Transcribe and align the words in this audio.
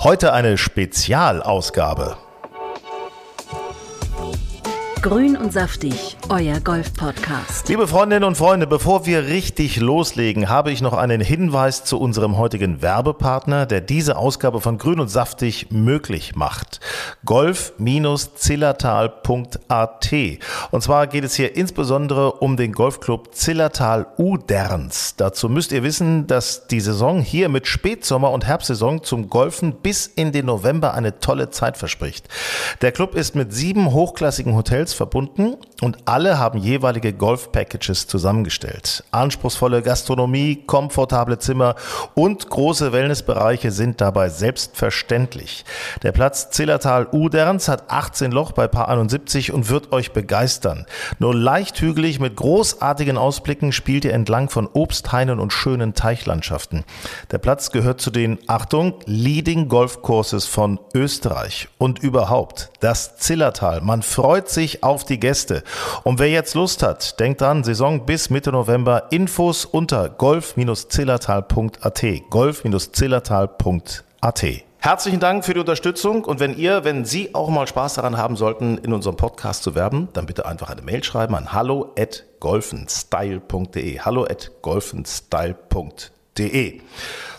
Heute 0.00 0.32
eine 0.32 0.58
Spezialausgabe. 0.58 2.18
Grün 5.04 5.36
und 5.36 5.52
saftig, 5.52 6.16
euer 6.30 6.58
Golf-Podcast. 6.60 7.68
Liebe 7.68 7.86
Freundinnen 7.86 8.24
und 8.24 8.38
Freunde, 8.38 8.66
bevor 8.66 9.04
wir 9.04 9.26
richtig 9.26 9.76
loslegen, 9.76 10.48
habe 10.48 10.72
ich 10.72 10.80
noch 10.80 10.94
einen 10.94 11.20
Hinweis 11.20 11.84
zu 11.84 12.00
unserem 12.00 12.38
heutigen 12.38 12.80
Werbepartner, 12.80 13.66
der 13.66 13.82
diese 13.82 14.16
Ausgabe 14.16 14.62
von 14.62 14.78
Grün 14.78 15.00
und 15.00 15.08
saftig 15.08 15.70
möglich 15.70 16.36
macht. 16.36 16.80
Golf-Zillertal.at. 17.26 20.12
Und 20.70 20.82
zwar 20.82 21.06
geht 21.06 21.24
es 21.24 21.34
hier 21.34 21.54
insbesondere 21.54 22.32
um 22.32 22.56
den 22.56 22.72
Golfclub 22.72 23.34
Zillertal 23.34 24.06
Uderns. 24.16 25.16
Dazu 25.18 25.50
müsst 25.50 25.72
ihr 25.72 25.82
wissen, 25.82 26.26
dass 26.26 26.66
die 26.66 26.80
Saison 26.80 27.20
hier 27.20 27.50
mit 27.50 27.66
Spätsommer- 27.66 28.32
und 28.32 28.46
Herbstsaison 28.46 29.02
zum 29.02 29.28
Golfen 29.28 29.74
bis 29.82 30.06
in 30.06 30.32
den 30.32 30.46
November 30.46 30.94
eine 30.94 31.18
tolle 31.18 31.50
Zeit 31.50 31.76
verspricht. 31.76 32.26
Der 32.80 32.90
Club 32.90 33.14
ist 33.14 33.34
mit 33.34 33.52
sieben 33.52 33.92
hochklassigen 33.92 34.56
Hotels 34.56 34.93
verbunden 34.94 35.56
und 35.82 35.98
alle 36.06 36.38
haben 36.38 36.58
jeweilige 36.58 37.12
Golf-Packages 37.12 38.06
zusammengestellt. 38.06 39.04
Anspruchsvolle 39.10 39.82
Gastronomie, 39.82 40.62
komfortable 40.66 41.38
Zimmer 41.38 41.74
und 42.14 42.48
große 42.48 42.92
Wellnessbereiche 42.92 43.70
sind 43.70 44.00
dabei 44.00 44.28
selbstverständlich. 44.28 45.64
Der 46.02 46.12
Platz 46.12 46.50
Zillertal 46.50 47.08
Uderns 47.12 47.68
hat 47.68 47.90
18 47.90 48.32
Loch 48.32 48.52
bei 48.52 48.68
Paar 48.68 48.88
71 48.88 49.52
und 49.52 49.68
wird 49.68 49.92
euch 49.92 50.12
begeistern. 50.12 50.86
Nur 51.18 51.34
leicht 51.34 51.80
hügelig 51.80 52.20
mit 52.20 52.36
großartigen 52.36 53.18
Ausblicken 53.18 53.72
spielt 53.72 54.04
ihr 54.04 54.14
entlang 54.14 54.48
von 54.48 54.68
Obsthainen 54.72 55.40
und 55.40 55.52
schönen 55.52 55.94
Teichlandschaften. 55.94 56.84
Der 57.30 57.38
Platz 57.38 57.70
gehört 57.70 58.00
zu 58.00 58.10
den, 58.10 58.38
Achtung, 58.46 58.94
Leading 59.06 59.68
Golf 59.68 60.02
Courses 60.02 60.46
von 60.46 60.78
Österreich 60.94 61.68
und 61.78 61.98
überhaupt 61.98 62.70
das 62.80 63.16
Zillertal. 63.16 63.80
Man 63.80 64.02
freut 64.02 64.48
sich 64.48 64.83
auf 64.84 65.04
die 65.04 65.18
Gäste. 65.18 65.64
Und 66.02 66.18
wer 66.18 66.28
jetzt 66.28 66.54
Lust 66.54 66.82
hat, 66.82 67.18
denkt 67.18 67.40
dran, 67.40 67.64
Saison 67.64 68.04
bis 68.06 68.28
Mitte 68.30 68.52
November. 68.52 69.08
Infos 69.10 69.64
unter 69.64 70.08
golf-zillertal.at. 70.08 72.04
Golf-zillertal.at. 72.30 74.44
Herzlichen 74.84 75.18
Dank 75.18 75.44
für 75.46 75.54
die 75.54 75.60
Unterstützung 75.60 76.26
und 76.26 76.40
wenn 76.40 76.58
ihr, 76.58 76.84
wenn 76.84 77.06
Sie 77.06 77.34
auch 77.34 77.48
mal 77.48 77.66
Spaß 77.66 77.94
daran 77.94 78.18
haben 78.18 78.36
sollten, 78.36 78.76
in 78.76 78.92
unserem 78.92 79.16
Podcast 79.16 79.62
zu 79.62 79.74
werben, 79.74 80.10
dann 80.12 80.26
bitte 80.26 80.44
einfach 80.44 80.68
eine 80.68 80.82
Mail 80.82 81.02
schreiben 81.02 81.34
an 81.34 81.54
hallo 81.54 81.94
at 81.98 82.24
golfenstyle.de. 82.40 84.00
Hallo 84.00 84.24
at 84.24 84.50
golfenstyle.de. 84.60 86.82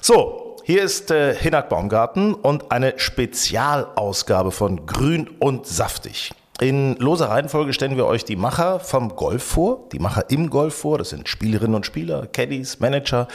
So, 0.01 0.55
hier 0.63 0.81
ist 0.81 1.11
äh, 1.11 1.35
Hinak 1.35 1.69
Baumgarten 1.69 2.33
und 2.33 2.71
eine 2.71 2.97
Spezialausgabe 2.97 4.49
von 4.49 4.87
Grün 4.87 5.27
und 5.27 5.67
Saftig. 5.67 6.31
In 6.61 6.95
loser 6.99 7.29
Reihenfolge 7.29 7.73
stellen 7.73 7.97
wir 7.97 8.05
euch 8.05 8.23
die 8.23 8.37
Macher 8.37 8.79
vom 8.79 9.17
Golf 9.17 9.43
vor, 9.43 9.89
die 9.91 9.99
Macher 9.99 10.29
im 10.29 10.49
Golf 10.49 10.73
vor. 10.73 10.97
Das 10.97 11.09
sind 11.09 11.27
Spielerinnen 11.27 11.75
und 11.75 11.85
Spieler, 11.85 12.27
Caddies, 12.27 12.79
Manager 12.79 13.27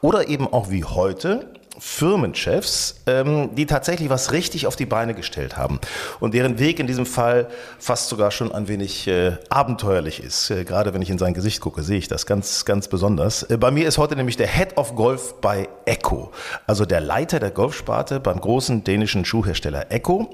oder 0.00 0.28
eben 0.28 0.46
auch 0.46 0.70
wie 0.70 0.84
heute 0.84 1.48
Firmenchefs, 1.80 3.02
ähm, 3.06 3.50
die 3.56 3.66
tatsächlich 3.66 4.10
was 4.10 4.30
richtig 4.30 4.68
auf 4.68 4.76
die 4.76 4.86
Beine 4.86 5.14
gestellt 5.14 5.56
haben 5.56 5.80
und 6.20 6.34
deren 6.34 6.60
Weg 6.60 6.78
in 6.78 6.86
diesem 6.86 7.06
Fall 7.06 7.48
fast 7.80 8.08
sogar 8.08 8.30
schon 8.30 8.52
ein 8.52 8.68
wenig 8.68 9.08
äh, 9.08 9.32
abenteuerlich 9.48 10.22
ist. 10.22 10.50
Äh, 10.50 10.64
gerade 10.64 10.94
wenn 10.94 11.02
ich 11.02 11.10
in 11.10 11.18
sein 11.18 11.34
Gesicht 11.34 11.60
gucke, 11.60 11.82
sehe 11.82 11.98
ich 11.98 12.06
das 12.06 12.26
ganz, 12.26 12.64
ganz 12.64 12.86
besonders. 12.86 13.44
Äh, 13.44 13.58
bei 13.58 13.72
mir 13.72 13.88
ist 13.88 13.98
heute 13.98 14.14
nämlich 14.14 14.36
der 14.36 14.48
Head 14.48 14.76
of 14.76 14.94
Golf 14.94 15.34
bei 15.40 15.68
Echo, 15.84 16.30
also 16.68 16.84
der 16.84 17.00
Leiter 17.00 17.40
der 17.40 17.50
Golfsparte 17.50 18.20
beim 18.20 18.40
großen 18.40 18.84
dänischen 18.84 19.24
Schuhhersteller 19.24 19.90
Echo. 19.90 20.30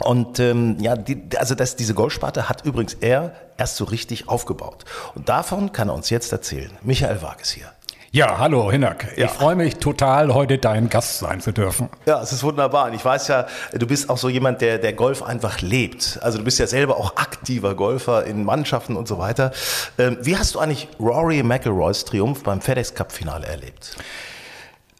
Und 0.00 0.40
ähm, 0.40 0.76
ja, 0.80 0.96
die, 0.96 1.22
also 1.36 1.54
das, 1.54 1.76
diese 1.76 1.94
Golfsparte 1.94 2.48
hat 2.48 2.64
übrigens 2.64 2.94
er 2.94 3.32
erst 3.56 3.76
so 3.76 3.84
richtig 3.84 4.28
aufgebaut. 4.28 4.84
Und 5.14 5.28
davon 5.28 5.72
kann 5.72 5.88
er 5.88 5.94
uns 5.94 6.10
jetzt 6.10 6.32
erzählen. 6.32 6.70
Michael 6.82 7.22
Wages 7.22 7.50
hier. 7.50 7.70
Ja, 8.14 8.38
hallo 8.38 8.70
Hinak. 8.70 9.08
Ja. 9.16 9.24
Ich 9.26 9.32
freue 9.32 9.56
mich 9.56 9.78
total, 9.78 10.32
heute 10.32 10.58
dein 10.58 10.88
Gast 10.88 11.18
sein 11.18 11.40
zu 11.40 11.50
dürfen. 11.50 11.88
Ja, 12.06 12.22
es 12.22 12.32
ist 12.32 12.44
wunderbar. 12.44 12.86
Und 12.86 12.94
ich 12.94 13.04
weiß 13.04 13.26
ja, 13.26 13.48
du 13.72 13.88
bist 13.88 14.08
auch 14.08 14.18
so 14.18 14.28
jemand, 14.28 14.60
der, 14.60 14.78
der 14.78 14.92
Golf 14.92 15.20
einfach 15.20 15.62
lebt. 15.62 16.20
Also 16.22 16.38
du 16.38 16.44
bist 16.44 16.60
ja 16.60 16.68
selber 16.68 16.96
auch 16.96 17.16
aktiver 17.16 17.74
Golfer 17.74 18.24
in 18.24 18.44
Mannschaften 18.44 18.94
und 18.94 19.08
so 19.08 19.18
weiter. 19.18 19.50
Ähm, 19.98 20.16
wie 20.20 20.36
hast 20.36 20.54
du 20.54 20.60
eigentlich 20.60 20.86
Rory 21.00 21.42
McIlroys 21.42 22.04
Triumph 22.04 22.44
beim 22.44 22.60
FedEx 22.60 22.94
Cup 22.94 23.10
Finale 23.10 23.46
erlebt? 23.46 23.96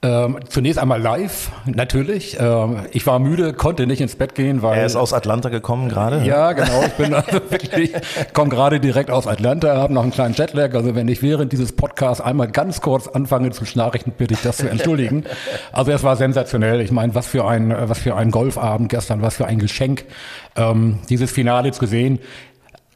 Ähm, 0.05 0.37
zunächst 0.51 0.79
einmal 0.79 1.01
live, 1.01 1.51
natürlich. 1.65 2.37
Ähm, 2.39 2.81
ich 2.93 3.07
war 3.07 3.19
müde, 3.19 3.55
konnte 3.55 3.87
nicht 3.87 4.03
ins 4.03 4.17
Bett 4.17 4.35
gehen, 4.35 4.61
weil. 4.61 4.77
Er 4.77 4.85
ist 4.85 4.97
aus 4.97 5.15
Atlanta 5.15 5.49
gekommen 5.49 5.89
gerade. 5.89 6.23
Ja, 6.27 6.53
genau. 6.53 6.83
Ich 6.85 6.93
bin 6.93 7.15
also 7.15 7.41
wirklich, 7.49 7.93
komme 8.35 8.51
gerade 8.51 8.81
direkt 8.81 9.11
aus 9.11 9.27
Atlanta, 9.27 9.79
habe 9.79 9.95
noch 9.95 10.03
einen 10.03 10.13
kleinen 10.13 10.35
Jetlag. 10.35 10.75
Also 10.75 10.95
wenn 10.95 11.09
ich 11.09 11.23
während 11.23 11.55
dieses 11.55 11.73
Podcasts 11.73 12.23
einmal 12.23 12.49
ganz 12.49 12.83
kurz 12.83 13.09
anfange 13.09 13.53
zu 13.53 13.65
schnarchen, 13.65 14.13
bitte 14.19 14.35
ich 14.35 14.43
das 14.43 14.59
zu 14.59 14.69
entschuldigen. 14.69 15.25
Also 15.73 15.91
es 15.93 16.03
war 16.03 16.17
sensationell. 16.17 16.83
Ich 16.83 16.93
meine, 16.93 17.15
was 17.15 17.27
für 17.27 17.47
ein, 17.47 17.75
was 17.89 17.99
für 17.99 18.15
ein 18.15 18.31
Golfabend 18.31 18.91
gestern, 18.91 19.23
was 19.23 19.37
für 19.37 19.47
ein 19.47 19.59
Geschenk, 19.59 20.05
ähm, 20.57 20.99
dieses 21.09 21.31
Finale 21.31 21.73
zu 21.73 21.87
sehen. 21.87 22.19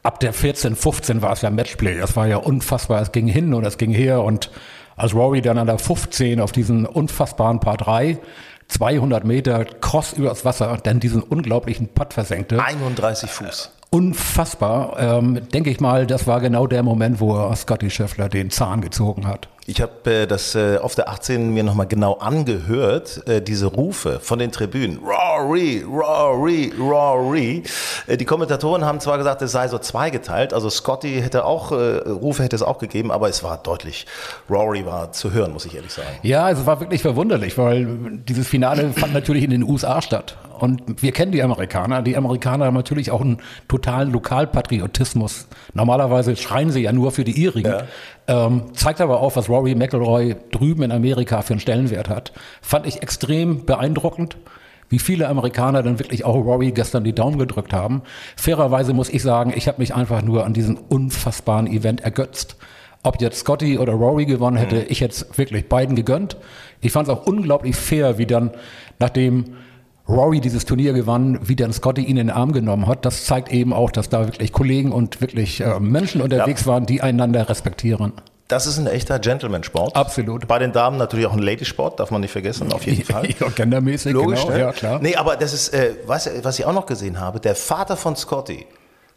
Ab 0.03 0.19
der 0.19 0.31
14, 0.31 0.75
15 0.75 1.23
war 1.23 1.33
es 1.33 1.41
ja 1.41 1.49
Matchplay. 1.49 1.97
Das 1.97 2.15
war 2.15 2.27
ja 2.27 2.37
unfassbar. 2.37 3.01
Es 3.01 3.11
ging 3.11 3.25
hin 3.25 3.55
und 3.55 3.65
es 3.65 3.79
ging 3.79 3.91
her 3.91 4.21
und 4.21 4.51
als 4.99 5.15
Rory 5.15 5.41
dann 5.41 5.57
an 5.57 5.67
der 5.67 5.79
15 5.79 6.39
auf 6.41 6.51
diesen 6.51 6.85
unfassbaren 6.85 7.59
Paar 7.59 7.77
3 7.77 8.19
200 8.67 9.23
Meter 9.25 9.65
Cross 9.65 10.13
übers 10.13 10.45
Wasser 10.45 10.71
und 10.71 10.85
dann 10.85 10.99
diesen 10.99 11.23
unglaublichen 11.23 11.87
Putt 11.87 12.13
versenkte. 12.13 12.63
31 12.63 13.29
Fuß. 13.29 13.71
Unfassbar, 13.89 14.99
ähm, 14.99 15.41
denke 15.51 15.71
ich 15.71 15.79
mal, 15.79 16.05
das 16.05 16.27
war 16.27 16.39
genau 16.39 16.67
der 16.67 16.83
Moment, 16.83 17.19
wo 17.19 17.51
Scotty 17.55 17.89
Scheffler 17.89 18.29
den 18.29 18.51
Zahn 18.51 18.81
gezogen 18.81 19.25
hat. 19.25 19.49
Ich 19.69 19.81
habe 19.81 20.11
äh, 20.11 20.25
das 20.25 20.55
äh, 20.55 20.79
auf 20.79 20.95
der 20.95 21.09
18 21.09 21.53
mir 21.53 21.63
nochmal 21.63 21.85
genau 21.85 22.13
angehört, 22.13 23.21
äh, 23.27 23.39
diese 23.39 23.67
Rufe 23.67 24.19
von 24.19 24.39
den 24.39 24.51
Tribünen. 24.51 24.97
Rory, 24.97 25.85
Rory, 25.87 26.73
Rory. 26.79 27.61
Äh, 28.07 28.17
die 28.17 28.25
Kommentatoren 28.25 28.83
haben 28.83 28.99
zwar 28.99 29.19
gesagt, 29.19 29.43
es 29.43 29.51
sei 29.51 29.67
so 29.67 29.77
zweigeteilt, 29.77 30.55
also 30.55 30.71
Scotty 30.71 31.21
hätte 31.21 31.45
auch, 31.45 31.71
äh, 31.71 31.99
Rufe 31.99 32.41
hätte 32.41 32.55
es 32.55 32.63
auch 32.63 32.79
gegeben, 32.79 33.11
aber 33.11 33.29
es 33.29 33.43
war 33.43 33.57
deutlich, 33.57 34.07
Rory 34.49 34.87
war 34.87 35.11
zu 35.11 35.33
hören, 35.33 35.53
muss 35.53 35.67
ich 35.67 35.75
ehrlich 35.75 35.93
sagen. 35.93 36.07
Ja, 36.23 36.49
es 36.49 36.65
war 36.65 36.79
wirklich 36.79 37.03
verwunderlich, 37.03 37.55
weil 37.59 37.87
dieses 38.27 38.47
Finale 38.47 38.91
fand 38.93 39.13
natürlich 39.13 39.43
in 39.43 39.51
den 39.51 39.61
USA 39.61 40.01
statt. 40.01 40.35
Und 40.59 41.01
wir 41.01 41.13
kennen 41.13 41.31
die 41.31 41.41
Amerikaner. 41.41 42.01
Die 42.01 42.17
Amerikaner 42.17 42.65
haben 42.65 42.73
natürlich 42.73 43.11
auch 43.11 43.21
einen 43.21 43.37
totalen 43.67 44.11
Lokalpatriotismus. 44.11 45.47
Normalerweise 45.73 46.35
schreien 46.35 46.69
sie 46.71 46.81
ja 46.81 46.91
nur 46.91 47.11
für 47.11 47.23
die 47.23 47.31
ihrigen. 47.31 47.71
Ja. 47.71 47.83
Ähm, 48.29 48.65
zeigt 48.73 49.01
aber 49.01 49.21
auch, 49.21 49.35
was 49.35 49.49
Rory 49.49 49.73
McIlroy 49.73 50.35
drüben 50.51 50.83
in 50.83 50.91
Amerika 50.91 51.41
für 51.41 51.53
einen 51.53 51.59
Stellenwert 51.59 52.09
hat. 52.09 52.31
Fand 52.61 52.85
ich 52.85 53.01
extrem 53.01 53.65
beeindruckend, 53.65 54.37
wie 54.87 54.99
viele 54.99 55.27
Amerikaner 55.27 55.81
dann 55.81 55.97
wirklich 55.97 56.25
auch 56.25 56.35
Rory 56.35 56.71
gestern 56.71 57.03
die 57.03 57.15
Daumen 57.15 57.39
gedrückt 57.39 57.73
haben. 57.73 58.03
Fairerweise 58.35 58.93
muss 58.93 59.09
ich 59.09 59.23
sagen, 59.23 59.51
ich 59.55 59.67
habe 59.67 59.79
mich 59.79 59.95
einfach 59.95 60.21
nur 60.21 60.45
an 60.45 60.53
diesem 60.53 60.77
unfassbaren 60.77 61.65
Event 61.65 62.01
ergötzt. 62.01 62.57
Ob 63.01 63.19
jetzt 63.19 63.39
Scotty 63.39 63.79
oder 63.79 63.93
Rory 63.93 64.25
gewonnen 64.25 64.57
hätte, 64.57 64.83
ich 64.83 64.99
jetzt 64.99 65.35
wirklich 65.39 65.67
beiden 65.67 65.95
gegönnt. 65.95 66.37
Ich 66.81 66.91
fand 66.91 67.07
es 67.07 67.13
auch 67.13 67.25
unglaublich 67.25 67.75
fair, 67.75 68.19
wie 68.19 68.27
dann, 68.27 68.51
nachdem 68.99 69.55
Rory 70.09 70.39
dieses 70.41 70.65
Turnier 70.65 70.93
gewann, 70.93 71.39
wie 71.43 71.55
dann 71.55 71.71
Scotty 71.71 72.01
ihn 72.01 72.17
in 72.17 72.27
den 72.27 72.29
Arm 72.31 72.51
genommen 72.51 72.87
hat. 72.87 73.05
Das 73.05 73.25
zeigt 73.25 73.51
eben 73.51 73.73
auch, 73.73 73.91
dass 73.91 74.09
da 74.09 74.25
wirklich 74.25 74.51
Kollegen 74.51 74.91
und 74.91 75.21
wirklich 75.21 75.61
äh, 75.61 75.79
Menschen 75.79 76.21
unterwegs 76.21 76.65
waren, 76.65 76.85
die 76.85 77.01
einander 77.01 77.47
respektieren. 77.47 78.13
Das 78.47 78.65
ist 78.65 78.79
ein 78.79 78.87
echter 78.87 79.19
Gentleman-Sport. 79.19 79.95
Absolut. 79.95 80.47
Bei 80.47 80.57
den 80.57 80.71
Damen 80.71 80.97
natürlich 80.97 81.27
auch 81.27 81.33
ein 81.33 81.39
Ladysport, 81.39 81.99
darf 81.99 82.09
man 82.09 82.21
nicht 82.21 82.31
vergessen, 82.31 82.73
auf 82.73 82.83
jeden 82.87 83.03
Fall. 83.13 83.29
ja, 83.39 83.47
gendermäßig, 83.49 84.13
Logisch, 84.13 84.41
genau. 84.41 84.53
ne? 84.53 84.59
Ja, 84.59 84.71
klar. 84.71 84.99
Nee, 84.99 85.15
aber 85.15 85.35
das 85.35 85.53
ist, 85.53 85.69
äh, 85.69 85.93
was, 86.07 86.27
was 86.41 86.57
ich 86.57 86.65
auch 86.65 86.73
noch 86.73 86.87
gesehen 86.87 87.19
habe, 87.19 87.39
der 87.39 87.53
Vater 87.53 87.95
von 87.95 88.15
Scotty 88.15 88.65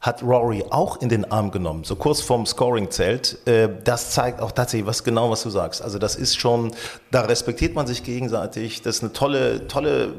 hat 0.02 0.20
Rory 0.20 0.64
auch 0.68 1.00
in 1.00 1.08
den 1.08 1.30
Arm 1.30 1.52
genommen, 1.52 1.84
so 1.84 1.94
kurz 1.94 2.20
vorm 2.20 2.44
Scoring-Zelt. 2.44 3.46
Äh, 3.46 3.68
das 3.84 4.10
zeigt 4.10 4.40
auch 4.40 4.50
tatsächlich 4.50 4.84
was 4.84 5.04
genau, 5.04 5.30
was 5.30 5.44
du 5.44 5.50
sagst. 5.50 5.80
Also 5.80 6.00
das 6.00 6.16
ist 6.16 6.36
schon, 6.36 6.72
da 7.12 7.20
respektiert 7.20 7.76
man 7.76 7.86
sich 7.86 8.02
gegenseitig. 8.02 8.82
Das 8.82 8.96
ist 8.96 9.04
eine 9.04 9.12
tolle, 9.12 9.68
tolle 9.68 10.12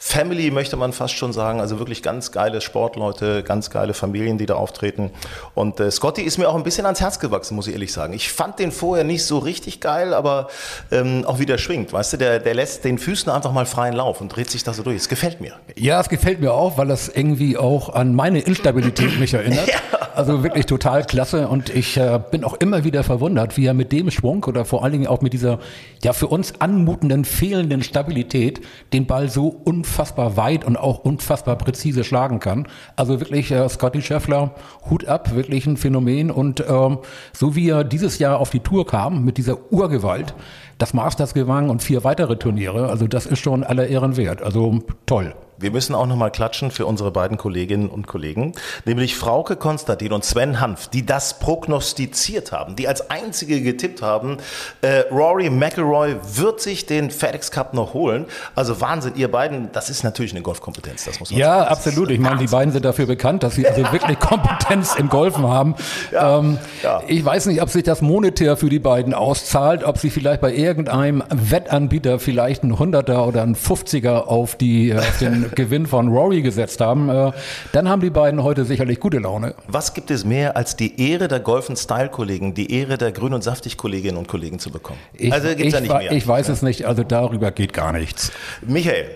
Family, 0.00 0.50
möchte 0.50 0.76
man 0.76 0.92
fast 0.92 1.14
schon 1.14 1.32
sagen. 1.32 1.60
Also 1.60 1.78
wirklich 1.78 2.02
ganz 2.02 2.32
geile 2.32 2.60
Sportleute, 2.60 3.44
ganz 3.44 3.70
geile 3.70 3.94
Familien, 3.94 4.36
die 4.36 4.46
da 4.46 4.54
auftreten. 4.54 5.12
Und 5.54 5.78
äh, 5.78 5.92
Scotty 5.92 6.22
ist 6.22 6.36
mir 6.36 6.48
auch 6.48 6.56
ein 6.56 6.64
bisschen 6.64 6.84
ans 6.84 7.00
Herz 7.00 7.20
gewachsen, 7.20 7.54
muss 7.54 7.68
ich 7.68 7.74
ehrlich 7.74 7.92
sagen. 7.92 8.14
Ich 8.14 8.32
fand 8.32 8.58
den 8.58 8.72
vorher 8.72 9.04
nicht 9.04 9.24
so 9.24 9.38
richtig 9.38 9.80
geil, 9.80 10.12
aber 10.12 10.48
ähm, 10.90 11.24
auch 11.24 11.38
wieder 11.38 11.58
schwingt. 11.58 11.92
Weißt 11.92 12.14
du, 12.14 12.16
der, 12.16 12.40
der 12.40 12.54
lässt 12.54 12.84
den 12.84 12.98
Füßen 12.98 13.30
einfach 13.30 13.52
mal 13.52 13.64
freien 13.64 13.94
Lauf 13.94 14.20
und 14.20 14.34
dreht 14.34 14.50
sich 14.50 14.64
da 14.64 14.72
so 14.72 14.82
durch. 14.82 14.96
Es 14.96 15.08
gefällt 15.08 15.40
mir. 15.40 15.52
Ja, 15.76 16.00
es 16.00 16.08
gefällt 16.08 16.40
mir 16.40 16.52
auch, 16.52 16.78
weil 16.78 16.88
das 16.88 17.08
irgendwie 17.08 17.56
auch 17.56 17.90
an 17.94 18.12
meine 18.12 18.40
Instabilität 18.40 18.87
mich 19.18 19.34
erinnert. 19.34 19.68
ja. 19.68 19.98
Also 20.18 20.42
wirklich 20.42 20.66
total 20.66 21.04
klasse 21.04 21.46
und 21.46 21.70
ich 21.70 21.96
äh, 21.96 22.20
bin 22.32 22.42
auch 22.42 22.54
immer 22.54 22.82
wieder 22.82 23.04
verwundert, 23.04 23.56
wie 23.56 23.66
er 23.66 23.72
mit 23.74 23.92
dem 23.92 24.10
Schwung 24.10 24.42
oder 24.42 24.64
vor 24.64 24.82
allen 24.82 24.92
Dingen 24.92 25.06
auch 25.06 25.20
mit 25.20 25.32
dieser 25.32 25.60
ja 26.02 26.12
für 26.12 26.26
uns 26.26 26.60
anmutenden 26.60 27.24
fehlenden 27.24 27.84
Stabilität 27.84 28.60
den 28.92 29.06
Ball 29.06 29.28
so 29.28 29.46
unfassbar 29.46 30.36
weit 30.36 30.64
und 30.64 30.76
auch 30.76 30.98
unfassbar 31.04 31.56
präzise 31.56 32.02
schlagen 32.02 32.40
kann. 32.40 32.66
Also 32.96 33.20
wirklich 33.20 33.52
äh, 33.52 33.68
Scotty 33.68 34.02
Scheffler, 34.02 34.56
Hut 34.90 35.06
ab, 35.06 35.36
wirklich 35.36 35.66
ein 35.66 35.76
Phänomen 35.76 36.32
und 36.32 36.64
ähm, 36.68 36.98
so 37.32 37.54
wie 37.54 37.68
er 37.70 37.84
dieses 37.84 38.18
Jahr 38.18 38.40
auf 38.40 38.50
die 38.50 38.60
Tour 38.60 38.88
kam 38.88 39.24
mit 39.24 39.38
dieser 39.38 39.72
Urgewalt, 39.72 40.34
das 40.78 40.94
Masters 40.94 41.32
gewann 41.32 41.70
und 41.70 41.80
vier 41.80 42.02
weitere 42.02 42.36
Turniere, 42.36 42.88
also 42.88 43.06
das 43.06 43.24
ist 43.24 43.38
schon 43.38 43.62
aller 43.62 43.86
Ehren 43.86 44.16
wert. 44.16 44.42
Also 44.42 44.80
toll. 45.06 45.32
Wir 45.60 45.70
müssen 45.72 45.94
auch 45.94 46.06
nochmal 46.06 46.30
klatschen 46.30 46.70
für 46.70 46.86
unsere 46.86 47.10
beiden 47.10 47.36
Kolleginnen 47.36 47.88
und 47.88 48.06
Kollegen, 48.06 48.52
nämlich 48.84 49.16
Frauke 49.16 49.56
Konstantin 49.56 50.12
und 50.12 50.24
Sven 50.24 50.60
Hanf, 50.60 50.88
die 50.88 51.04
das 51.04 51.40
prognostiziert 51.40 52.52
haben, 52.52 52.76
die 52.76 52.86
als 52.86 53.10
einzige 53.10 53.60
getippt 53.60 54.00
haben, 54.00 54.36
äh, 54.82 55.00
Rory 55.10 55.50
McIlroy 55.50 56.16
wird 56.34 56.60
sich 56.60 56.86
den 56.86 57.10
FedEx 57.10 57.50
Cup 57.50 57.74
noch 57.74 57.92
holen. 57.92 58.26
Also 58.54 58.80
Wahnsinn, 58.80 59.14
ihr 59.16 59.30
beiden, 59.30 59.72
das 59.72 59.90
ist 59.90 60.04
natürlich 60.04 60.32
eine 60.32 60.42
Golfkompetenz, 60.42 61.04
das 61.04 61.18
muss 61.18 61.30
man 61.30 61.40
ja, 61.40 61.46
sagen. 61.46 61.62
Ja, 61.62 61.68
absolut. 61.68 62.10
Ich 62.10 62.20
meine, 62.20 62.38
die 62.38 62.46
beiden 62.46 62.72
sind 62.72 62.84
dafür 62.84 63.06
bekannt, 63.06 63.42
dass 63.42 63.56
sie 63.56 63.66
also 63.66 63.82
wirklich 63.92 64.18
Kompetenz 64.20 64.94
im 64.94 65.08
Golfen 65.08 65.46
haben. 65.46 65.74
Ja, 66.12 66.38
ähm, 66.38 66.58
ja. 66.82 67.02
Ich 67.08 67.24
weiß 67.24 67.46
nicht, 67.46 67.62
ob 67.62 67.70
sich 67.70 67.82
das 67.82 68.00
monetär 68.00 68.56
für 68.56 68.68
die 68.68 68.78
beiden 68.78 69.12
auszahlt, 69.12 69.82
ob 69.82 69.98
sie 69.98 70.10
vielleicht 70.10 70.40
bei 70.40 70.52
irgendeinem 70.54 71.24
Wettanbieter 71.30 72.18
vielleicht 72.18 72.62
ein 72.62 72.78
Hunderter 72.78 73.26
oder 73.26 73.42
ein 73.42 73.54
Fünfziger 73.56 74.28
auf 74.28 74.54
die 74.54 74.94
auf 74.94 75.18
den 75.18 75.47
Gewinn 75.54 75.86
von 75.86 76.08
Rory 76.08 76.42
gesetzt 76.42 76.80
haben, 76.80 77.08
äh, 77.08 77.32
dann 77.72 77.88
haben 77.88 78.00
die 78.00 78.10
beiden 78.10 78.42
heute 78.42 78.64
sicherlich 78.64 79.00
gute 79.00 79.18
Laune. 79.18 79.54
Was 79.66 79.94
gibt 79.94 80.10
es 80.10 80.24
mehr 80.24 80.56
als 80.56 80.76
die 80.76 81.10
Ehre 81.10 81.28
der 81.28 81.40
Golf 81.40 81.68
Style 81.76 82.08
Kollegen, 82.08 82.54
die 82.54 82.72
Ehre 82.72 82.98
der 82.98 83.12
Grün 83.12 83.34
und 83.34 83.42
Saftig 83.42 83.76
Kolleginnen 83.76 84.16
und 84.16 84.28
Kollegen 84.28 84.58
zu 84.58 84.70
bekommen? 84.70 84.98
Ich, 85.12 85.32
also 85.32 85.48
gibt's 85.48 85.64
ich, 85.64 85.72
da 85.72 85.80
nicht 85.80 85.92
mehr. 85.92 86.12
Ich 86.12 86.26
weiß 86.26 86.48
ja. 86.48 86.54
es 86.54 86.62
nicht, 86.62 86.86
also 86.86 87.02
darüber 87.04 87.50
geht 87.50 87.72
gar 87.72 87.92
nichts. 87.92 88.32
Michael, 88.62 89.06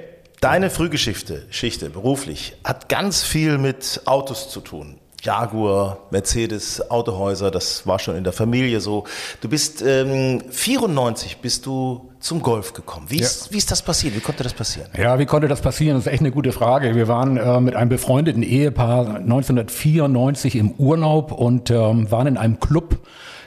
Deine 0.43 0.70
Frühgeschichte, 0.70 1.46
Geschichte, 1.46 1.88
beruflich, 1.88 2.56
hat 2.64 2.88
ganz 2.88 3.23
viel 3.23 3.58
mit 3.58 4.00
Autos 4.06 4.50
zu 4.50 4.58
tun. 4.58 4.99
Jaguar, 5.23 6.08
Mercedes, 6.11 6.90
Autohäuser, 6.90 7.52
das 7.52 7.87
war 7.87 8.00
schon 8.00 8.17
in 8.17 8.25
der 8.25 8.32
Familie 8.32 8.81
so. 8.81 9.05
Du 9.40 9.49
bist 9.49 9.82
ähm, 9.82 10.43
94 10.50 11.37
bist 11.37 11.64
du 11.64 12.12
zum 12.23 12.41
Golf 12.41 12.73
gekommen. 12.73 13.07
Wie, 13.09 13.19
ja. 13.19 13.27
ist, 13.27 13.53
wie 13.53 13.59
ist 13.59 13.71
das 13.71 13.83
passiert? 13.83 14.17
Wie 14.17 14.21
konnte 14.21 14.43
das 14.43 14.55
passieren? 14.55 14.89
Ja, 14.97 15.19
wie 15.19 15.27
konnte 15.27 15.49
das 15.49 15.61
passieren? 15.61 15.97
Das 15.97 16.07
ist 16.07 16.13
echt 16.13 16.21
eine 16.21 16.31
gute 16.31 16.53
Frage. 16.53 16.95
Wir 16.95 17.09
waren 17.09 17.37
äh, 17.37 17.61
mit 17.61 17.75
einem 17.75 17.89
befreundeten 17.89 18.43
Ehepaar 18.43 19.17
1994 19.17 20.57
im 20.57 20.71
Urlaub 20.73 21.33
und 21.33 21.71
ähm, 21.71 22.11
waren 22.11 22.27
in 22.27 22.37
einem 22.37 22.61
Club 22.61 23.01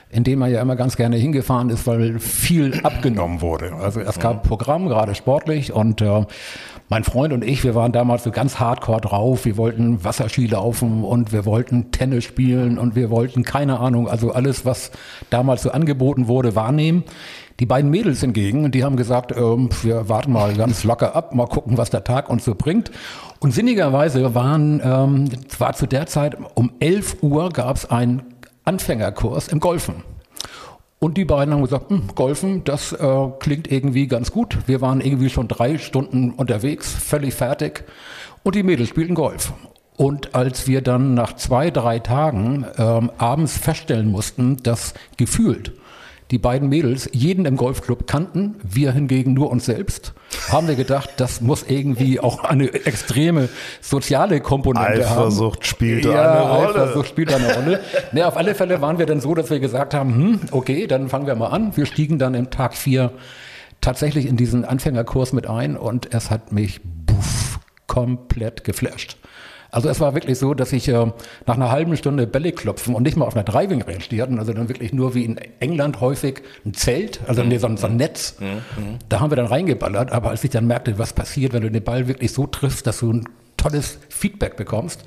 in 0.08 0.22
dem 0.22 0.38
man 0.38 0.50
ja 0.50 0.62
immer 0.62 0.76
ganz 0.76 0.96
gerne 0.96 1.16
hingefahren 1.16 1.68
ist, 1.68 1.86
weil 1.86 2.20
viel 2.20 2.80
abgenommen 2.84 3.40
wurde. 3.40 3.74
Also 3.74 4.00
es 4.00 4.18
gab 4.18 4.36
ein 4.36 4.42
Programm, 4.42 4.88
gerade 4.88 5.14
sportlich, 5.16 5.72
und 5.72 6.00
äh, 6.00 6.24
mein 6.88 7.02
Freund 7.02 7.32
und 7.32 7.42
ich, 7.42 7.64
wir 7.64 7.74
waren 7.74 7.90
damals 7.90 8.22
so 8.22 8.30
ganz 8.30 8.60
hardcore 8.60 9.00
drauf. 9.00 9.44
Wir 9.44 9.56
wollten 9.56 10.04
Wasserski 10.04 10.46
laufen 10.46 11.02
und 11.02 11.32
wir 11.32 11.44
wollten 11.44 11.90
Tennis 11.90 12.24
spielen 12.24 12.78
und 12.78 12.94
wir 12.94 13.10
wollten 13.10 13.42
keine 13.42 13.80
Ahnung, 13.80 14.08
also 14.08 14.30
alles, 14.30 14.64
was 14.64 14.92
damals 15.28 15.62
so 15.62 15.72
angeboten 15.72 16.28
wurde, 16.28 16.54
wahrnehmen. 16.54 17.02
Die 17.58 17.66
beiden 17.66 17.90
Mädels 17.90 18.20
hingegen, 18.20 18.70
die 18.70 18.84
haben 18.84 18.96
gesagt, 18.96 19.32
ähm, 19.34 19.70
wir 19.82 20.10
warten 20.10 20.32
mal 20.32 20.54
ganz 20.54 20.84
locker 20.84 21.16
ab, 21.16 21.34
mal 21.34 21.46
gucken, 21.46 21.78
was 21.78 21.88
der 21.88 22.04
Tag 22.04 22.28
uns 22.28 22.44
so 22.44 22.54
bringt. 22.54 22.90
Und 23.40 23.52
sinnigerweise 23.52 24.34
waren, 24.34 24.80
ähm, 24.84 25.28
war 25.58 25.72
zu 25.72 25.86
der 25.86 26.06
Zeit 26.06 26.36
um 26.54 26.72
11 26.80 27.22
Uhr 27.22 27.50
gab 27.50 27.76
es 27.76 27.90
einen 27.90 28.22
Anfängerkurs 28.64 29.48
im 29.48 29.60
Golfen. 29.60 30.02
Und 30.98 31.16
die 31.16 31.24
beiden 31.24 31.54
haben 31.54 31.62
gesagt, 31.62 31.90
hm, 31.90 32.08
Golfen, 32.14 32.64
das 32.64 32.92
äh, 32.92 33.28
klingt 33.38 33.70
irgendwie 33.70 34.06
ganz 34.06 34.32
gut. 34.32 34.58
Wir 34.66 34.80
waren 34.80 35.00
irgendwie 35.00 35.30
schon 35.30 35.48
drei 35.48 35.78
Stunden 35.78 36.32
unterwegs, 36.32 36.92
völlig 36.92 37.34
fertig. 37.34 37.84
Und 38.42 38.54
die 38.54 38.62
Mädels 38.62 38.90
spielten 38.90 39.14
Golf. 39.14 39.52
Und 39.96 40.34
als 40.34 40.66
wir 40.66 40.82
dann 40.82 41.14
nach 41.14 41.36
zwei, 41.36 41.70
drei 41.70 42.00
Tagen 42.00 42.66
ähm, 42.76 43.10
abends 43.16 43.56
feststellen 43.56 44.10
mussten, 44.10 44.58
dass 44.58 44.92
gefühlt 45.16 45.72
die 46.30 46.38
beiden 46.38 46.68
Mädels 46.68 47.08
jeden 47.12 47.44
im 47.44 47.56
Golfclub 47.56 48.06
kannten, 48.06 48.56
wir 48.62 48.92
hingegen 48.92 49.34
nur 49.34 49.50
uns 49.50 49.64
selbst, 49.64 50.12
haben 50.50 50.66
wir 50.66 50.74
gedacht, 50.74 51.10
das 51.18 51.40
muss 51.40 51.64
irgendwie 51.68 52.18
auch 52.18 52.42
eine 52.42 52.72
extreme 52.72 53.48
soziale 53.80 54.40
Komponente 54.40 54.88
Eifersucht 54.88 55.10
haben. 55.10 55.18
Eifersucht 55.20 55.66
spielt 55.66 56.04
ja, 56.04 56.32
eine 56.32 56.50
Rolle. 56.50 56.68
Eifersucht 56.68 57.08
spielt 57.08 57.32
eine 57.32 57.54
Rolle. 57.54 57.80
nee, 58.12 58.22
auf 58.22 58.36
alle 58.36 58.54
Fälle 58.54 58.80
waren 58.80 58.98
wir 58.98 59.06
dann 59.06 59.20
so, 59.20 59.34
dass 59.34 59.50
wir 59.50 59.60
gesagt 59.60 59.94
haben, 59.94 60.14
hm, 60.14 60.40
okay, 60.50 60.86
dann 60.86 61.08
fangen 61.08 61.26
wir 61.26 61.36
mal 61.36 61.48
an. 61.48 61.76
Wir 61.76 61.86
stiegen 61.86 62.18
dann 62.18 62.34
im 62.34 62.50
Tag 62.50 62.74
vier 62.74 63.12
tatsächlich 63.80 64.26
in 64.26 64.36
diesen 64.36 64.64
Anfängerkurs 64.64 65.32
mit 65.32 65.46
ein 65.46 65.76
und 65.76 66.12
es 66.12 66.30
hat 66.30 66.50
mich 66.50 66.80
buff, 66.82 67.60
komplett 67.86 68.64
geflasht. 68.64 69.16
Also 69.76 69.90
es 69.90 70.00
war 70.00 70.14
wirklich 70.14 70.38
so, 70.38 70.54
dass 70.54 70.72
ich 70.72 70.88
äh, 70.88 71.06
nach 71.44 71.54
einer 71.56 71.70
halben 71.70 71.98
Stunde 71.98 72.26
Bälle 72.26 72.52
klopfen 72.52 72.94
und 72.94 73.02
nicht 73.02 73.18
mal 73.18 73.26
auf 73.26 73.36
einer 73.36 73.44
Driving 73.44 73.82
Range, 73.82 74.04
die 74.10 74.22
hatten 74.22 74.38
also 74.38 74.54
dann 74.54 74.70
wirklich 74.70 74.94
nur 74.94 75.14
wie 75.14 75.22
in 75.22 75.36
England 75.60 76.00
häufig 76.00 76.40
ein 76.64 76.72
Zelt, 76.72 77.20
also 77.26 77.42
mhm. 77.42 77.50
nee, 77.50 77.58
so, 77.58 77.76
so, 77.76 77.86
ein 77.86 77.96
Netz. 77.96 78.36
Mhm. 78.40 78.62
Da 79.10 79.20
haben 79.20 79.30
wir 79.30 79.36
dann 79.36 79.44
reingeballert, 79.44 80.12
aber 80.12 80.30
als 80.30 80.42
ich 80.44 80.48
dann 80.48 80.66
merkte, 80.66 80.98
was 80.98 81.12
passiert, 81.12 81.52
wenn 81.52 81.60
du 81.60 81.70
den 81.70 81.84
Ball 81.84 82.08
wirklich 82.08 82.32
so 82.32 82.46
triffst, 82.46 82.86
dass 82.86 83.00
du 83.00 83.12
ein 83.12 83.28
tolles 83.58 83.98
Feedback 84.08 84.56
bekommst, 84.56 85.04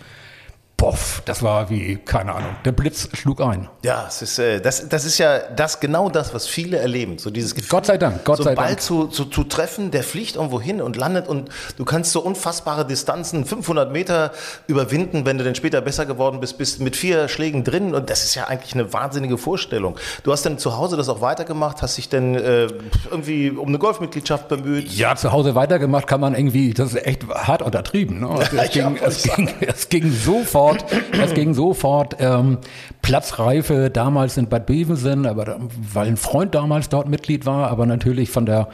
Boff, 0.79 1.21
das 1.25 1.43
war 1.43 1.69
wie, 1.69 1.97
keine 1.97 2.33
Ahnung, 2.33 2.55
der 2.63 2.71
Blitz 2.71 3.09
schlug 3.11 3.41
ein. 3.41 3.67
Ja, 3.83 4.05
es 4.07 4.21
ist, 4.21 4.39
äh, 4.39 4.61
das, 4.61 4.87
das 4.87 5.03
ist 5.03 5.17
ja 5.17 5.39
das, 5.53 5.81
genau 5.81 6.09
das, 6.09 6.33
was 6.33 6.47
viele 6.47 6.77
erleben. 6.77 7.17
So 7.17 7.29
dieses 7.29 7.53
Gefühl, 7.53 7.69
Gott 7.69 7.85
sei 7.85 7.97
Dank, 7.97 8.23
Gott 8.23 8.37
so 8.37 8.43
sei 8.43 8.55
Ball 8.55 8.67
Dank. 8.67 8.81
Zu, 8.81 9.07
zu, 9.07 9.25
zu 9.25 9.43
treffen, 9.43 9.91
der 9.91 10.03
fliegt 10.03 10.37
irgendwo 10.37 10.61
hin 10.61 10.81
und 10.81 10.95
landet 10.95 11.27
und 11.27 11.49
du 11.75 11.83
kannst 11.83 12.13
so 12.13 12.21
unfassbare 12.21 12.87
Distanzen, 12.87 13.43
500 13.43 13.91
Meter 13.91 14.31
überwinden, 14.67 15.25
wenn 15.25 15.37
du 15.37 15.43
dann 15.43 15.53
später 15.53 15.81
besser 15.81 16.05
geworden 16.05 16.39
bist, 16.39 16.57
bist 16.57 16.79
mit 16.79 16.95
vier 16.95 17.27
Schlägen 17.27 17.65
drin 17.65 17.93
und 17.93 18.09
das 18.09 18.23
ist 18.23 18.35
ja 18.35 18.45
eigentlich 18.45 18.73
eine 18.73 18.93
wahnsinnige 18.93 19.37
Vorstellung. 19.37 19.97
Du 20.23 20.31
hast 20.31 20.45
dann 20.45 20.59
zu 20.59 20.77
Hause 20.77 20.95
das 20.95 21.09
auch 21.09 21.19
weitergemacht, 21.19 21.81
hast 21.81 21.97
dich 21.97 22.07
dann 22.07 22.35
äh, 22.35 22.67
irgendwie 23.11 23.49
um 23.49 23.67
eine 23.67 23.79
Golfmitgliedschaft 23.79 24.47
bemüht? 24.47 24.93
Ja, 24.93 25.17
zu 25.17 25.33
Hause 25.33 25.55
weitergemacht 25.55 26.07
kann 26.07 26.21
man 26.21 26.35
irgendwie, 26.35 26.73
das 26.73 26.93
ist 26.93 27.05
echt 27.05 27.27
hart 27.27 27.61
untertrieben. 27.61 28.21
Ne? 28.21 28.29
Also 28.39 28.55
es, 28.57 28.71
ging, 28.71 28.97
es, 29.03 29.23
ging, 29.23 29.49
es 29.59 29.89
ging 29.89 30.11
sofort 30.13 30.68
sofort, 30.73 30.85
es 31.23 31.33
ging 31.33 31.53
sofort 31.53 32.17
ähm, 32.19 32.57
Platzreife 33.01 33.89
damals 33.89 34.37
in 34.37 34.47
Bad 34.47 34.65
Bevensen, 34.65 35.25
aber 35.25 35.59
weil 35.93 36.07
ein 36.07 36.17
Freund 36.17 36.55
damals 36.55 36.89
dort 36.89 37.07
Mitglied 37.07 37.45
war, 37.45 37.69
aber 37.69 37.85
natürlich 37.85 38.29
von 38.29 38.45
der 38.45 38.69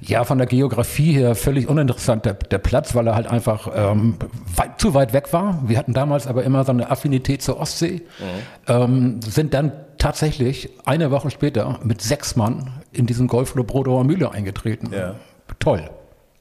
ja, 0.00 0.22
von 0.22 0.38
der 0.38 0.46
Geografie 0.46 1.12
her 1.12 1.34
völlig 1.34 1.68
uninteressant, 1.68 2.24
der, 2.24 2.34
der 2.34 2.58
Platz, 2.58 2.94
weil 2.94 3.08
er 3.08 3.16
halt 3.16 3.26
einfach 3.26 3.68
ähm, 3.74 4.14
weit, 4.54 4.80
zu 4.80 4.94
weit 4.94 5.12
weg 5.12 5.32
war. 5.32 5.60
Wir 5.66 5.76
hatten 5.76 5.92
damals 5.92 6.28
aber 6.28 6.44
immer 6.44 6.62
so 6.64 6.70
eine 6.70 6.90
Affinität 6.90 7.42
zur 7.42 7.58
Ostsee, 7.58 8.02
mhm. 8.18 8.24
ähm, 8.68 9.22
sind 9.22 9.54
dann 9.54 9.72
tatsächlich 9.98 10.70
eine 10.84 11.10
Woche 11.10 11.30
später 11.30 11.80
mit 11.82 12.00
sechs 12.00 12.36
Mann 12.36 12.74
in 12.92 13.06
diesen 13.06 13.26
Golfclub 13.26 13.74
Rodauer 13.74 14.04
Mühle 14.04 14.30
eingetreten. 14.30 14.90
Ja. 14.92 15.16
Toll. 15.58 15.90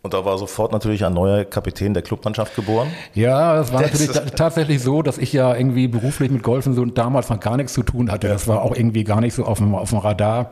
Und 0.07 0.13
da 0.13 0.23
war 0.23 0.37
sofort 0.37 0.71
natürlich 0.71 1.03
ein 1.03 1.13
neuer 1.13 1.43
Kapitän 1.43 1.93
der 1.93 2.01
Clubmannschaft 2.01 2.55
geboren. 2.55 2.87
Ja, 3.13 3.55
das 3.55 3.73
war 3.73 3.81
das 3.81 3.91
natürlich 3.99 4.31
tatsächlich 4.37 4.81
so, 4.81 5.01
dass 5.01 5.17
ich 5.17 5.33
ja 5.33 5.53
irgendwie 5.53 5.89
beruflich 5.89 6.31
mit 6.31 6.43
Golfen 6.43 6.73
so 6.73 6.85
damals 6.85 7.27
noch 7.27 7.41
gar 7.41 7.57
nichts 7.57 7.73
zu 7.73 7.83
tun 7.83 8.09
hatte. 8.09 8.29
Das 8.29 8.47
war 8.47 8.61
auch 8.61 8.73
irgendwie 8.73 9.03
gar 9.03 9.19
nicht 9.19 9.33
so 9.33 9.43
auf 9.43 9.57
dem, 9.57 9.75
auf 9.75 9.89
dem 9.89 9.99
Radar. 9.99 10.51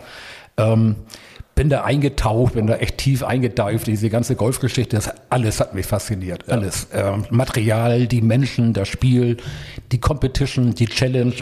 Ähm, 0.58 0.98
bin 1.56 1.70
da 1.70 1.86
eingetaucht, 1.86 2.56
bin 2.56 2.68
da 2.68 2.76
echt 2.76 2.98
tief 2.98 3.24
eingedeift. 3.24 3.88
Diese 3.88 4.10
ganze 4.10 4.36
Golfgeschichte, 4.36 4.98
das 4.98 5.10
alles 5.30 5.62
hat 5.62 5.74
mich 5.74 5.86
fasziniert. 5.86 6.44
Ja. 6.48 6.56
Alles. 6.56 6.88
Ähm, 6.94 7.24
Material, 7.30 8.08
die 8.08 8.22
Menschen, 8.22 8.74
das 8.74 8.90
Spiel, 8.90 9.38
die 9.94 10.02
Competition, 10.02 10.76
die 10.76 10.88
Challenge, 10.88 11.36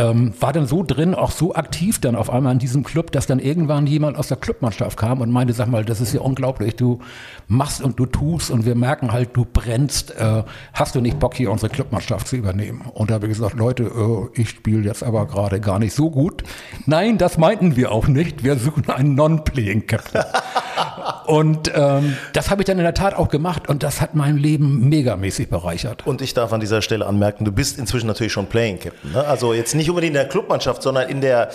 ähm, 0.00 0.32
war 0.40 0.52
dann 0.52 0.66
so 0.66 0.82
drin, 0.82 1.14
auch 1.14 1.30
so 1.30 1.54
aktiv 1.54 2.00
dann 2.00 2.16
auf 2.16 2.30
einmal 2.30 2.54
in 2.54 2.58
diesem 2.58 2.84
Club, 2.84 3.12
dass 3.12 3.26
dann 3.26 3.38
irgendwann 3.38 3.86
jemand 3.86 4.16
aus 4.16 4.28
der 4.28 4.38
Clubmannschaft 4.38 4.98
kam 4.98 5.20
und 5.20 5.30
meinte, 5.30 5.52
sag 5.52 5.68
mal, 5.68 5.84
das 5.84 6.00
ist 6.00 6.14
ja 6.14 6.20
unglaublich, 6.20 6.76
du 6.76 7.00
machst 7.48 7.82
und 7.82 7.98
du 7.98 8.06
tust 8.06 8.50
und 8.50 8.64
wir 8.64 8.74
merken 8.74 9.12
halt, 9.12 9.36
du 9.36 9.44
brennst, 9.44 10.16
äh, 10.16 10.42
hast 10.72 10.94
du 10.94 11.00
nicht 11.00 11.18
Bock 11.18 11.34
hier 11.34 11.50
unsere 11.50 11.70
Clubmannschaft 11.70 12.28
zu 12.28 12.36
übernehmen? 12.36 12.82
Und 12.94 13.10
da 13.10 13.14
habe 13.14 13.26
ich 13.26 13.32
gesagt, 13.34 13.56
Leute, 13.56 13.84
äh, 13.84 14.40
ich 14.40 14.48
spiele 14.50 14.82
jetzt 14.84 15.02
aber 15.02 15.26
gerade 15.26 15.60
gar 15.60 15.78
nicht 15.78 15.94
so 15.94 16.10
gut. 16.10 16.44
Nein, 16.86 17.18
das 17.18 17.36
meinten 17.36 17.76
wir 17.76 17.92
auch 17.92 18.08
nicht, 18.08 18.42
wir 18.42 18.56
suchen 18.56 18.88
einen 18.88 19.14
Non-Playing 19.14 19.86
Captain. 19.86 20.24
und 21.26 21.70
ähm, 21.74 22.16
das 22.32 22.50
habe 22.50 22.62
ich 22.62 22.66
dann 22.66 22.78
in 22.78 22.84
der 22.84 22.94
Tat 22.94 23.14
auch 23.14 23.28
gemacht 23.28 23.68
und 23.68 23.82
das 23.82 24.00
hat 24.00 24.14
mein 24.14 24.36
Leben 24.36 24.88
megamäßig 24.88 25.48
bereichert. 25.48 26.06
Und 26.06 26.22
ich 26.22 26.34
darf 26.34 26.52
an 26.52 26.60
dieser 26.60 26.82
Stelle 26.82 27.06
anmerken, 27.06 27.44
du 27.44 27.52
bist 27.52 27.78
inzwischen 27.78 28.06
natürlich 28.06 28.32
schon 28.32 28.46
Playing 28.46 28.78
Captain. 28.78 29.12
Ne? 29.12 29.26
Also 29.26 29.52
jetzt 29.54 29.74
nicht 29.74 29.88
unbedingt 29.88 30.10
in 30.10 30.20
der 30.20 30.28
Clubmannschaft, 30.28 30.82
sondern 30.82 31.08
in 31.08 31.20
der 31.20 31.50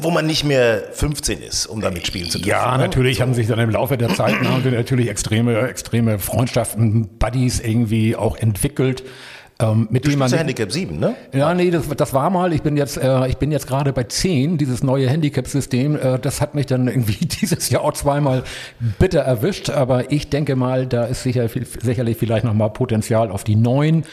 wo 0.00 0.10
man 0.10 0.26
nicht 0.26 0.44
mehr 0.44 0.82
15 0.92 1.40
ist, 1.40 1.66
um 1.66 1.80
damit 1.80 2.06
spielen 2.06 2.28
zu 2.28 2.38
dürfen. 2.38 2.50
Ja, 2.50 2.76
ne? 2.76 2.84
natürlich 2.84 3.20
haben 3.20 3.34
sich 3.34 3.46
dann 3.46 3.58
im 3.58 3.70
Laufe 3.70 3.96
der 3.96 4.14
Zeit 4.14 4.34
wir 4.64 4.72
natürlich 4.72 5.08
extreme, 5.08 5.68
extreme 5.68 6.18
Freundschaften, 6.18 7.08
Buddies 7.18 7.60
irgendwie 7.60 8.16
auch 8.16 8.36
entwickelt. 8.36 9.04
Ähm, 9.60 9.88
mit 9.90 10.04
Du 10.06 10.10
dem 10.10 10.20
man 10.20 10.30
Handicap 10.32 10.70
7, 10.70 11.00
ne? 11.00 11.16
Ja, 11.32 11.52
nee, 11.52 11.70
das, 11.72 11.88
das 11.88 12.14
war 12.14 12.30
mal. 12.30 12.52
Ich 12.52 12.62
bin 12.62 12.76
jetzt, 12.76 12.96
äh, 12.96 13.26
ich 13.26 13.38
bin 13.38 13.50
jetzt 13.50 13.66
gerade 13.66 13.92
bei 13.92 14.04
10, 14.04 14.56
dieses 14.56 14.84
neue 14.84 15.08
Handicap-System. 15.10 15.96
Äh, 15.96 16.18
das 16.20 16.40
hat 16.40 16.54
mich 16.54 16.66
dann 16.66 16.86
irgendwie 16.88 17.26
dieses 17.26 17.68
Jahr 17.68 17.82
auch 17.82 17.92
zweimal 17.94 18.44
bitter 19.00 19.20
erwischt. 19.20 19.68
Aber 19.70 20.12
ich 20.12 20.28
denke 20.30 20.54
mal, 20.54 20.86
da 20.86 21.06
ist 21.06 21.24
sicher, 21.24 21.48
sicherlich 21.48 22.16
vielleicht 22.18 22.44
nochmal 22.44 22.70
Potenzial 22.70 23.32
auf 23.32 23.42
die 23.42 23.56
9. 23.56 24.04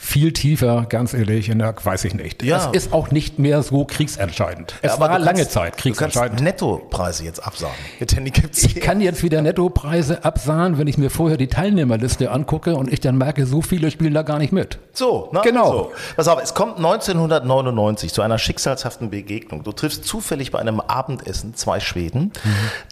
Viel 0.00 0.32
tiefer, 0.32 0.86
ganz 0.88 1.12
ehrlich, 1.14 1.48
in 1.48 1.58
der, 1.58 1.74
weiß 1.82 2.04
ich 2.04 2.14
nicht. 2.14 2.42
Ja. 2.44 2.56
Das 2.56 2.66
ist 2.72 2.92
auch 2.92 3.10
nicht 3.12 3.38
mehr 3.40 3.62
so 3.64 3.84
kriegsentscheidend. 3.84 4.74
Es 4.82 4.94
Ja, 4.94 5.00
war 5.00 5.08
du 5.16 5.24
lange 5.24 5.38
kannst- 5.38 5.52
Zeit 5.52 5.74
Du 5.76 5.82
kriegsentscheidend. 5.82 6.38
kannst 6.40 6.44
Nettopreise 6.44 7.24
jetzt 7.24 7.44
absagen 7.44 7.74
mit 8.00 8.14
Handicap 8.16 8.52
10. 8.54 8.70
Ich 8.70 8.80
kann 8.80 9.00
jetzt 9.00 9.22
wieder 9.24 9.42
Nettopreise 9.42 10.24
absahen, 10.24 10.78
wenn 10.78 10.86
ich 10.88 10.98
mir 10.98 11.10
vorher 11.10 11.36
die 11.36 11.48
Teilnehmerliste 11.48 12.30
angucke 12.30 12.76
und 12.76 12.92
ich 12.92 13.00
dann 13.00 13.16
merke, 13.18 13.44
so 13.46 13.60
viele 13.62 13.90
spielen 13.90 14.14
da 14.14 14.22
gar 14.22 14.38
nicht 14.38 14.52
mit. 14.52 14.78
So, 14.98 15.28
ne? 15.32 15.40
Genau. 15.44 15.70
So. 15.70 15.92
Pass 16.16 16.26
auf, 16.26 16.42
es 16.42 16.54
kommt 16.54 16.78
1999 16.78 18.12
zu 18.12 18.20
einer 18.20 18.36
schicksalshaften 18.36 19.10
Begegnung. 19.10 19.62
Du 19.62 19.70
triffst 19.70 20.04
zufällig 20.04 20.50
bei 20.50 20.58
einem 20.58 20.80
Abendessen 20.80 21.54
zwei 21.54 21.78
Schweden, 21.78 22.32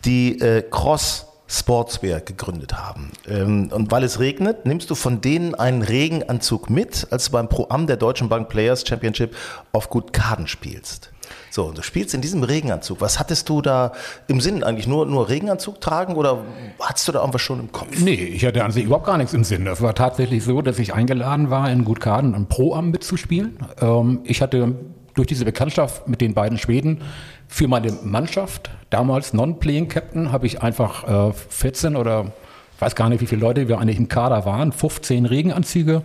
die 0.05 0.41
äh, 0.41 0.63
Cross 0.63 1.27
Sportswear 1.49 2.21
gegründet 2.21 2.75
haben. 2.75 3.13
Ähm, 3.29 3.71
und 3.73 3.91
weil 3.91 4.03
es 4.03 4.19
regnet, 4.19 4.67
nimmst 4.67 4.91
du 4.91 4.95
von 4.95 5.21
denen 5.21 5.55
einen 5.55 5.83
Regenanzug 5.83 6.71
mit, 6.71 7.07
als 7.11 7.27
du 7.27 7.33
beim 7.33 7.49
Pro-Am 7.49 7.87
der 7.87 7.97
Deutschen 7.97 8.29
Bank 8.29 8.49
Players 8.49 8.87
Championship 8.87 9.35
auf 9.73 9.89
Gut 9.89 10.13
Kaden 10.13 10.47
spielst. 10.47 11.11
So, 11.57 11.65
und 11.65 11.79
du 11.79 11.83
spielst 11.83 12.13
in 12.13 12.21
diesem 12.21 12.43
Regenanzug. 12.43 13.01
Was 13.01 13.19
hattest 13.19 13.49
du 13.49 13.63
da 13.63 13.93
im 14.29 14.43
Sinn 14.43 14.63
eigentlich? 14.63 14.87
Nur, 14.87 15.07
nur 15.07 15.31
Regenanzug 15.31 15.81
tragen 15.81 16.15
oder 16.15 16.45
hattest 16.79 17.09
du 17.09 17.13
da 17.13 17.21
irgendwas 17.21 17.41
schon 17.41 17.61
im 17.61 17.73
Kopf? 17.73 17.99
Nee, 17.99 18.13
ich 18.13 18.45
hatte 18.45 18.63
an 18.63 18.73
sich 18.73 18.85
überhaupt 18.85 19.07
gar 19.07 19.17
nichts 19.17 19.33
im 19.33 19.43
Sinn. 19.43 19.65
Das 19.65 19.81
war 19.81 19.95
tatsächlich 19.95 20.45
so, 20.45 20.61
dass 20.61 20.79
ich 20.79 20.93
eingeladen 20.93 21.49
war, 21.49 21.71
in 21.71 21.87
Gutkaden 21.87 22.35
im 22.35 22.45
Pro-Am 22.45 22.91
mitzuspielen. 22.91 23.57
Ähm, 23.81 24.21
ich 24.25 24.43
hatte 24.43 24.75
durch 25.15 25.29
diese 25.29 25.47
Bekanntschaft 25.47 26.07
mit 26.07 26.21
den 26.21 26.35
beiden 26.35 26.59
Schweden 26.59 27.01
für 27.49 27.69
meine 27.69 27.91
Mannschaft, 28.03 28.69
damals 28.91 29.33
Non-Playing 29.33 29.89
Captain, 29.89 30.33
habe 30.33 30.45
ich 30.45 30.61
einfach 30.61 31.31
äh, 31.31 31.33
14 31.33 31.97
oder 31.97 32.33
weiß 32.81 32.95
gar 32.95 33.09
nicht, 33.09 33.23
wie 33.23 33.27
viele 33.27 33.41
Leute 33.41 33.67
wir 33.67 33.79
eigentlich 33.79 33.97
im 33.97 34.09
Kader 34.09 34.45
waren, 34.45 34.73
15 34.73 35.25
Regenanzüge 35.25 36.03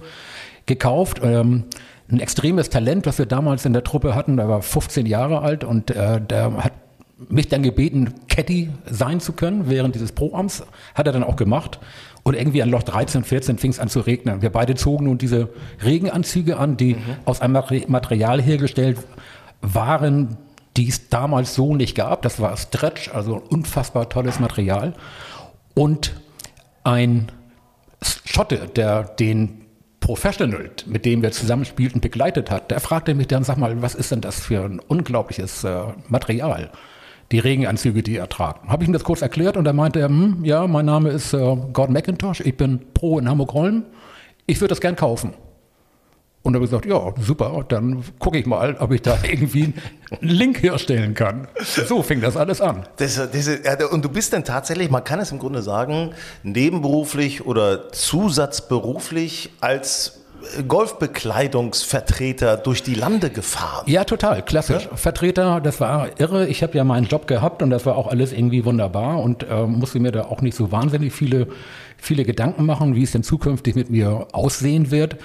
gekauft. 0.66 1.20
Ähm, 1.22 1.66
ein 2.12 2.20
extremes 2.20 2.70
Talent, 2.70 3.06
was 3.06 3.18
wir 3.18 3.26
damals 3.26 3.66
in 3.66 3.74
der 3.74 3.84
Truppe 3.84 4.16
hatten, 4.16 4.38
der 4.38 4.50
war 4.50 4.62
15 4.62 5.06
Jahre 5.06 5.42
alt 5.42 5.64
und 5.64 5.92
äh, 5.92 6.20
der 6.22 6.64
hat 6.64 6.74
mich 7.30 7.48
dann 7.48 7.64
gebeten, 7.64 8.14
Caddy 8.28 8.70
sein 8.90 9.20
zu 9.20 9.34
können 9.34 9.70
während 9.70 9.96
dieses 9.96 10.12
Pro-Amts. 10.12 10.64
Hat 10.96 11.08
er 11.08 11.14
dann 11.14 11.24
auch 11.24 11.36
gemacht. 11.36 11.80
Und 12.24 12.36
irgendwie 12.36 12.62
an 12.62 12.70
Loch 12.70 12.84
13, 12.84 13.24
14 13.24 13.58
fing 13.58 13.72
es 13.72 13.80
an 13.80 13.90
zu 13.90 14.00
regnen. 14.02 14.42
Wir 14.42 14.52
beide 14.52 14.76
zogen 14.76 15.06
nun 15.06 15.18
diese 15.18 15.50
Regenanzüge 15.84 16.58
an, 16.58 16.78
die 16.78 16.98
aus 17.26 17.42
einem 17.42 17.62
Material 17.88 18.42
hergestellt 18.42 18.98
waren, 19.62 20.38
die 20.78 20.88
es 20.88 21.10
damals 21.10 21.56
so 21.56 21.76
nicht 21.76 21.96
gab. 21.96 22.22
Das 22.22 22.40
war 22.40 22.56
Stretch, 22.58 23.14
also 23.14 23.36
ein 23.36 23.42
unfassbar 23.42 24.10
tolles 24.10 24.40
Material. 24.40 24.94
Und 25.74 26.14
ein 26.84 27.32
Schotte, 28.02 28.70
der 28.76 29.04
den 29.04 29.62
Professional, 30.02 30.72
mit 30.88 31.06
dem 31.06 31.22
wir 31.22 31.32
zusammenspielten, 31.32 32.02
begleitet 32.02 32.52
hat, 32.52 32.72
der 32.72 32.82
fragte 32.82 33.14
mich 33.14 33.28
dann, 33.28 33.44
sag 33.44 33.58
mal, 33.58 33.82
was 33.82 33.96
ist 33.96 34.12
denn 34.12 34.20
das 34.20 34.40
für 34.42 34.66
ein 34.66 34.80
unglaubliches 34.80 35.64
äh, 35.64 35.84
Material? 36.10 36.72
Die 37.32 37.40
Regenanzüge, 37.40 38.04
die 38.04 38.18
er 38.18 38.28
tragt. 38.28 38.68
Habe 38.68 38.84
ich 38.84 38.90
ihm 38.90 38.94
das 38.94 39.06
kurz 39.06 39.22
erklärt 39.22 39.56
und 39.56 39.66
er 39.66 39.74
meinte, 39.74 40.04
hm, 40.04 40.44
ja, 40.44 40.68
mein 40.68 40.86
Name 40.86 41.12
ist 41.12 41.34
äh, 41.34 41.38
Gordon 41.38 41.94
McIntosh, 41.94 42.42
ich 42.42 42.58
bin 42.58 42.82
Pro 42.94 43.20
in 43.20 43.30
Hamburg-Holm, 43.30 43.86
ich 44.48 44.60
würde 44.60 44.70
das 44.70 44.82
gern 44.82 44.98
kaufen. 44.98 45.34
Und 46.44 46.56
habe 46.56 46.66
gesagt, 46.66 46.88
ja, 46.88 47.14
super, 47.20 47.64
dann 47.68 48.04
gucke 48.18 48.40
ich 48.40 48.48
mal, 48.48 48.76
ob 48.80 48.92
ich 48.92 49.02
da 49.04 49.18
irgendwie 49.24 49.74
einen 50.10 50.30
Link 50.30 50.64
herstellen 50.64 51.14
kann. 51.14 51.48
So 51.62 52.02
fing 52.02 52.22
das 52.22 52.36
alles 52.36 52.62
an. 52.62 52.88
Das, 52.98 53.16
das, 53.16 53.48
ja, 53.48 53.86
und 53.88 54.04
du 54.04 54.10
bist 54.10 54.34
dann 54.34 54.44
tatsächlich, 54.44 54.90
man 54.90 55.04
kann 55.04 55.20
es 55.20 55.32
im 55.32 55.40
Grunde 55.40 55.62
sagen, 55.62 56.14
nebenberuflich 56.44 57.46
oder 57.46 57.92
zusatzberuflich 57.92 59.52
als 59.62 60.22
Golfbekleidungsvertreter 60.68 62.58
durch 62.58 62.84
die 62.84 62.96
Lande 62.96 63.30
gefahren. 63.30 63.86
Ja, 63.88 64.04
total, 64.04 64.44
klassisch. 64.44 64.90
Vertreter, 64.96 65.62
das 65.62 65.80
war 65.80 66.20
irre. 66.20 66.48
Ich 66.48 66.64
habe 66.64 66.76
ja 66.78 66.84
meinen 66.84 67.06
Job 67.06 67.28
gehabt 67.28 67.62
und 67.62 67.70
das 67.70 67.86
war 67.86 67.96
auch 67.96 68.08
alles 68.08 68.34
irgendwie 68.34 68.66
wunderbar 68.66 69.22
und 69.22 69.44
äh, 69.44 69.66
musste 69.66 70.00
mir 70.00 70.12
da 70.12 70.24
auch 70.24 70.42
nicht 70.42 70.56
so 70.56 70.72
wahnsinnig 70.72 71.14
viele, 71.14 71.48
viele 71.98 72.26
Gedanken 72.26 72.66
machen, 72.66 72.96
wie 72.96 73.04
es 73.04 73.12
denn 73.12 73.24
zukünftig 73.24 73.76
mit 73.76 73.90
mir 73.90 74.28
aussehen 74.32 74.92
wird. 74.92 75.18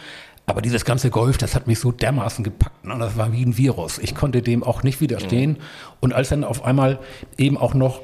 Aber 0.46 0.62
dieses 0.62 0.84
ganze 0.84 1.10
Golf, 1.10 1.38
das 1.38 1.56
hat 1.56 1.66
mich 1.66 1.80
so 1.80 1.90
dermaßen 1.90 2.44
gepackt. 2.44 2.84
Ne? 2.84 2.96
Das 2.98 3.16
war 3.16 3.32
wie 3.32 3.44
ein 3.44 3.56
Virus. 3.56 3.98
Ich 3.98 4.14
konnte 4.14 4.42
dem 4.42 4.62
auch 4.62 4.84
nicht 4.84 5.00
widerstehen. 5.00 5.56
Und 6.00 6.12
als 6.12 6.28
dann 6.28 6.44
auf 6.44 6.64
einmal 6.64 7.00
eben 7.36 7.56
auch 7.56 7.74
noch 7.74 8.00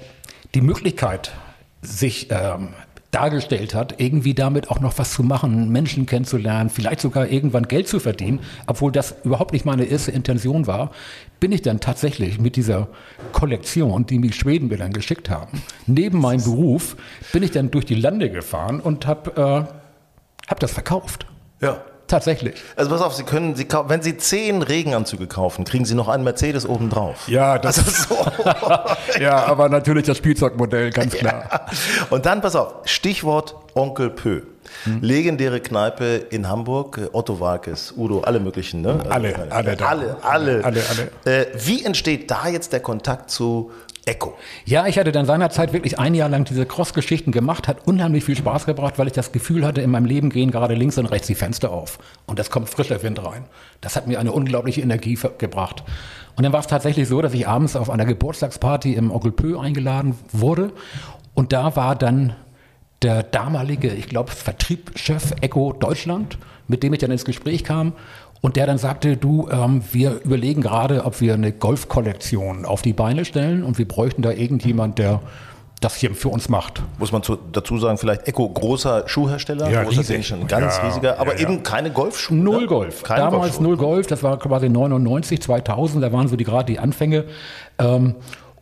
die 0.54 0.60
Möglichkeit 0.60 1.32
sich 1.82 2.28
ähm, 2.30 2.70
dargestellt 3.12 3.74
hat, 3.74 4.00
irgendwie 4.00 4.34
damit 4.34 4.70
auch 4.70 4.80
noch 4.80 4.98
was 4.98 5.12
zu 5.12 5.22
machen, 5.22 5.70
Menschen 5.70 6.06
kennenzulernen, 6.06 6.70
vielleicht 6.70 7.00
sogar 7.00 7.28
irgendwann 7.28 7.68
Geld 7.68 7.86
zu 7.86 8.00
verdienen, 8.00 8.40
obwohl 8.66 8.90
das 8.90 9.14
überhaupt 9.22 9.52
nicht 9.52 9.66
meine 9.66 9.84
erste 9.84 10.10
Intention 10.10 10.66
war, 10.66 10.90
bin 11.38 11.52
ich 11.52 11.60
dann 11.62 11.78
tatsächlich 11.78 12.40
mit 12.40 12.56
dieser 12.56 12.88
Kollektion, 13.32 14.06
die 14.06 14.18
mich 14.18 14.34
Schweden 14.34 14.68
mir 14.68 14.78
dann 14.78 14.92
geschickt 14.92 15.28
haben, 15.28 15.62
neben 15.86 16.20
meinem 16.20 16.42
Beruf, 16.42 16.96
bin 17.32 17.42
ich 17.42 17.50
dann 17.50 17.70
durch 17.70 17.84
die 17.84 17.96
Lande 17.96 18.30
gefahren 18.30 18.80
und 18.80 19.06
habe 19.06 19.68
äh, 19.68 20.48
hab 20.48 20.60
das 20.60 20.72
verkauft. 20.72 21.26
Ja. 21.60 21.84
Tatsächlich. 22.12 22.60
Also 22.76 22.90
pass 22.90 23.00
auf, 23.00 23.14
Sie 23.14 23.22
können, 23.22 23.56
Sie, 23.56 23.66
wenn 23.86 24.02
Sie 24.02 24.18
zehn 24.18 24.60
Regenanzüge 24.60 25.26
kaufen, 25.26 25.64
kriegen 25.64 25.86
Sie 25.86 25.94
noch 25.94 26.08
einen 26.08 26.24
Mercedes 26.24 26.68
obendrauf. 26.68 27.26
Ja, 27.26 27.58
das 27.58 27.78
Also 27.78 28.14
so. 28.14 29.18
ja, 29.18 29.46
aber 29.46 29.70
natürlich 29.70 30.04
das 30.04 30.18
Spielzeugmodell, 30.18 30.90
ganz 30.90 31.14
klar. 31.14 31.66
Und 32.10 32.26
dann, 32.26 32.42
pass 32.42 32.54
auf, 32.54 32.74
Stichwort 32.84 33.54
Onkel 33.74 34.10
Pö. 34.10 34.42
Legendäre 35.00 35.60
Kneipe 35.60 36.16
in 36.30 36.48
Hamburg, 36.48 37.00
Otto 37.12 37.40
Walkes, 37.40 37.94
Udo, 37.96 38.20
alle 38.20 38.40
möglichen, 38.40 38.82
ne? 38.82 39.00
Alle, 39.08 39.34
Also, 39.34 39.50
alle 39.50 39.76
da. 39.76 39.86
alle, 39.86 40.16
alle. 40.22 40.64
Alle, 40.64 40.82
Äh, 41.24 41.46
wie 41.64 41.82
entsteht 41.84 42.30
da 42.30 42.46
jetzt 42.48 42.72
der 42.74 42.80
Kontakt 42.80 43.30
zu 43.30 43.70
Echo? 44.04 44.36
Ja, 44.64 44.86
ich 44.86 44.98
hatte 44.98 45.12
dann 45.12 45.26
seinerzeit 45.26 45.72
wirklich 45.72 45.98
ein 45.98 46.14
Jahr 46.14 46.28
lang 46.28 46.44
diese 46.44 46.66
Cross-Geschichten 46.66 47.30
gemacht, 47.30 47.68
hat 47.68 47.86
unheimlich 47.86 48.24
viel 48.24 48.36
Spaß 48.36 48.66
gebracht, 48.66 48.98
weil 48.98 49.06
ich 49.06 49.12
das 49.12 49.32
Gefühl 49.32 49.64
hatte, 49.64 49.80
in 49.80 49.90
meinem 49.90 50.06
Leben 50.06 50.30
gehen 50.30 50.50
gerade 50.50 50.74
links 50.74 50.98
und 50.98 51.06
rechts 51.06 51.28
die 51.28 51.34
Fenster 51.34 51.70
auf 51.70 51.98
und 52.26 52.38
das 52.38 52.50
kommt 52.50 52.68
frischer 52.68 53.02
Wind 53.02 53.24
rein. 53.24 53.44
Das 53.80 53.94
hat 53.96 54.06
mir 54.06 54.18
eine 54.18 54.32
unglaubliche 54.32 54.80
Energie 54.80 55.18
gebracht. 55.38 55.84
Und 56.34 56.44
dann 56.44 56.52
war 56.52 56.60
es 56.60 56.66
tatsächlich 56.66 57.08
so, 57.08 57.20
dass 57.22 57.34
ich 57.34 57.46
abends 57.46 57.76
auf 57.76 57.90
einer 57.90 58.04
Geburtstagsparty 58.04 58.94
im 58.94 59.10
Onkel 59.10 59.32
Pö 59.32 59.58
eingeladen 59.58 60.16
wurde 60.32 60.72
und 61.34 61.52
da 61.52 61.76
war 61.76 61.94
dann 61.96 62.34
der 63.02 63.22
damalige, 63.22 63.88
ich 63.88 64.08
glaube, 64.08 64.30
Vertriebschef 64.30 65.34
Echo 65.40 65.72
Deutschland, 65.72 66.38
mit 66.68 66.82
dem 66.82 66.92
ich 66.92 67.00
dann 67.00 67.10
ins 67.10 67.24
Gespräch 67.24 67.64
kam 67.64 67.92
und 68.42 68.56
der 68.56 68.66
dann 68.66 68.76
sagte, 68.76 69.16
du, 69.16 69.48
ähm, 69.50 69.82
wir 69.92 70.20
überlegen 70.24 70.60
gerade, 70.60 71.04
ob 71.06 71.20
wir 71.22 71.32
eine 71.34 71.52
Golfkollektion 71.52 72.66
auf 72.66 72.82
die 72.82 72.92
Beine 72.92 73.24
stellen 73.24 73.62
und 73.64 73.78
wir 73.78 73.88
bräuchten 73.88 74.20
da 74.20 74.30
irgendjemand, 74.32 74.98
der 74.98 75.20
das 75.80 75.96
hier 75.96 76.14
für 76.14 76.28
uns 76.28 76.48
macht. 76.48 76.80
Muss 76.98 77.10
man 77.10 77.22
zu, 77.24 77.36
dazu 77.50 77.76
sagen, 77.78 77.98
vielleicht 77.98 78.28
Echo, 78.28 78.48
großer 78.48 79.04
Schuhhersteller, 79.08 79.68
Ja, 79.70 79.82
großer 79.82 79.98
riesig. 80.00 80.08
Dänischer, 80.28 80.36
ganz 80.46 80.76
Ja, 80.76 80.82
riesiger, 80.86 81.18
aber 81.20 81.32
ja, 81.34 81.40
ja. 81.42 81.48
eben 81.48 81.62
keine 81.64 81.90
Golfschuhe. 81.90 82.36
Null 82.36 82.60
ne? 82.62 82.66
Golf. 82.66 83.02
Keine 83.02 83.20
Damals 83.22 83.40
Golfschuhe. 83.42 83.62
null 83.64 83.76
Golf, 83.76 84.06
das 84.06 84.22
war 84.22 84.38
quasi 84.38 84.68
99, 84.68 85.40
2000, 85.42 86.04
da 86.04 86.12
waren 86.12 86.28
so 86.28 86.36
die 86.36 86.44
gerade 86.44 86.72
die 86.72 86.78
Anfänge. 86.78 87.24
Ähm, 87.78 88.14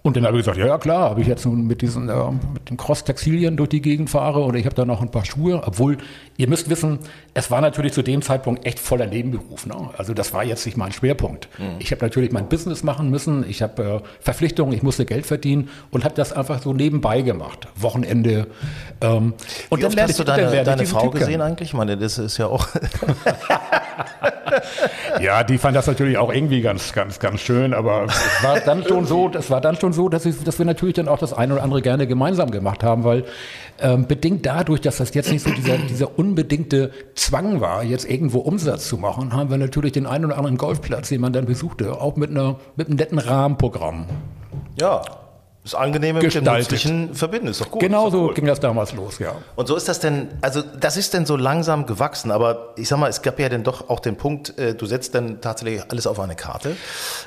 Und 0.02 0.16
dann 0.16 0.25
habe 0.25 0.38
ich 0.38 0.45
gesagt, 0.45 0.59
ja, 0.59 0.66
ja 0.66 0.78
klar, 0.78 1.11
habe 1.11 1.21
ich 1.21 1.26
jetzt 1.26 1.45
nun 1.45 1.66
mit 1.66 1.83
diesen 1.83 2.09
äh, 2.09 2.30
mit 2.54 2.71
den 2.71 2.76
Cross-Textilien 2.76 3.57
durch 3.57 3.69
die 3.69 3.83
Gegend 3.83 4.09
fahre 4.09 4.40
und 4.40 4.57
ich 4.57 4.64
habe 4.64 4.75
da 4.75 4.85
noch 4.85 5.02
ein 5.02 5.11
paar 5.11 5.25
Schuhe, 5.25 5.62
obwohl 5.64 5.99
ihr 6.38 6.49
müsst 6.49 6.71
wissen, 6.71 7.00
es 7.35 7.50
war 7.50 7.61
natürlich 7.61 7.92
zu 7.92 8.02
dem 8.02 8.23
Zeitpunkt 8.23 8.64
echt 8.64 8.78
voller 8.78 9.07
Nebenberuf. 9.07 9.66
Ne? 9.66 9.75
Also 9.99 10.14
das 10.14 10.33
war 10.33 10.42
jetzt 10.42 10.64
nicht 10.64 10.78
mein 10.78 10.92
Schwerpunkt. 10.92 11.49
Mhm. 11.59 11.76
Ich 11.80 11.90
habe 11.90 12.02
natürlich 12.02 12.33
mein 12.33 12.49
Business 12.49 12.83
machen 12.83 13.11
müssen, 13.11 13.45
ich 13.49 13.61
habe 13.61 13.83
äh, 13.83 14.00
Verpflichtungen, 14.21 14.73
ich 14.73 14.83
musste 14.83 15.04
Geld 15.04 15.26
verdienen 15.26 15.69
und 15.90 16.04
habe 16.04 16.14
das 16.14 16.33
einfach 16.33 16.62
so 16.62 16.73
nebenbei 16.73 17.21
gemacht, 17.21 17.69
Wochenende. 17.76 18.47
Ähm, 19.02 19.35
und 19.69 19.78
Wie 19.78 19.83
dann 19.83 19.92
oft 19.92 20.02
hast 20.02 20.19
du 20.19 20.25
deine, 20.25 20.64
deine 20.64 20.87
Frau 20.87 21.11
gesehen 21.11 21.42
eigentlich? 21.42 21.71
Ich 21.71 21.75
meine, 21.75 21.97
das 21.99 22.16
ist 22.16 22.38
ja 22.38 22.47
auch... 22.47 22.69
ja, 25.21 25.45
die 25.45 25.59
fand 25.59 25.76
das 25.76 25.87
natürlich 25.87 26.19
auch 26.19 26.33
irgendwie 26.33 26.61
ganz, 26.61 26.92
ganz, 26.92 27.19
ganz 27.19 27.40
schön, 27.40 27.75
aber 27.75 28.04
es 28.04 28.45
war 28.45 28.61
dann 28.61 28.85
schon 28.85 29.07
so, 29.07 29.28
das 29.28 29.50
war 29.50 29.61
dann 29.61 29.76
schon 29.76 29.92
so, 29.92 30.09
dass, 30.09 30.26
ich, 30.26 30.42
dass 30.45 30.59
wir 30.59 30.66
natürlich 30.66 30.95
dann 30.95 31.09
auch 31.09 31.19
das 31.19 31.33
eine 31.33 31.54
oder 31.54 31.62
andere 31.62 31.83
gerne 31.83 32.07
gemeinsam 32.07 32.50
gemacht 32.50 32.83
haben, 32.83 33.04
weil 33.04 33.25
ähm, 33.80 34.07
bedingt 34.07 34.47
dadurch, 34.47 34.80
dass 34.80 34.99
das 34.99 35.14
jetzt 35.14 35.30
nicht 35.30 35.42
so 35.42 35.50
dieser, 35.50 35.78
dieser 35.78 36.19
unbedingte 36.19 36.90
Zwang 37.14 37.61
war, 37.61 37.83
jetzt 37.83 38.09
irgendwo 38.09 38.38
Umsatz 38.38 38.88
zu 38.88 38.97
machen, 38.97 39.33
haben 39.33 39.50
wir 39.50 39.59
natürlich 39.59 39.92
den 39.92 40.07
einen 40.07 40.26
oder 40.26 40.37
anderen 40.37 40.57
Golfplatz, 40.57 41.09
den 41.09 41.21
man 41.21 41.33
dann 41.33 41.47
besuchte, 41.47 42.00
auch 42.00 42.16
mit, 42.16 42.30
einer, 42.30 42.57
mit 42.76 42.88
einem 42.88 42.97
netten 42.97 43.19
Rahmenprogramm. 43.19 44.07
Ja, 44.78 45.02
das 45.62 45.74
Angenehme 45.74 46.22
mit 46.22 46.34
dem 46.34 46.44
Nützlichen 46.44 47.14
verbinden, 47.14 47.48
ist 47.48 47.60
doch 47.60 47.70
gut. 47.70 47.82
Genau 47.82 48.08
so 48.08 48.28
cool. 48.28 48.34
ging 48.34 48.46
das 48.46 48.60
damals 48.60 48.94
los, 48.94 49.18
ja. 49.18 49.34
Und 49.56 49.68
so 49.68 49.76
ist 49.76 49.88
das 49.88 50.00
denn, 50.00 50.28
also 50.40 50.62
das 50.62 50.96
ist 50.96 51.12
denn 51.12 51.26
so 51.26 51.36
langsam 51.36 51.84
gewachsen, 51.84 52.30
aber 52.30 52.72
ich 52.76 52.88
sag 52.88 52.98
mal, 52.98 53.08
es 53.08 53.20
gab 53.20 53.38
ja 53.38 53.48
dann 53.50 53.62
doch 53.62 53.90
auch 53.90 54.00
den 54.00 54.16
Punkt, 54.16 54.58
äh, 54.58 54.74
du 54.74 54.86
setzt 54.86 55.14
dann 55.14 55.42
tatsächlich 55.42 55.82
alles 55.90 56.06
auf 56.06 56.18
eine 56.18 56.34
Karte, 56.34 56.76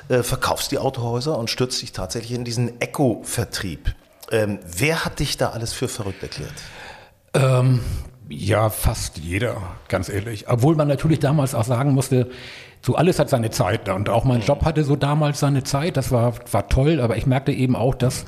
äh, 0.08 0.24
verkaufst 0.24 0.72
die 0.72 0.78
Autohäuser 0.78 1.38
und 1.38 1.48
stürzt 1.48 1.80
dich 1.80 1.92
tatsächlich 1.92 2.32
in 2.32 2.44
diesen 2.44 2.80
Eco-Vertrieb. 2.80 3.94
Ähm, 4.32 4.58
wer 4.66 5.04
hat 5.04 5.20
dich 5.20 5.36
da 5.36 5.50
alles 5.50 5.72
für 5.72 5.86
verrückt 5.86 6.22
erklärt? 6.22 6.54
Ähm, 7.34 7.80
ja, 8.28 8.70
fast 8.70 9.18
jeder, 9.18 9.56
ganz 9.88 10.08
ehrlich. 10.08 10.48
Obwohl 10.48 10.76
man 10.76 10.88
natürlich 10.88 11.18
damals 11.18 11.54
auch 11.54 11.64
sagen 11.64 11.92
musste, 11.92 12.30
so 12.80 12.94
alles 12.96 13.18
hat 13.18 13.30
seine 13.30 13.50
Zeit. 13.50 13.88
Und 13.88 14.08
auch 14.08 14.24
mein 14.24 14.40
Job 14.42 14.64
hatte 14.64 14.84
so 14.84 14.96
damals 14.96 15.40
seine 15.40 15.62
Zeit. 15.62 15.96
Das 15.96 16.10
war, 16.10 16.34
war 16.50 16.68
toll, 16.68 17.00
aber 17.00 17.16
ich 17.16 17.26
merkte 17.26 17.52
eben 17.52 17.76
auch, 17.76 17.94
dass 17.94 18.24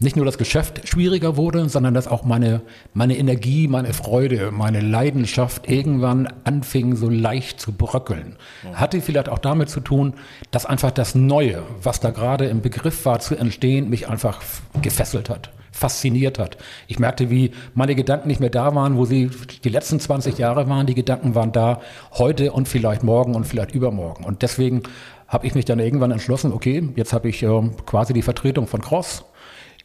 nicht 0.00 0.16
nur 0.16 0.24
das 0.24 0.38
Geschäft 0.38 0.86
schwieriger 0.88 1.36
wurde, 1.36 1.68
sondern 1.68 1.94
dass 1.94 2.08
auch 2.08 2.24
meine, 2.24 2.62
meine 2.92 3.16
Energie, 3.16 3.68
meine 3.68 3.92
Freude, 3.92 4.50
meine 4.50 4.80
Leidenschaft 4.80 5.68
irgendwann 5.68 6.28
anfing 6.44 6.96
so 6.96 7.08
leicht 7.08 7.60
zu 7.60 7.72
bröckeln. 7.72 8.36
Hatte 8.72 9.00
vielleicht 9.00 9.28
auch 9.28 9.38
damit 9.38 9.68
zu 9.68 9.80
tun, 9.80 10.14
dass 10.50 10.66
einfach 10.66 10.90
das 10.90 11.14
Neue, 11.14 11.62
was 11.82 12.00
da 12.00 12.10
gerade 12.10 12.46
im 12.46 12.60
Begriff 12.60 13.04
war 13.06 13.20
zu 13.20 13.36
entstehen, 13.36 13.88
mich 13.88 14.08
einfach 14.08 14.42
gefesselt 14.82 15.30
hat 15.30 15.50
fasziniert 15.74 16.38
hat. 16.38 16.56
Ich 16.86 17.00
merkte, 17.00 17.30
wie 17.30 17.50
meine 17.74 17.96
Gedanken 17.96 18.28
nicht 18.28 18.38
mehr 18.38 18.48
da 18.48 18.74
waren, 18.76 18.96
wo 18.96 19.04
sie 19.04 19.28
die 19.64 19.68
letzten 19.68 19.98
20 19.98 20.38
Jahre 20.38 20.68
waren. 20.68 20.86
Die 20.86 20.94
Gedanken 20.94 21.34
waren 21.34 21.50
da 21.50 21.80
heute 22.12 22.52
und 22.52 22.68
vielleicht 22.68 23.02
morgen 23.02 23.34
und 23.34 23.44
vielleicht 23.44 23.74
übermorgen. 23.74 24.24
Und 24.24 24.42
deswegen 24.42 24.84
habe 25.26 25.48
ich 25.48 25.56
mich 25.56 25.64
dann 25.64 25.80
irgendwann 25.80 26.12
entschlossen, 26.12 26.52
okay, 26.52 26.88
jetzt 26.94 27.12
habe 27.12 27.28
ich 27.28 27.42
äh, 27.42 27.62
quasi 27.86 28.12
die 28.12 28.22
Vertretung 28.22 28.68
von 28.68 28.80
Cross. 28.80 29.24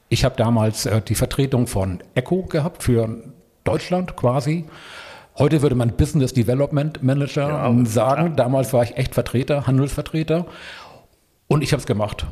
Ich 0.10 0.26
habe 0.26 0.36
damals 0.36 0.86
äh, 0.88 1.02
die 1.02 1.16
Vertretung 1.16 1.68
von 1.68 2.00
Echo 2.16 2.42
gehabt 2.44 2.84
für 2.84 3.08
Deutschland 3.64 4.16
quasi. 4.16 4.66
Heute 5.38 5.62
würde 5.62 5.76
man 5.76 5.96
Business 5.96 6.34
Development 6.34 7.02
Manager 7.04 7.48
ja, 7.48 7.86
sagen. 7.86 8.26
Klar. 8.26 8.36
Damals 8.36 8.74
war 8.74 8.84
ich 8.84 8.98
echt 8.98 9.14
Vertreter, 9.14 9.68
Handelsvertreter. 9.68 10.48
Und 11.48 11.64
ich 11.64 11.72
habe 11.72 11.80
es 11.80 11.86
gemacht. 11.86 12.26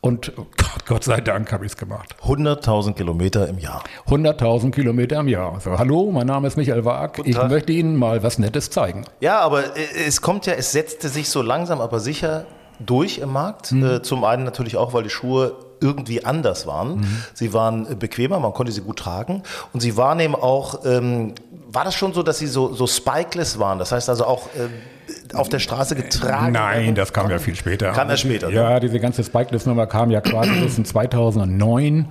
Und 0.00 0.32
Gott, 0.34 0.86
Gott 0.86 1.04
sei 1.04 1.20
Dank 1.20 1.52
habe 1.52 1.64
ich 1.64 1.72
es 1.72 1.76
gemacht. 1.76 2.16
100.000 2.24 2.94
Kilometer 2.94 3.46
im 3.46 3.58
Jahr. 3.58 3.84
100.000 4.08 4.72
Kilometer 4.72 5.20
im 5.20 5.28
Jahr. 5.28 5.60
So, 5.60 5.78
hallo, 5.78 6.10
mein 6.10 6.26
Name 6.26 6.48
ist 6.48 6.56
Michael 6.56 6.84
Wag. 6.84 7.20
Ich 7.24 7.40
möchte 7.40 7.72
Ihnen 7.72 7.96
mal 7.96 8.24
was 8.24 8.38
Nettes 8.38 8.70
zeigen. 8.70 9.04
Ja, 9.20 9.38
aber 9.40 9.76
äh, 9.76 10.06
es 10.06 10.20
kommt 10.20 10.46
ja, 10.46 10.54
es 10.54 10.72
setzte 10.72 11.08
sich 11.08 11.28
so 11.28 11.42
langsam, 11.42 11.80
aber 11.80 12.00
sicher 12.00 12.46
durch 12.80 13.18
im 13.18 13.30
Markt. 13.32 13.70
Mhm. 13.70 14.02
Zum 14.02 14.24
einen 14.24 14.42
natürlich 14.42 14.76
auch, 14.76 14.92
weil 14.92 15.04
die 15.04 15.10
Schuhe 15.10 15.54
irgendwie 15.82 16.24
anders 16.24 16.66
waren. 16.66 17.00
Mhm. 17.00 17.24
Sie 17.34 17.52
waren 17.52 17.90
äh, 17.90 17.94
bequemer, 17.94 18.40
man 18.40 18.54
konnte 18.54 18.72
sie 18.72 18.80
gut 18.80 18.98
tragen. 18.98 19.42
Und 19.72 19.80
sie 19.80 19.96
waren 19.96 20.20
eben 20.20 20.34
auch, 20.34 20.84
ähm, 20.84 21.34
war 21.70 21.84
das 21.84 21.94
schon 21.94 22.14
so, 22.14 22.22
dass 22.22 22.38
sie 22.38 22.46
so, 22.46 22.72
so 22.72 22.86
spikeless 22.86 23.58
waren? 23.58 23.78
Das 23.78 23.92
heißt 23.92 24.08
also 24.08 24.24
auch 24.24 24.46
äh, 24.54 25.34
auf 25.34 25.48
der 25.48 25.58
Straße 25.58 25.94
getragen? 25.94 26.52
Nein, 26.52 26.94
das 26.94 27.12
kam 27.12 27.30
ja 27.30 27.38
viel 27.38 27.54
später. 27.54 27.92
Kam 27.92 28.08
ja 28.08 28.16
später. 28.16 28.50
Ja, 28.50 28.74
ne? 28.74 28.80
diese 28.80 29.00
ganze 29.00 29.24
Spikeless-Nummer 29.24 29.86
kam 29.86 30.10
ja 30.10 30.20
quasi 30.20 30.52
bis 30.60 30.78
in 30.78 30.84
2009. 30.84 32.08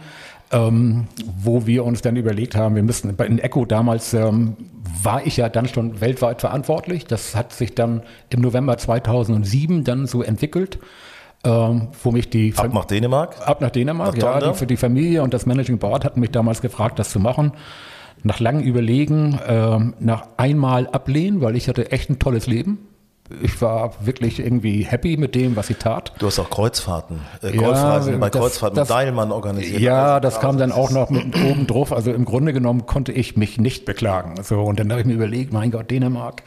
Ähm, 0.54 1.08
wo 1.38 1.66
wir 1.66 1.86
uns 1.86 2.01
dann 2.01 2.18
überlegt 2.18 2.58
haben, 2.58 2.75
wir 2.75 2.84
müssten, 2.84 3.10
in 3.10 3.40
Echo 3.40 3.63
damals 3.63 4.13
ähm, 4.13 4.58
war 5.01 5.25
ich 5.25 5.38
ja 5.38 5.48
dann 5.48 5.70
schon 5.70 6.01
weltweit 6.01 6.42
verantwortlich. 6.42 7.05
Das 7.05 7.38
hat 7.38 7.53
sich 7.53 7.74
dann 7.74 8.03
im 8.29 8.42
November 8.42 8.77
2007 8.77 9.86
dann 9.86 10.07
so 10.07 10.22
entwickelt 10.22 10.77
ähm, 11.44 11.90
wo 12.04 12.12
mich 12.12 12.30
die 12.30 12.54
ab 12.56 12.74
nach 12.74 12.86
Dänemark 12.86 13.36
ab 13.48 13.62
nach 13.62 13.72
Dänemark 13.72 14.16
nach 14.18 14.42
ja 14.42 14.51
die, 14.51 14.58
für 14.58 14.68
die 14.68 14.77
Familie 14.77 15.24
und 15.24 15.34
das 15.34 15.46
Managing 15.46 15.80
Board 15.80 16.06
hatten 16.06 16.20
mich 16.20 16.32
damals 16.32 16.62
gefragt 16.62 17.00
das 17.00 17.10
zu 17.10 17.20
machen 17.20 17.54
nach 18.24 18.40
langem 18.40 18.64
Überlegen 18.64 19.40
ähm, 19.48 19.96
nach 20.00 20.27
einmal 20.38 20.88
ablehnen 20.88 21.42
weil 21.42 21.56
ich 21.56 21.68
hatte 21.68 21.92
echt 21.92 22.10
ein 22.10 22.20
tolles 22.20 22.48
Leben 22.48 22.88
ich 23.42 23.62
war 23.62 23.94
wirklich 24.06 24.40
irgendwie 24.40 24.84
happy 24.84 25.18
mit 25.18 25.36
dem, 25.36 25.56
was 25.56 25.70
ich 25.70 25.77
tat. 25.77 26.14
Du 26.20 26.27
hast 26.27 26.40
auch 26.40 26.50
Kreuzfahrten, 26.50 27.22
äh, 27.42 27.56
Golfreisen 27.56 28.14
ja, 28.14 28.20
bei 28.20 28.30
das, 28.30 28.42
Kreuzfahrten 28.42 28.75
das, 28.75 28.88
Deilmann 28.88 29.32
organisiert. 29.32 29.80
Ja, 29.80 30.20
das 30.20 30.40
kam 30.40 30.58
dann 30.58 30.72
auch 30.72 30.92
noch 30.92 31.10
mit 31.10 31.36
oben 31.36 31.68
drauf. 31.68 31.94
Also 31.94 32.12
im 32.12 32.25
Grunde 32.25 32.54
genommen 32.54 32.86
konnte 32.86 33.12
ich 33.12 33.38
mich 33.38 33.58
nicht 33.58 33.86
beklagen. 33.86 34.44
So, 34.44 34.62
und 34.62 34.80
dann 34.80 34.92
habe 34.92 35.01
ich 35.01 35.08
mir 35.08 35.14
überlegt, 35.14 35.54
mein 35.54 35.72
Gott, 35.72 35.90
Dänemark, 35.92 36.44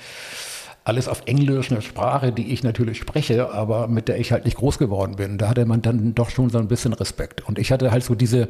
alles 0.84 1.08
auf 1.08 1.22
Englisch, 1.24 1.70
eine 1.70 1.80
Sprache, 1.80 2.30
die 2.30 2.52
ich 2.52 2.62
natürlich 2.62 2.98
spreche, 2.98 3.50
aber 3.50 3.88
mit 3.88 4.06
der 4.06 4.18
ich 4.20 4.32
halt 4.32 4.44
nicht 4.44 4.58
groß 4.58 4.78
geworden 4.78 5.16
bin. 5.16 5.38
Da 5.38 5.48
hatte 5.48 5.64
man 5.64 5.80
dann 5.80 6.14
doch 6.14 6.28
schon 6.28 6.50
so 6.50 6.58
ein 6.58 6.68
bisschen 6.68 6.92
Respekt. 6.92 7.40
Und 7.48 7.58
ich 7.58 7.72
hatte 7.72 7.90
halt 7.90 8.04
so 8.04 8.14
diese, 8.14 8.48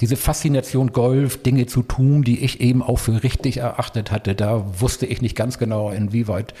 diese 0.00 0.14
Faszination 0.14 0.92
Golf, 0.92 1.42
Dinge 1.42 1.66
zu 1.66 1.82
tun, 1.82 2.22
die 2.22 2.44
ich 2.44 2.60
eben 2.60 2.82
auch 2.84 3.00
für 3.00 3.24
richtig 3.24 3.56
erachtet 3.56 4.12
hatte. 4.12 4.36
Da 4.36 4.64
wusste 4.80 5.06
ich 5.06 5.22
nicht 5.22 5.34
ganz 5.34 5.58
genau, 5.58 5.90
inwieweit 5.90 6.54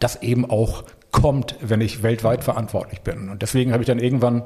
das 0.00 0.20
eben 0.22 0.50
auch 0.50 0.82
kommt, 1.16 1.56
wenn 1.60 1.80
ich 1.80 2.02
weltweit 2.02 2.44
verantwortlich 2.44 3.00
bin. 3.00 3.30
Und 3.30 3.40
deswegen 3.40 3.72
habe 3.72 3.82
ich 3.82 3.86
dann 3.86 3.98
irgendwann 3.98 4.42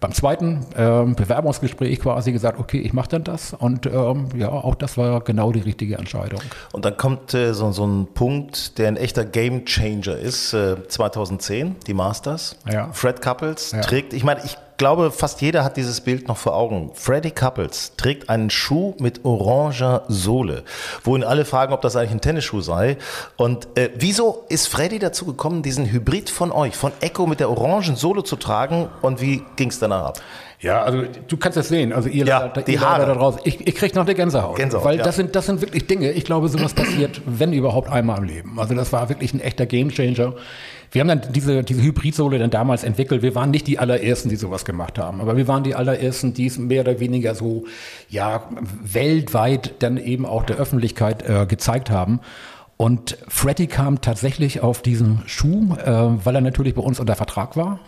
beim 0.00 0.12
zweiten 0.12 0.66
ähm, 0.76 1.14
Bewerbungsgespräch 1.14 2.00
quasi 2.00 2.32
gesagt, 2.32 2.58
okay, 2.58 2.78
ich 2.80 2.92
mache 2.92 3.08
dann 3.10 3.24
das. 3.24 3.52
Und 3.52 3.86
ähm, 3.86 4.28
ja, 4.36 4.48
auch 4.50 4.74
das 4.74 4.96
war 4.96 5.20
genau 5.20 5.52
die 5.52 5.60
richtige 5.60 5.96
Entscheidung. 5.96 6.40
Und 6.72 6.84
dann 6.84 6.96
kommt 6.96 7.34
äh, 7.34 7.54
so, 7.54 7.70
so 7.70 7.86
ein 7.86 8.08
Punkt, 8.14 8.78
der 8.78 8.88
ein 8.88 8.96
echter 8.96 9.24
Game 9.24 9.64
Changer 9.64 10.16
ist. 10.16 10.54
Äh, 10.54 10.88
2010, 10.88 11.76
die 11.86 11.94
Masters. 11.94 12.56
Ja. 12.70 12.90
Fred 12.92 13.22
Couples 13.22 13.70
ja. 13.70 13.80
trägt, 13.80 14.12
ich 14.12 14.24
meine, 14.24 14.40
ich 14.44 14.56
glaube, 14.78 15.10
fast 15.10 15.42
jeder 15.42 15.64
hat 15.64 15.76
dieses 15.76 16.00
Bild 16.00 16.28
noch 16.28 16.38
vor 16.38 16.54
Augen. 16.54 16.90
Freddy 16.94 17.30
Couples 17.30 17.92
trägt 17.96 18.30
einen 18.30 18.48
Schuh 18.48 18.94
mit 18.98 19.24
oranger 19.24 20.04
Sohle, 20.08 20.64
wo 21.04 21.16
ihn 21.16 21.24
alle 21.24 21.44
fragen, 21.44 21.72
ob 21.72 21.82
das 21.82 21.96
eigentlich 21.96 22.12
ein 22.12 22.20
Tennisschuh 22.20 22.60
sei. 22.60 22.96
Und 23.36 23.68
äh, 23.76 23.90
wieso 23.96 24.44
ist 24.48 24.68
Freddy 24.68 24.98
dazu 24.98 25.26
gekommen, 25.26 25.62
diesen 25.62 25.90
Hybrid 25.90 26.30
von 26.30 26.52
euch, 26.52 26.76
von 26.76 26.92
Echo 27.00 27.26
mit 27.26 27.40
der 27.40 27.50
orangen 27.50 27.96
Sohle 27.96 28.24
zu 28.24 28.36
tragen? 28.36 28.88
Und 29.02 29.20
wie 29.20 29.42
ging 29.56 29.68
es 29.68 29.78
danach 29.78 30.06
ab? 30.06 30.20
Ja, 30.60 30.82
also 30.82 31.04
du 31.28 31.36
kannst 31.36 31.56
es 31.56 31.68
sehen. 31.68 31.92
Also 31.92 32.08
ihr, 32.08 32.26
ja, 32.26 32.48
da, 32.48 32.60
die 32.60 32.72
ihr 32.72 32.80
Haare 32.80 33.06
da 33.06 33.14
draußen. 33.14 33.40
Ich, 33.44 33.64
ich 33.66 33.74
krieg 33.76 33.94
noch 33.94 34.04
eine 34.04 34.14
Gänsehaut. 34.14 34.56
Gänsehaut 34.56 34.84
weil 34.84 34.98
ja. 34.98 35.04
das 35.04 35.14
sind 35.14 35.36
das 35.36 35.46
sind 35.46 35.60
wirklich 35.60 35.86
Dinge. 35.86 36.10
Ich 36.10 36.24
glaube, 36.24 36.48
sowas 36.48 36.74
passiert, 36.74 37.20
wenn 37.26 37.52
überhaupt 37.52 37.88
einmal 37.90 38.18
im 38.18 38.24
Leben. 38.24 38.58
Also 38.58 38.74
das 38.74 38.92
war 38.92 39.08
wirklich 39.08 39.32
ein 39.32 39.40
echter 39.40 39.66
Gamechanger. 39.66 40.34
Wir 40.90 41.00
haben 41.00 41.08
dann 41.08 41.20
diese, 41.32 41.62
diese 41.62 41.82
Hybridsohle 41.82 42.38
dann 42.38 42.50
damals 42.50 42.82
entwickelt. 42.82 43.22
Wir 43.22 43.34
waren 43.34 43.50
nicht 43.50 43.66
die 43.66 43.78
allerersten, 43.78 44.30
die 44.30 44.36
sowas 44.36 44.64
gemacht 44.64 44.98
haben, 44.98 45.20
aber 45.20 45.36
wir 45.36 45.46
waren 45.46 45.62
die 45.62 45.74
allerersten, 45.74 46.34
die 46.34 46.46
es 46.46 46.58
mehr 46.58 46.80
oder 46.80 46.98
weniger 46.98 47.34
so, 47.34 47.64
ja, 48.08 48.48
weltweit 48.82 49.74
dann 49.80 49.98
eben 49.98 50.24
auch 50.24 50.44
der 50.44 50.56
Öffentlichkeit 50.56 51.28
äh, 51.28 51.46
gezeigt 51.46 51.90
haben. 51.90 52.20
Und 52.78 53.18
Freddy 53.28 53.66
kam 53.66 54.00
tatsächlich 54.00 54.62
auf 54.62 54.82
diesen 54.82 55.22
Schuh, 55.26 55.74
äh, 55.74 55.90
weil 56.24 56.34
er 56.34 56.40
natürlich 56.40 56.74
bei 56.74 56.82
uns 56.82 57.00
unter 57.00 57.16
Vertrag 57.16 57.56
war. 57.56 57.80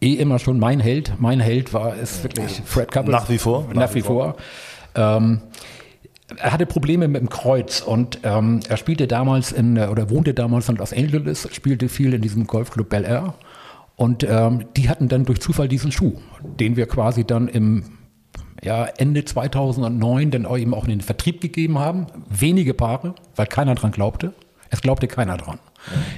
Eh 0.00 0.14
immer 0.14 0.38
schon 0.38 0.58
mein 0.58 0.80
Held. 0.80 1.14
Mein 1.18 1.40
Held 1.40 1.72
war 1.72 1.96
es 1.96 2.22
wirklich 2.22 2.62
Fred 2.64 2.92
Couples. 2.92 3.12
Nach 3.12 3.28
wie 3.28 3.38
vor. 3.38 3.66
Nach, 3.68 3.74
nach 3.74 3.94
wie 3.94 4.02
vor. 4.02 4.34
vor. 4.94 5.16
Ähm, 5.16 5.40
er 6.36 6.52
hatte 6.52 6.66
Probleme 6.66 7.08
mit 7.08 7.20
dem 7.20 7.30
Kreuz 7.30 7.80
und 7.80 8.20
ähm, 8.22 8.60
er 8.68 8.76
spielte 8.76 9.06
damals 9.06 9.50
in, 9.50 9.78
oder 9.78 10.10
wohnte 10.10 10.34
damals 10.34 10.68
in 10.68 10.76
Los 10.76 10.92
Angeles, 10.92 11.48
spielte 11.52 11.88
viel 11.88 12.12
in 12.12 12.20
diesem 12.20 12.46
Golfclub 12.46 12.88
Bel 12.88 13.04
Air. 13.04 13.34
Und 13.96 14.22
ähm, 14.22 14.66
die 14.76 14.88
hatten 14.88 15.08
dann 15.08 15.24
durch 15.24 15.40
Zufall 15.40 15.66
diesen 15.68 15.90
Schuh, 15.90 16.12
den 16.42 16.76
wir 16.76 16.86
quasi 16.86 17.24
dann 17.24 17.48
im 17.48 17.84
ja, 18.62 18.84
Ende 18.84 19.24
2009 19.24 20.30
dann 20.30 20.56
eben 20.56 20.74
auch 20.74 20.84
in 20.84 20.90
den 20.90 21.00
Vertrieb 21.00 21.40
gegeben 21.40 21.78
haben. 21.78 22.06
Wenige 22.28 22.74
Paare, 22.74 23.14
weil 23.34 23.46
keiner 23.46 23.74
dran 23.74 23.90
glaubte. 23.90 24.34
Es 24.70 24.82
glaubte 24.82 25.08
keiner 25.08 25.36
dran. 25.36 25.58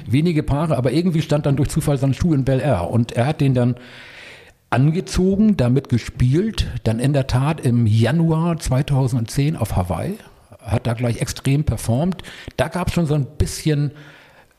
Wenige 0.06 0.42
Paare, 0.42 0.76
aber 0.76 0.92
irgendwie 0.92 1.22
stand 1.22 1.46
dann 1.46 1.56
durch 1.56 1.68
Zufall 1.68 1.98
sein 1.98 2.14
Schuh 2.14 2.34
in 2.34 2.44
Bel 2.44 2.60
Air 2.60 2.90
und 2.90 3.12
er 3.12 3.26
hat 3.26 3.40
den 3.40 3.54
dann 3.54 3.76
angezogen, 4.70 5.56
damit 5.56 5.88
gespielt, 5.88 6.68
dann 6.84 7.00
in 7.00 7.12
der 7.12 7.26
Tat 7.26 7.60
im 7.60 7.86
Januar 7.86 8.58
2010 8.58 9.56
auf 9.56 9.76
Hawaii, 9.76 10.16
hat 10.62 10.86
da 10.86 10.94
gleich 10.94 11.20
extrem 11.20 11.64
performt. 11.64 12.22
Da 12.56 12.68
gab 12.68 12.88
es 12.88 12.94
schon 12.94 13.06
so 13.06 13.14
ein 13.14 13.26
bisschen 13.36 13.92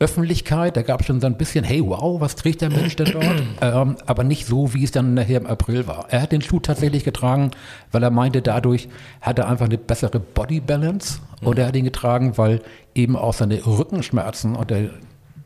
Öffentlichkeit, 0.01 0.75
da 0.75 0.81
gab 0.81 1.01
es 1.01 1.05
schon 1.05 1.21
so 1.21 1.27
ein 1.27 1.37
bisschen, 1.37 1.63
hey, 1.63 1.81
wow, 1.85 2.19
was 2.19 2.35
trägt 2.35 2.61
der 2.61 2.71
Mensch 2.71 2.95
denn 2.95 3.11
dort? 3.11 3.43
ähm, 3.61 3.97
aber 4.07 4.23
nicht 4.23 4.47
so, 4.47 4.73
wie 4.73 4.83
es 4.83 4.91
dann 4.91 5.13
nachher 5.13 5.37
im 5.37 5.45
April 5.45 5.85
war. 5.85 6.07
Er 6.09 6.23
hat 6.23 6.31
den 6.31 6.41
Schuh 6.41 6.59
tatsächlich 6.59 7.03
getragen, 7.03 7.51
weil 7.91 8.01
er 8.01 8.09
meinte, 8.09 8.41
dadurch 8.41 8.89
hat 9.21 9.37
er 9.37 9.47
einfach 9.47 9.67
eine 9.67 9.77
bessere 9.77 10.19
Body 10.19 10.59
Balance 10.59 11.19
und 11.41 11.59
er 11.59 11.67
hat 11.67 11.75
ihn 11.75 11.85
getragen, 11.85 12.37
weil 12.37 12.61
eben 12.95 13.15
auch 13.15 13.33
seine 13.33 13.63
Rückenschmerzen 13.63 14.55
und 14.55 14.71
der, 14.71 14.89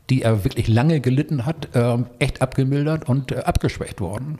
die 0.08 0.22
er 0.22 0.44
wirklich 0.44 0.68
lange 0.68 1.00
gelitten 1.00 1.44
hat, 1.44 1.68
ähm, 1.74 2.06
echt 2.18 2.40
abgemildert 2.40 3.06
und 3.06 3.32
äh, 3.32 3.40
abgeschwächt 3.40 4.00
worden. 4.00 4.38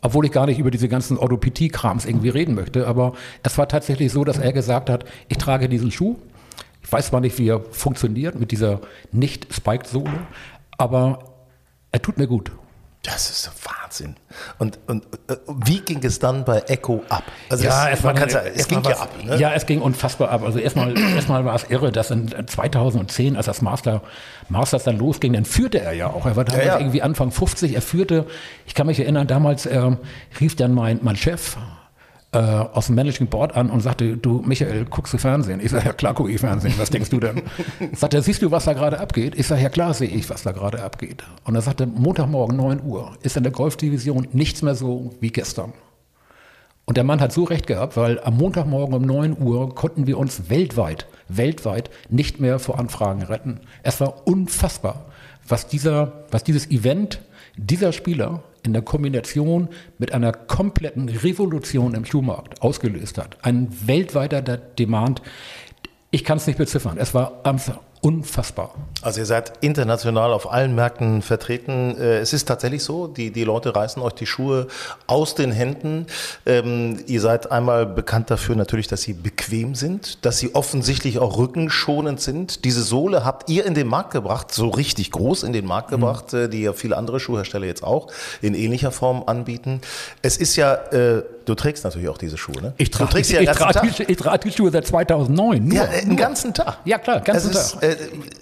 Obwohl 0.00 0.24
ich 0.24 0.32
gar 0.32 0.46
nicht 0.46 0.58
über 0.58 0.70
diese 0.70 0.88
ganzen 0.88 1.18
Orthopädie-Krams 1.18 2.06
irgendwie 2.06 2.30
reden 2.30 2.54
möchte, 2.54 2.86
aber 2.86 3.12
es 3.42 3.58
war 3.58 3.68
tatsächlich 3.68 4.10
so, 4.10 4.24
dass 4.24 4.38
er 4.38 4.54
gesagt 4.54 4.88
hat, 4.88 5.04
ich 5.28 5.36
trage 5.36 5.68
diesen 5.68 5.90
Schuh, 5.90 6.16
ich 6.88 6.92
weiß 6.92 7.08
zwar 7.08 7.20
nicht, 7.20 7.36
wie 7.36 7.50
er 7.50 7.60
funktioniert 7.60 8.40
mit 8.40 8.50
dieser 8.50 8.80
nicht-Spiked-Sohle, 9.12 10.26
aber 10.78 11.18
er 11.92 12.00
tut 12.00 12.16
mir 12.16 12.26
gut. 12.26 12.50
Das 13.02 13.28
ist 13.28 13.50
Wahnsinn. 13.62 14.16
Und, 14.58 14.78
und 14.86 15.04
äh, 15.28 15.36
wie 15.66 15.80
ging 15.80 16.02
es 16.02 16.18
dann 16.18 16.46
bei 16.46 16.60
Echo 16.60 17.02
ab? 17.10 17.24
Also 17.50 17.64
ja, 17.64 17.90
es, 17.90 18.02
man 18.02 18.14
kann 18.14 18.30
sagen, 18.30 18.48
es 18.54 18.66
ging 18.66 18.82
ja 18.82 18.96
ab. 19.00 19.10
Ne? 19.22 19.36
Ja, 19.36 19.52
es 19.52 19.66
ging 19.66 19.82
unfassbar 19.82 20.30
ab. 20.30 20.42
Also 20.42 20.60
erstmal, 20.60 20.98
erstmal 21.14 21.44
war 21.44 21.54
es 21.54 21.64
irre, 21.64 21.92
dass 21.92 22.10
in 22.10 22.32
2010, 22.46 23.36
als 23.36 23.44
das 23.44 23.60
Master, 23.60 24.00
Masters 24.48 24.84
dann 24.84 24.96
losging, 24.96 25.34
dann 25.34 25.44
führte 25.44 25.80
er 25.82 25.92
ja 25.92 26.08
auch. 26.08 26.24
Er 26.24 26.36
war 26.36 26.46
damals 26.46 26.64
ja, 26.64 26.72
ja. 26.72 26.80
irgendwie 26.80 27.02
Anfang 27.02 27.32
50. 27.32 27.74
Er 27.74 27.82
führte, 27.82 28.24
ich 28.66 28.74
kann 28.74 28.86
mich 28.86 28.98
erinnern, 28.98 29.26
damals 29.26 29.66
äh, 29.66 29.90
rief 30.40 30.56
dann 30.56 30.72
mein, 30.72 31.00
mein 31.02 31.16
Chef, 31.16 31.58
äh, 32.38 32.40
aus 32.72 32.86
dem 32.86 32.94
Managing 32.94 33.26
Board 33.26 33.56
an 33.56 33.68
und 33.68 33.80
sagte, 33.80 34.16
du 34.16 34.42
Michael, 34.46 34.84
guckst 34.84 35.12
du 35.12 35.18
Fernsehen? 35.18 35.58
Ich 35.60 35.72
sage, 35.72 35.86
ja 35.86 35.92
klar 35.92 36.14
gucke 36.14 36.30
ich 36.30 36.40
Fernsehen, 36.40 36.74
was 36.78 36.90
denkst 36.90 37.10
du 37.10 37.18
denn? 37.18 37.42
sagt 37.94 38.14
er, 38.14 38.22
siehst 38.22 38.42
du, 38.42 38.52
was 38.52 38.64
da 38.64 38.74
gerade 38.74 39.00
abgeht? 39.00 39.34
Ich 39.36 39.48
sage, 39.48 39.62
ja 39.62 39.68
klar 39.68 39.92
sehe 39.92 40.08
ich, 40.08 40.30
was 40.30 40.44
da 40.44 40.52
gerade 40.52 40.80
abgeht. 40.82 41.24
Und 41.42 41.56
er 41.56 41.62
sagte, 41.62 41.86
Montagmorgen 41.86 42.56
9 42.56 42.82
Uhr 42.84 43.16
ist 43.22 43.36
in 43.36 43.42
der 43.42 43.50
Golfdivision 43.50 44.28
nichts 44.32 44.62
mehr 44.62 44.76
so 44.76 45.10
wie 45.20 45.30
gestern. 45.30 45.72
Und 46.84 46.96
der 46.96 47.04
Mann 47.04 47.20
hat 47.20 47.32
so 47.32 47.42
recht 47.42 47.66
gehabt, 47.66 47.96
weil 47.96 48.20
am 48.20 48.36
Montagmorgen 48.36 48.94
um 48.94 49.02
9 49.02 49.36
Uhr 49.38 49.74
konnten 49.74 50.06
wir 50.06 50.16
uns 50.16 50.48
weltweit, 50.48 51.08
weltweit 51.28 51.90
nicht 52.08 52.38
mehr 52.38 52.60
vor 52.60 52.78
Anfragen 52.78 53.22
retten. 53.22 53.60
Es 53.82 54.00
war 54.00 54.28
unfassbar, 54.28 55.06
was 55.46 55.66
dieser, 55.66 56.24
was 56.30 56.44
dieses 56.44 56.70
Event 56.70 57.20
dieser 57.56 57.92
Spieler 57.92 58.44
in 58.68 58.74
der 58.74 58.82
Kombination 58.82 59.68
mit 59.98 60.12
einer 60.12 60.32
kompletten 60.32 61.08
Revolution 61.08 61.94
im 61.94 62.04
Schuhmarkt 62.04 62.62
ausgelöst 62.62 63.18
hat. 63.18 63.38
Ein 63.42 63.68
weltweiter 63.86 64.42
Demand. 64.42 65.22
Ich 66.10 66.22
kann 66.22 66.38
es 66.38 66.46
nicht 66.46 66.58
beziffern. 66.58 66.98
Es 66.98 67.14
war 67.14 67.40
unfassbar. 68.00 68.74
Also 69.02 69.20
ihr 69.20 69.26
seid 69.26 69.52
international 69.60 70.32
auf 70.32 70.50
allen 70.50 70.74
Märkten 70.74 71.22
vertreten. 71.22 71.96
Äh, 71.98 72.18
es 72.18 72.32
ist 72.32 72.46
tatsächlich 72.46 72.82
so, 72.82 73.06
die, 73.06 73.30
die 73.30 73.44
Leute 73.44 73.74
reißen 73.74 74.00
euch 74.02 74.12
die 74.12 74.26
Schuhe 74.26 74.68
aus 75.06 75.34
den 75.34 75.52
Händen. 75.52 76.06
Ähm, 76.46 77.02
ihr 77.06 77.20
seid 77.20 77.50
einmal 77.50 77.86
bekannt 77.86 78.30
dafür 78.30 78.56
natürlich, 78.56 78.86
dass 78.86 79.02
sie 79.02 79.14
bequem 79.14 79.74
sind, 79.74 80.24
dass 80.24 80.38
sie 80.38 80.54
offensichtlich 80.54 81.18
auch 81.18 81.38
rückenschonend 81.38 82.20
sind. 82.20 82.64
Diese 82.64 82.82
Sohle 82.82 83.24
habt 83.24 83.50
ihr 83.50 83.66
in 83.66 83.74
den 83.74 83.88
Markt 83.88 84.12
gebracht, 84.12 84.52
so 84.52 84.68
richtig 84.68 85.10
groß 85.10 85.42
in 85.42 85.52
den 85.52 85.66
Markt 85.66 85.90
mhm. 85.90 85.96
gebracht, 85.96 86.32
mhm. 86.32 86.50
die 86.50 86.62
ja 86.62 86.72
viele 86.72 86.96
andere 86.96 87.20
Schuhhersteller 87.20 87.66
jetzt 87.66 87.82
auch 87.82 88.08
in 88.40 88.54
ähnlicher 88.54 88.92
Form 88.92 89.24
anbieten. 89.26 89.80
Es 90.22 90.36
ist 90.36 90.56
ja, 90.56 90.74
äh, 90.74 91.22
du 91.44 91.54
trägst 91.54 91.84
natürlich 91.84 92.08
auch 92.08 92.18
diese 92.18 92.36
Schuhe, 92.36 92.60
ne? 92.60 92.74
Ich 92.76 92.90
trage 92.90 93.20
ja 93.20 93.40
ich, 93.40 93.50
trage 93.50 93.88
die, 93.88 94.02
ich 94.04 94.16
trage 94.16 94.48
die 94.48 94.56
Schuhe 94.56 94.70
seit 94.70 94.86
2009. 94.86 95.64
Nur, 95.64 95.76
ja, 95.76 95.86
den 95.86 96.16
ganzen 96.16 96.54
Tag. 96.54 96.78
Ja 96.84 96.98
klar, 96.98 97.20
ganzen 97.20 97.52
Tag. 97.52 97.87
Äh, 97.88 97.96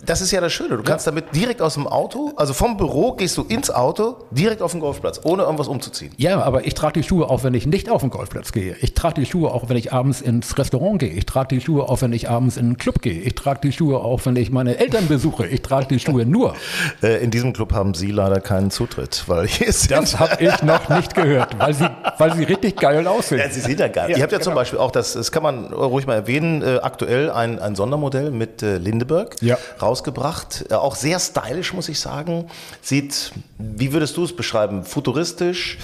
das 0.04 0.20
ist 0.20 0.30
ja 0.30 0.40
das 0.40 0.52
Schöne. 0.52 0.76
Du 0.76 0.82
kannst 0.82 1.06
damit 1.06 1.34
direkt 1.34 1.60
aus 1.60 1.74
dem 1.74 1.86
Auto, 1.86 2.32
also 2.36 2.52
vom 2.52 2.76
Büro 2.76 3.12
gehst 3.12 3.36
du 3.36 3.42
ins 3.42 3.70
Auto, 3.70 4.16
direkt 4.30 4.62
auf 4.62 4.72
den 4.72 4.80
Golfplatz, 4.80 5.20
ohne 5.24 5.42
irgendwas 5.42 5.68
umzuziehen. 5.68 6.12
Ja, 6.16 6.40
aber 6.42 6.66
ich 6.66 6.74
trage 6.74 7.00
die 7.00 7.06
Schuhe 7.06 7.28
auch, 7.28 7.44
wenn 7.44 7.54
ich 7.54 7.66
nicht 7.66 7.90
auf 7.90 8.02
den 8.02 8.10
Golfplatz 8.10 8.52
gehe. 8.52 8.76
Ich 8.80 8.94
trage 8.94 9.20
die 9.20 9.26
Schuhe 9.26 9.52
auch, 9.52 9.68
wenn 9.68 9.76
ich 9.76 9.92
abends 9.92 10.20
ins 10.20 10.56
Restaurant 10.58 11.00
gehe. 11.00 11.10
Ich 11.10 11.26
trage 11.26 11.54
die 11.54 11.60
Schuhe 11.60 11.88
auch, 11.88 12.02
wenn 12.02 12.12
ich 12.12 12.28
abends 12.28 12.56
in 12.56 12.66
einen 12.66 12.76
Club 12.76 13.02
gehe. 13.02 13.20
Ich 13.20 13.34
trage 13.34 13.60
die 13.62 13.72
Schuhe 13.72 13.98
auch, 13.98 14.24
wenn 14.24 14.36
ich 14.36 14.50
meine 14.50 14.78
Eltern 14.78 15.08
besuche. 15.08 15.46
Ich 15.46 15.62
trage 15.62 15.86
die 15.88 15.98
Schuhe 15.98 16.26
nur. 16.26 16.54
Äh, 17.02 17.22
in 17.22 17.30
diesem 17.30 17.52
Club 17.52 17.72
haben 17.72 17.94
Sie 17.94 18.10
leider 18.10 18.40
keinen 18.40 18.70
Zutritt, 18.70 19.24
weil 19.26 19.46
hier 19.46 19.72
sind 19.72 19.90
Das 19.90 20.18
habe 20.18 20.42
ich 20.42 20.62
noch 20.62 20.88
nicht 20.88 21.14
gehört, 21.14 21.58
weil 21.58 21.74
sie, 21.74 21.88
weil 22.18 22.34
sie 22.34 22.44
richtig 22.44 22.76
geil 22.76 23.06
aussehen. 23.06 23.38
Ja, 23.38 23.50
sie 23.50 23.60
sehen 23.60 23.78
ja 23.78 23.88
geil. 23.88 24.10
Ja, 24.10 24.16
Ihr 24.16 24.22
habt 24.22 24.32
ja 24.32 24.38
genau. 24.38 24.44
zum 24.44 24.54
Beispiel 24.54 24.78
auch, 24.78 24.90
das, 24.90 25.12
das 25.12 25.30
kann 25.30 25.42
man 25.42 25.72
ruhig 25.72 26.06
mal 26.06 26.14
erwähnen, 26.14 26.62
äh, 26.62 26.78
aktuell 26.82 27.30
ein, 27.30 27.58
ein 27.58 27.74
Sondermodell 27.74 28.30
mit 28.30 28.62
äh, 28.62 28.78
Lindeberg 28.78 29.35
ja. 29.40 29.58
rausgebracht. 29.80 30.66
Äh, 30.70 30.74
auch 30.74 30.96
sehr 30.96 31.18
stylisch, 31.18 31.72
muss 31.72 31.88
ich 31.88 32.00
sagen. 32.00 32.46
Sieht, 32.82 33.32
wie 33.58 33.92
würdest 33.92 34.16
du 34.16 34.24
es 34.24 34.34
beschreiben? 34.34 34.84
Futuristisch, 34.84 35.78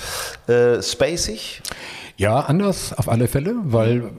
äh, 0.46 0.82
spacig? 0.82 1.62
Ja, 2.16 2.40
anders 2.40 2.92
auf 2.92 3.08
alle 3.08 3.28
Fälle, 3.28 3.56
weil 3.64 4.10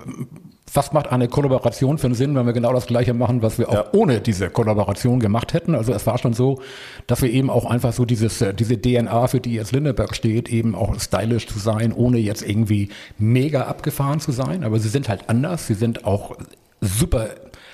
was 0.73 0.91
macht 0.91 1.11
eine 1.11 1.27
Kollaboration 1.27 1.97
für 1.97 2.07
einen 2.07 2.15
Sinn, 2.15 2.35
wenn 2.35 2.45
wir 2.45 2.53
genau 2.53 2.73
das 2.73 2.87
Gleiche 2.87 3.13
machen, 3.13 3.41
was 3.41 3.59
wir 3.59 3.69
auch 3.69 3.73
ja. 3.73 3.85
ohne 3.93 4.21
diese 4.21 4.49
Kollaboration 4.49 5.19
gemacht 5.19 5.53
hätten? 5.53 5.75
Also 5.75 5.93
es 5.93 6.07
war 6.07 6.17
schon 6.17 6.33
so, 6.33 6.61
dass 7.07 7.21
wir 7.21 7.31
eben 7.31 7.49
auch 7.49 7.65
einfach 7.65 7.93
so 7.93 8.05
dieses, 8.05 8.41
äh, 8.41 8.53
diese 8.53 8.81
DNA, 8.81 9.27
für 9.27 9.39
die 9.39 9.53
jetzt 9.53 9.71
Lindeberg 9.71 10.15
steht, 10.15 10.49
eben 10.49 10.73
auch 10.75 10.99
stylisch 10.99 11.47
zu 11.47 11.59
sein, 11.59 11.93
ohne 11.93 12.17
jetzt 12.17 12.41
irgendwie 12.47 12.89
mega 13.17 13.63
abgefahren 13.63 14.19
zu 14.19 14.31
sein. 14.31 14.63
Aber 14.63 14.79
sie 14.79 14.89
sind 14.89 15.09
halt 15.09 15.29
anders, 15.29 15.67
sie 15.67 15.75
sind 15.75 16.05
auch 16.05 16.35
super 16.81 17.29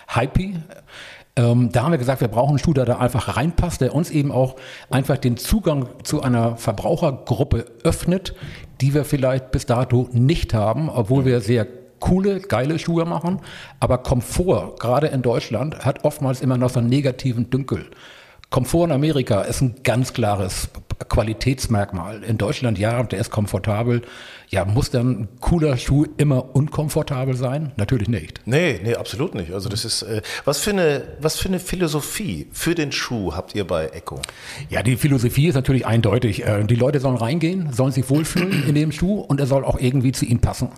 hypey. 0.07 0.55
Ähm, 1.39 1.71
da 1.71 1.83
haben 1.83 1.91
wir 1.91 1.97
gesagt, 1.97 2.19
wir 2.19 2.27
brauchen 2.27 2.49
einen 2.49 2.59
Schuh, 2.59 2.73
der 2.73 2.83
da 2.83 2.97
einfach 2.97 3.37
reinpasst, 3.37 3.79
der 3.79 3.95
uns 3.95 4.11
eben 4.11 4.29
auch 4.31 4.57
einfach 4.89 5.17
den 5.17 5.37
Zugang 5.37 5.87
zu 6.03 6.21
einer 6.21 6.57
Verbrauchergruppe 6.57 7.65
öffnet, 7.85 8.35
die 8.81 8.93
wir 8.93 9.05
vielleicht 9.05 9.51
bis 9.51 9.65
dato 9.65 10.09
nicht 10.11 10.53
haben, 10.53 10.89
obwohl 10.89 11.23
wir 11.23 11.39
sehr 11.39 11.65
coole, 12.01 12.41
geile 12.41 12.77
Schuhe 12.77 13.05
machen. 13.05 13.39
Aber 13.79 13.99
Komfort, 13.99 14.79
gerade 14.79 15.07
in 15.07 15.21
Deutschland, 15.21 15.85
hat 15.85 16.03
oftmals 16.03 16.41
immer 16.41 16.57
noch 16.57 16.71
so 16.71 16.79
einen 16.79 16.89
negativen 16.89 17.49
Dünkel. 17.49 17.85
Komfort 18.49 18.85
in 18.85 18.91
Amerika 18.91 19.41
ist 19.41 19.61
ein 19.61 19.75
ganz 19.83 20.13
klares 20.13 20.69
Qualitätsmerkmal. 21.07 22.23
In 22.23 22.39
Deutschland, 22.39 22.79
ja, 22.79 23.03
der 23.03 23.19
ist 23.19 23.29
komfortabel. 23.29 24.01
Ja, 24.49 24.65
muss 24.65 24.89
dann 24.89 25.11
ein 25.11 25.29
cooler 25.39 25.77
Schuh 25.77 26.07
immer 26.17 26.55
unkomfortabel 26.55 27.35
sein? 27.35 27.71
Natürlich 27.77 28.09
nicht. 28.09 28.41
Nee, 28.45 28.79
nee, 28.83 28.95
absolut 28.95 29.35
nicht. 29.35 29.53
Also 29.53 29.69
das 29.69 29.85
ist, 29.85 30.01
äh, 30.01 30.23
was 30.45 30.59
für 30.59 30.71
eine, 30.71 31.03
was 31.21 31.37
für 31.37 31.47
eine 31.47 31.59
Philosophie 31.59 32.47
für 32.51 32.73
den 32.73 32.91
Schuh 32.91 33.35
habt 33.35 33.53
ihr 33.53 33.67
bei 33.67 33.87
Echo? 33.89 34.19
Ja, 34.69 34.81
die 34.81 34.97
Philosophie 34.97 35.47
ist 35.47 35.55
natürlich 35.55 35.85
eindeutig. 35.85 36.43
Äh, 36.43 36.63
die 36.63 36.75
Leute 36.75 36.99
sollen 36.99 37.17
reingehen, 37.17 37.71
sollen 37.71 37.91
sich 37.91 38.09
wohlfühlen 38.09 38.67
in 38.67 38.73
dem 38.73 38.91
Schuh 38.91 39.19
und 39.19 39.39
er 39.39 39.45
soll 39.45 39.63
auch 39.63 39.79
irgendwie 39.79 40.11
zu 40.11 40.25
ihnen 40.25 40.41
passen. 40.41 40.69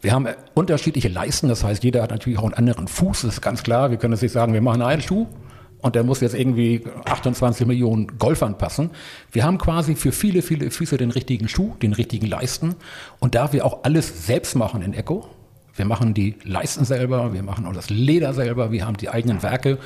Wir 0.00 0.12
haben 0.12 0.26
unterschiedliche 0.54 1.08
Leisten, 1.08 1.48
das 1.48 1.62
heißt, 1.62 1.84
jeder 1.84 2.02
hat 2.02 2.10
natürlich 2.10 2.38
auch 2.38 2.44
einen 2.44 2.54
anderen 2.54 2.88
Fuß, 2.88 3.22
das 3.22 3.34
ist 3.34 3.40
ganz 3.42 3.62
klar. 3.62 3.90
Wir 3.90 3.98
können 3.98 4.14
jetzt 4.14 4.22
nicht 4.22 4.32
sagen, 4.32 4.54
wir 4.54 4.62
machen 4.62 4.80
einen 4.80 5.02
Schuh 5.02 5.28
und 5.82 5.94
der 5.94 6.04
muss 6.04 6.20
jetzt 6.20 6.34
irgendwie 6.34 6.82
28 7.04 7.66
Millionen 7.66 8.18
Golfern 8.18 8.56
passen. 8.56 8.90
Wir 9.30 9.44
haben 9.44 9.58
quasi 9.58 9.96
für 9.96 10.12
viele, 10.12 10.40
viele 10.40 10.70
Füße 10.70 10.96
den 10.96 11.10
richtigen 11.10 11.48
Schuh, 11.48 11.74
den 11.82 11.92
richtigen 11.92 12.26
Leisten. 12.26 12.76
Und 13.18 13.34
da 13.34 13.52
wir 13.52 13.66
auch 13.66 13.84
alles 13.84 14.26
selbst 14.26 14.54
machen 14.54 14.82
in 14.82 14.94
Echo, 14.94 15.28
wir 15.74 15.84
machen 15.84 16.14
die 16.14 16.34
Leisten 16.44 16.84
selber, 16.84 17.32
wir 17.32 17.42
machen 17.42 17.66
auch 17.66 17.72
das 17.72 17.90
Leder 17.90 18.34
selber, 18.34 18.72
wir 18.72 18.86
haben 18.86 18.96
die 18.96 19.08
eigenen 19.08 19.42
Werke, 19.42 19.78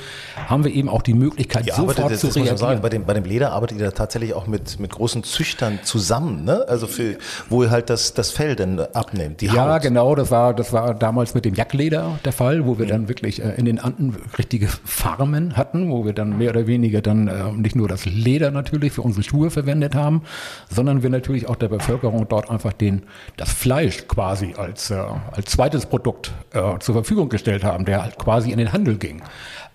haben 0.47 0.63
wir 0.63 0.73
eben 0.73 0.89
auch 0.89 1.01
die 1.01 1.13
Möglichkeit, 1.13 1.65
ihr 1.65 1.73
sofort 1.73 1.99
arbeitet, 1.99 2.19
zu 2.19 2.27
reagieren. 2.27 2.57
Sagen, 2.57 2.81
bei, 2.81 2.89
dem, 2.89 3.05
bei 3.05 3.13
dem 3.13 3.23
Leder 3.23 3.51
arbeitet 3.53 3.79
ihr 3.79 3.91
tatsächlich 3.93 4.33
auch 4.33 4.47
mit, 4.47 4.79
mit 4.79 4.91
großen 4.91 5.23
Züchtern 5.23 5.79
zusammen, 5.83 6.43
ne? 6.43 6.65
Also 6.67 6.87
für, 6.87 7.17
wo 7.49 7.63
ihr 7.63 7.71
halt 7.71 7.89
das, 7.89 8.13
das 8.13 8.31
Fell 8.31 8.55
dann 8.55 8.79
abnehmt, 8.79 9.41
die 9.41 9.47
Ja, 9.47 9.75
Haut. 9.75 9.81
genau, 9.81 10.15
das 10.15 10.31
war, 10.31 10.53
das 10.53 10.73
war 10.73 10.93
damals 10.93 11.33
mit 11.33 11.45
dem 11.45 11.53
Jackleder 11.53 12.19
der 12.25 12.33
Fall, 12.33 12.65
wo 12.65 12.77
wir 12.77 12.85
mhm. 12.85 12.89
dann 12.89 13.07
wirklich 13.09 13.43
äh, 13.43 13.53
in 13.55 13.65
den 13.65 13.79
Anden 13.79 14.15
richtige 14.37 14.67
Farmen 14.67 15.55
hatten, 15.55 15.89
wo 15.89 16.05
wir 16.05 16.13
dann 16.13 16.37
mehr 16.37 16.51
oder 16.51 16.67
weniger 16.67 17.01
dann 17.01 17.27
äh, 17.27 17.51
nicht 17.53 17.75
nur 17.75 17.87
das 17.87 18.05
Leder 18.05 18.51
natürlich 18.51 18.93
für 18.93 19.01
unsere 19.01 19.23
Schuhe 19.23 19.49
verwendet 19.49 19.95
haben, 19.95 20.23
sondern 20.69 21.03
wir 21.03 21.09
natürlich 21.09 21.47
auch 21.47 21.55
der 21.55 21.69
Bevölkerung 21.69 22.27
dort 22.27 22.49
einfach 22.49 22.73
den, 22.73 23.03
das 23.37 23.51
Fleisch 23.51 24.07
quasi 24.07 24.53
als, 24.57 24.91
äh, 24.91 25.01
als 25.31 25.51
zweites 25.51 25.76
zweites 25.77 25.85
Produkt 25.85 26.31
äh, 26.53 26.79
zur 26.79 26.95
Verfügung 26.95 27.29
gestellt 27.29 27.63
haben, 27.63 27.85
der 27.85 28.03
halt 28.03 28.17
quasi 28.17 28.51
in 28.51 28.57
den 28.57 28.73
Handel 28.73 28.97
ging. 28.97 29.21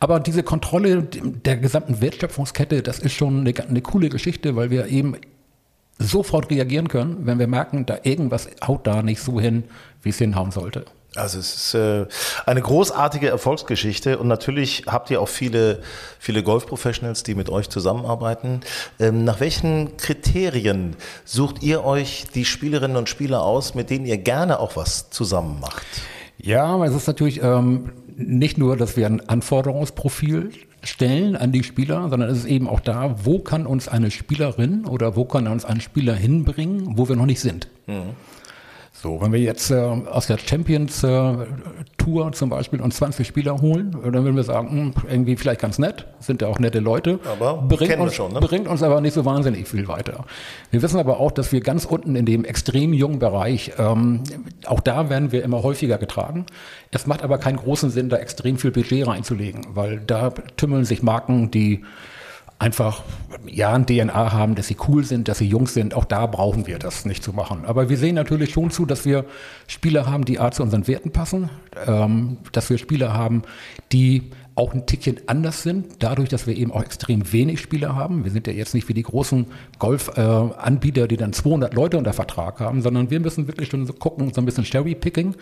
Aber 0.01 0.21
diese 0.21 0.43
Kontrolle 0.43 1.03
der 1.03 1.57
gesamten 1.57 2.01
Wertschöpfungskette, 2.01 2.83
das 2.83 2.99
ist 2.99 3.13
schon 3.13 3.41
eine, 3.41 3.55
eine 3.69 3.81
coole 3.81 4.09
Geschichte, 4.09 4.57
weil 4.57 4.71
wir 4.71 4.87
eben 4.87 5.17
sofort 5.99 6.51
reagieren 6.51 6.89
können, 6.89 7.27
wenn 7.27 7.39
wir 7.39 7.47
merken, 7.47 7.87
da 7.87 7.99
irgendwas 8.03 8.49
haut 8.67 8.87
da 8.87 9.03
nicht 9.03 9.21
so 9.21 9.41
hin, 9.41 9.65
wie 10.03 10.09
es 10.09 10.19
hinhauen 10.19 10.51
sollte. 10.51 10.85
Also 11.15 11.39
es 11.39 11.55
ist 11.55 11.75
äh, 11.75 12.07
eine 12.47 12.63
großartige 12.63 13.29
Erfolgsgeschichte 13.29 14.19
und 14.19 14.29
natürlich 14.29 14.85
habt 14.87 15.11
ihr 15.11 15.21
auch 15.21 15.29
viele, 15.29 15.83
viele 16.19 16.43
Golf-Professionals, 16.43 17.23
die 17.23 17.35
mit 17.35 17.51
euch 17.51 17.69
zusammenarbeiten. 17.69 18.61
Ähm, 18.99 19.25
nach 19.25 19.39
welchen 19.39 19.99
Kriterien 19.99 20.97
sucht 21.27 21.63
ihr 21.63 21.85
euch 21.85 22.25
die 22.35 22.47
Spielerinnen 22.47 22.97
und 22.97 23.11
Spieler 23.11 23.43
aus, 23.43 23.75
mit 23.75 23.91
denen 23.91 24.07
ihr 24.07 24.17
gerne 24.17 24.59
auch 24.59 24.77
was 24.77 25.11
zusammen 25.11 25.61
macht? 25.61 25.85
Ja, 26.39 26.83
es 26.83 26.95
ist 26.95 27.07
natürlich 27.07 27.43
ähm, 27.43 27.93
nicht 28.17 28.57
nur, 28.57 28.79
dass 28.79 28.97
wir 28.97 29.07
ein 29.07 29.29
Anforderungsprofil 29.29 30.51
stellen 30.83 31.37
an 31.37 31.53
die 31.53 31.63
Spieler, 31.63 32.09
sondern 32.09 32.31
es 32.31 32.39
ist 32.39 32.47
eben 32.47 32.69
auch 32.69 32.81
da, 32.81 33.17
wo 33.23 33.39
kann 33.39 33.67
uns 33.67 33.87
eine 33.87 34.11
Spielerin 34.11 34.87
oder 34.87 35.15
wo 35.15 35.27
kann 35.27 35.47
uns 35.47 35.65
ein 35.67 35.81
Spieler 35.83 36.15
hinbringen, 36.15 36.97
wo 36.97 37.09
wir 37.09 37.17
noch 37.17 37.27
nicht 37.27 37.41
sind. 37.41 37.69
Mhm. 37.87 38.15
So, 39.03 39.21
wenn 39.21 39.33
wir 39.33 39.41
jetzt 39.41 39.73
äh, 39.73 39.75
aus 39.75 40.29
der 40.29 40.39
Champions 40.39 41.03
äh, 41.03 41.35
Tour 41.99 42.31
zum 42.31 42.51
Beispiel 42.51 42.81
uns 42.81 42.97
20 42.99 43.27
Spieler 43.27 43.61
holen, 43.61 43.91
dann 43.91 44.23
würden 44.23 44.37
wir 44.37 44.45
sagen, 44.45 44.93
mh, 44.95 45.03
hm, 45.03 45.11
irgendwie 45.11 45.35
vielleicht 45.35 45.61
ganz 45.61 45.81
nett, 45.81 46.07
sind 46.21 46.41
ja 46.41 46.47
auch 46.47 46.61
nette 46.61 46.79
Leute, 46.79 47.19
aber 47.25 47.63
bringt 47.63 47.99
uns, 47.99 48.15
schon, 48.15 48.33
ne? 48.33 48.39
bringt 48.39 48.69
uns 48.69 48.81
aber 48.81 49.01
nicht 49.01 49.15
so 49.15 49.25
wahnsinnig 49.25 49.67
viel 49.67 49.89
weiter. 49.89 50.25
Wir 50.71 50.83
wissen 50.83 51.01
aber 51.01 51.19
auch, 51.19 51.33
dass 51.33 51.51
wir 51.51 51.61
ganz 51.63 51.85
unten 51.85 52.15
in 52.15 52.27
dem 52.27 52.45
extrem 52.45 52.93
jungen 52.93 53.19
Bereich, 53.19 53.73
ähm, 53.77 54.23
auch 54.67 54.79
da 54.79 55.11
werden 55.11 55.33
wir 55.33 55.43
immer 55.43 55.65
häufiger 55.65 55.99
getragen. 55.99 56.47
Es 56.93 57.09
macht 57.09 57.25
aber 57.25 57.39
keinen 57.39 57.57
großen 57.57 57.91
Sinn, 57.91 58.09
da 58.09 58.19
extrem 58.19 58.57
viel 58.57 58.71
Budget 58.71 59.09
reinzulegen, 59.09 59.67
weil 59.75 59.99
da 59.99 60.31
tümmeln 60.57 60.85
sich 60.85 61.03
Marken, 61.03 61.51
die 61.51 61.83
einfach 62.63 63.03
ja 63.45 63.73
ein 63.73 63.87
DNA 63.87 64.33
haben, 64.33 64.55
dass 64.55 64.69
sie 64.69 64.77
cool 64.87 65.05
sind, 65.05 65.27
dass 65.27 65.39
sie 65.39 65.49
jung 65.49 65.67
sind. 65.67 65.95
Auch 65.95 66.05
da 66.05 66.27
brauchen 66.27 66.69
wir 66.69 66.79
das 66.79 67.05
nicht 67.05 67.25
zu 67.25 67.33
machen. 67.33 67.65
Aber 67.67 67.89
wir 67.89 67.99
sehen 67.99 68.15
natürlich 68.15 68.53
schon 68.53 68.71
zu, 68.71 68.87
dass 68.87 69.05
wir 69.05 69.25
Spieler 69.67 70.07
haben, 70.07 70.25
die 70.25 70.39
A 70.39 70.53
zu 70.53 70.63
unseren 70.63 70.87
Werten 70.87 71.11
passen, 71.11 71.51
ähm, 71.87 72.39
dass 72.53 72.71
wir 72.71 72.79
Spieler 72.79 73.15
haben, 73.15 73.43
die 73.91 74.31
auch 74.55 74.75
ein 74.75 74.87
Tickchen 74.87 75.17
anders 75.27 75.63
sind, 75.63 75.87
dadurch, 76.01 76.29
dass 76.29 76.47
wir 76.47 76.57
eben 76.57 76.73
auch 76.73 76.83
extrem 76.83 77.33
wenig 77.33 77.61
Spieler 77.61 77.97
haben. 77.97 78.25
Wir 78.25 78.31
sind 78.31 78.47
ja 78.47 78.53
jetzt 78.53 78.75
nicht 78.75 78.87
wie 78.89 78.95
die 78.95 79.03
großen 79.03 79.47
Golf-Anbieter, 79.79 81.05
äh, 81.05 81.09
die 81.09 81.17
dann 81.17 81.33
200 81.33 81.75
Leute 81.75 81.97
unter 81.97 82.13
Vertrag 82.13 82.61
haben, 82.61 82.83
sondern 82.83 83.11
wir 83.11 83.19
müssen 83.19 83.49
wirklich 83.49 83.71
schon 83.71 83.87
so 83.87 83.95
gucken, 83.95 84.33
so 84.33 84.41
ein 84.41 84.45
bisschen 84.45 84.65
Cherry-Picking. 84.65 85.35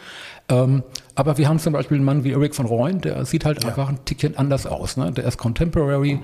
Ähm, 0.49 0.85
aber 1.21 1.37
wir 1.37 1.51
haben 1.51 1.59
zum 1.59 1.75
Beispiel 1.75 1.99
einen 1.99 2.07
Mann 2.07 2.25
wie 2.25 2.33
Eric 2.33 2.55
von 2.55 2.65
Rooyen, 2.65 3.03
der 3.03 3.27
sieht 3.27 3.45
halt 3.45 3.63
ja. 3.63 3.69
einfach 3.69 3.91
ein 3.91 3.99
Tickchen 4.07 4.39
anders 4.39 4.65
aus. 4.65 4.97
Ne? 4.97 5.13
Der 5.13 5.25
ist 5.25 5.37
Contemporary, 5.37 6.19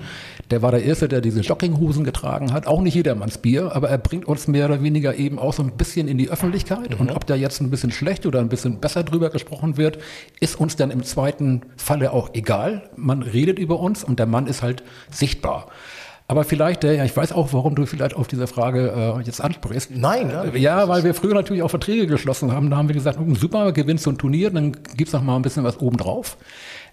der 0.49 0.63
war 0.63 0.71
der 0.71 0.83
Erste, 0.83 1.07
der 1.07 1.21
diese 1.21 1.41
Jogginghosen 1.41 2.03
getragen 2.03 2.51
hat. 2.51 2.65
Auch 2.65 2.81
nicht 2.81 2.95
jedermanns 2.95 3.37
Bier, 3.37 3.75
aber 3.75 3.89
er 3.89 3.99
bringt 3.99 4.25
uns 4.25 4.47
mehr 4.47 4.65
oder 4.65 4.81
weniger 4.81 5.13
eben 5.13 5.37
auch 5.37 5.53
so 5.53 5.61
ein 5.61 5.73
bisschen 5.77 6.07
in 6.07 6.17
die 6.17 6.29
Öffentlichkeit. 6.29 6.95
Mhm. 6.95 6.99
Und 6.99 7.11
ob 7.11 7.27
da 7.27 7.35
jetzt 7.35 7.61
ein 7.61 7.69
bisschen 7.69 7.91
schlecht 7.91 8.25
oder 8.25 8.39
ein 8.39 8.49
bisschen 8.49 8.79
besser 8.79 9.03
drüber 9.03 9.29
gesprochen 9.29 9.77
wird, 9.77 9.99
ist 10.39 10.59
uns 10.59 10.75
dann 10.75 10.89
im 10.89 11.03
zweiten 11.03 11.61
Falle 11.77 12.11
auch 12.11 12.31
egal. 12.33 12.89
Man 12.95 13.21
redet 13.21 13.59
über 13.59 13.79
uns 13.79 14.03
und 14.03 14.17
der 14.17 14.25
Mann 14.25 14.47
ist 14.47 14.63
halt 14.63 14.81
sichtbar. 15.11 15.67
Aber 16.29 16.43
vielleicht, 16.43 16.83
äh, 16.83 16.97
ja, 16.97 17.05
ich 17.05 17.15
weiß 17.15 17.31
auch, 17.31 17.53
warum 17.53 17.75
du 17.75 17.85
vielleicht 17.85 18.15
auf 18.15 18.27
diese 18.27 18.47
Frage 18.47 19.15
äh, 19.17 19.21
jetzt 19.23 19.39
ansprichst. 19.39 19.91
Nein, 19.95 20.29
ja, 20.29 20.55
ja 20.55 20.89
weil 20.89 21.03
wir 21.05 21.13
früher 21.13 21.33
natürlich 21.33 21.63
auch 21.63 21.69
Verträge 21.69 22.05
geschlossen 22.05 22.51
haben. 22.51 22.69
Da 22.69 22.77
haben 22.77 22.89
wir 22.89 22.95
gesagt, 22.95 23.17
super, 23.39 23.71
gewinnst 23.71 24.05
du 24.05 24.11
ein 24.11 24.17
Turnier, 24.17 24.51
dann 24.51 24.75
gibt's 24.95 25.13
noch 25.13 25.23
mal 25.23 25.37
ein 25.37 25.41
bisschen 25.41 25.63
was 25.63 25.79
obendrauf. 25.79 26.37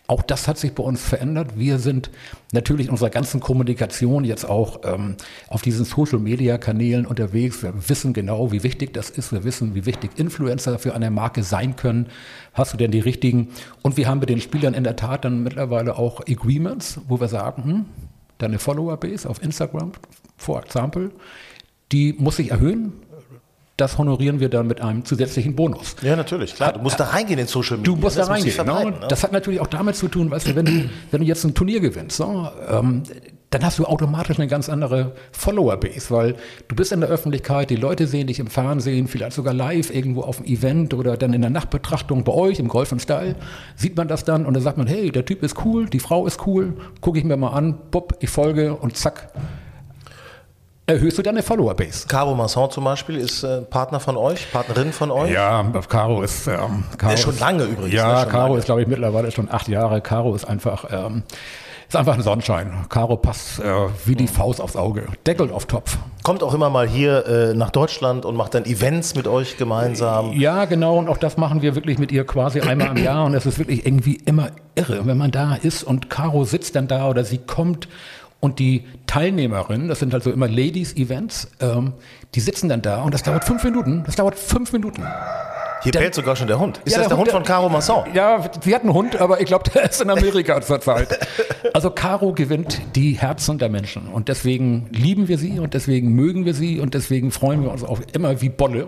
Auch 0.07 0.23
das 0.23 0.47
hat 0.47 0.59
sich 0.59 0.75
bei 0.75 0.83
uns 0.83 1.03
verändert. 1.03 1.59
Wir 1.59 1.79
sind 1.79 2.11
natürlich 2.53 2.87
in 2.87 2.93
unserer 2.93 3.09
ganzen 3.09 3.41
Kommunikation 3.41 4.23
jetzt 4.23 4.45
auch 4.45 4.81
ähm, 4.85 5.17
auf 5.49 5.63
diesen 5.63 5.87
Social-Media-Kanälen 5.87 7.07
unterwegs. 7.07 7.63
Wir 7.63 7.73
wissen 7.89 8.13
genau, 8.13 8.53
wie 8.53 8.63
wichtig 8.63 8.93
das 8.93 9.09
ist. 9.09 9.33
Wir 9.33 9.45
wissen, 9.45 9.75
wie 9.75 9.87
wichtig 9.87 10.11
Influencer 10.17 10.79
für 10.79 10.95
eine 10.95 11.11
Marke 11.11 11.43
sein 11.43 11.75
können. 11.77 12.09
Hast 12.53 12.75
du 12.75 12.77
denn 12.77 12.91
die 12.91 13.01
richtigen? 13.01 13.49
Und 13.81 13.97
wir 13.97 14.07
haben 14.07 14.21
mit 14.21 14.29
den 14.29 14.43
Spielern 14.43 14.75
in 14.75 14.85
der 14.85 14.97
Tat 14.97 15.25
dann 15.25 15.43
mittlerweile 15.43 15.97
auch 15.97 16.21
Agreements, 16.29 17.01
wo 17.09 17.19
wir 17.19 17.29
sagen, 17.29 17.65
hm, 17.65 17.85
deine 18.45 18.59
Follower-Base 18.59 19.29
auf 19.29 19.43
Instagram, 19.43 19.93
for 20.37 20.63
example, 20.63 21.11
die 21.93 22.15
muss 22.19 22.37
sich 22.37 22.51
erhöhen. 22.51 22.93
Das 23.77 23.99
honorieren 23.99 24.39
wir 24.39 24.49
dann 24.49 24.69
mit 24.69 24.81
einem 24.81 25.05
zusätzlichen 25.05 25.57
Bonus. 25.57 25.97
Ja, 26.03 26.15
natürlich, 26.15 26.55
klar. 26.55 26.75
Du 26.75 26.79
musst 26.79 27.01
da 27.01 27.07
reingehen 27.07 27.41
in 27.41 27.49
Social 27.49 27.79
Media. 27.79 27.93
Du 27.93 28.01
musst 28.01 28.17
das 28.17 28.29
da 28.29 28.33
reingehen. 28.33 28.57
Genau. 28.57 28.85
Ne? 28.85 29.01
Das 29.09 29.25
hat 29.25 29.33
natürlich 29.33 29.59
auch 29.61 29.67
damit 29.67 29.97
zu 29.97 30.07
tun, 30.07 30.31
weißt 30.31 30.47
du, 30.47 30.55
wenn 30.55 30.67
du, 30.67 30.91
wenn 31.11 31.21
du 31.21 31.27
jetzt 31.27 31.43
ein 31.43 31.55
Turnier 31.55 31.81
gewinnst, 31.81 32.19
so, 32.19 32.49
ähm, 32.71 33.03
dann 33.55 33.65
hast 33.65 33.79
du 33.79 33.85
automatisch 33.85 34.37
eine 34.39 34.49
ganz 34.49 34.69
andere 34.69 35.13
Follower-Base, 35.31 36.11
weil 36.11 36.35
du 36.67 36.75
bist 36.75 36.91
in 36.91 37.01
der 37.01 37.09
Öffentlichkeit, 37.09 37.71
die 37.71 37.77
Leute 37.77 38.09
sehen 38.09 38.27
dich 38.27 38.41
im 38.41 38.49
Fernsehen, 38.49 39.07
vielleicht 39.07 39.37
sogar 39.37 39.55
live 39.55 39.95
irgendwo 39.95 40.23
auf 40.23 40.39
dem 40.39 40.47
Event 40.47 40.93
oder 40.93 41.17
dann 41.17 41.33
in 41.33 41.41
der 41.41 41.51
Nachtbetrachtung 41.51 42.25
bei 42.25 42.33
euch 42.33 42.59
im 42.59 42.67
Golf 42.67 42.91
und 42.91 43.01
Style, 43.01 43.37
sieht 43.77 43.97
man 43.97 44.09
das 44.09 44.25
dann 44.25 44.45
und 44.45 44.55
dann 44.55 44.63
sagt 44.63 44.77
man, 44.77 44.89
hey, 44.89 45.13
der 45.13 45.25
Typ 45.25 45.45
ist 45.45 45.65
cool, 45.65 45.87
die 45.87 46.01
Frau 46.01 46.27
ist 46.27 46.45
cool, 46.49 46.75
gucke 47.01 47.19
ich 47.19 47.25
mir 47.25 47.37
mal 47.37 47.51
an, 47.51 47.79
bupp, 47.93 48.17
ich 48.19 48.29
folge 48.29 48.75
und 48.75 48.97
zack, 48.97 49.29
erhöhst 50.87 51.17
du 51.17 51.23
deine 51.23 51.45
Follower-Base. 51.45 52.09
Caro 52.09 52.35
Masson 52.35 52.73
zum 52.73 52.83
Beispiel 52.83 53.17
ist 53.19 53.45
äh, 53.45 53.63
Partner 53.63 54.01
von 54.01 54.17
euch, 54.17 54.51
Partnerin 54.51 54.93
von 54.93 55.13
euch? 55.13 55.31
Ja, 55.31 55.63
Caro 55.89 56.23
ist... 56.23 56.49
Ähm, 56.49 56.83
Caro 56.99 57.15
ist 57.15 57.21
schon 57.21 57.39
lange 57.39 57.63
übrigens. 57.63 57.95
Ja, 57.95 58.25
ne? 58.25 58.31
Caro 58.33 58.47
lange. 58.49 58.59
ist, 58.59 58.65
glaube 58.65 58.83
ich, 58.83 58.89
mittlerweile 58.89 59.31
schon 59.31 59.49
acht 59.49 59.69
Jahre. 59.69 60.01
Caro 60.01 60.35
ist 60.35 60.45
einfach... 60.45 60.87
Ähm, 60.91 61.23
ist 61.89 61.97
einfach 61.97 62.15
ein 62.15 62.23
Sonnenschein. 62.23 62.87
Caro 62.89 63.17
passt 63.17 63.61
äh, 63.61 63.65
wie 64.05 64.15
die 64.15 64.27
Faust 64.27 64.61
aufs 64.61 64.77
Auge. 64.77 65.07
Deckel 65.27 65.51
auf 65.51 65.67
Topf. 65.67 65.99
Kommt 66.23 66.43
auch 66.43 66.55
immer 66.55 66.71
mal 66.71 66.89
hier 66.89 67.27
äh, 67.27 67.55
nach 67.55 67.71
Deutschland 67.71 68.25
und 68.25 68.37
macht 68.37 68.55
dann 68.55 68.65
Events 68.65 69.15
mit 69.15 69.27
euch 69.27 69.57
gemeinsam. 69.57 70.33
Ja, 70.33 70.65
genau. 70.65 70.99
Und 70.99 71.09
auch 71.09 71.19
das 71.19 71.37
machen 71.37 71.63
wir 71.63 71.75
wirklich 71.75 71.99
mit 71.99 72.13
ihr 72.13 72.25
quasi 72.25 72.61
einmal 72.61 72.97
im 72.97 73.03
Jahr. 73.03 73.25
Und 73.25 73.35
es 73.35 73.47
ist 73.47 73.59
wirklich 73.59 73.87
irgendwie 73.87 74.15
immer 74.25 74.51
irre, 74.75 75.07
wenn 75.07 75.19
man 75.19 75.31
da 75.31 75.55
ist 75.55 75.83
und 75.85 76.11
Caro 76.11 76.45
sitzt 76.45 76.77
dann 76.77 76.89
da 76.89 77.09
oder 77.09 77.25
sie 77.25 77.39
kommt 77.39 77.89
und 78.41 78.59
die 78.59 78.85
Teilnehmerinnen, 79.07 79.89
das 79.89 80.01
sind 80.01 80.13
also 80.13 80.31
immer 80.31 80.49
Ladies-Events, 80.49 81.51
ähm, 81.61 81.95
die 82.35 82.41
sitzen 82.41 82.69
dann 82.69 82.83
da 82.83 83.03
und 83.03 83.15
das 83.15 83.23
dauert 83.23 83.45
fünf 83.45 83.65
Minuten. 83.65 84.03
Das 84.05 84.17
dauert 84.17 84.35
fünf 84.35 84.71
Minuten. 84.73 85.03
Hier 85.85 85.93
Dann- 85.93 86.03
bellt 86.03 86.15
sogar 86.15 86.35
schon 86.35 86.49
der 86.49 86.59
Hund. 86.59 86.81
Ist 86.85 86.93
Ja, 86.93 86.99
das 86.99 87.09
der, 87.09 87.09
der 87.11 87.19
Hund 87.19 87.29
Hund, 87.29 87.37
von 87.37 87.43
Caro 87.45 87.69
Masson? 87.69 88.05
Ja, 88.15 88.43
sie 88.63 88.75
hat 88.75 88.83
einen 88.83 88.93
Hund, 88.93 89.17
aber 89.21 89.41
ich 89.41 89.47
glaube, 89.47 89.71
der 89.75 89.89
ist 89.91 90.01
in 90.01 90.11
Amerika 90.11 90.61
zurzeit. 90.61 91.19
Also 91.73 91.91
Caro 91.91 92.33
gewinnt 92.35 92.81
die 92.95 93.13
Herzen 93.15 93.59
der 93.59 93.69
Menschen 93.69 94.07
und 94.09 94.29
deswegen 94.29 94.87
lieben 94.91 95.27
wir 95.29 95.39
sie 95.39 95.59
und 95.59 95.75
deswegen 95.75 96.13
mögen 96.15 96.45
wir 96.45 96.55
sie 96.55 96.79
und 96.79 96.95
deswegen 96.95 97.31
freuen 97.33 97.63
wir 97.65 97.71
uns 97.73 97.83
auch 97.83 98.01
immer 98.13 98.41
wie 98.43 98.49
Bolle, 98.51 98.87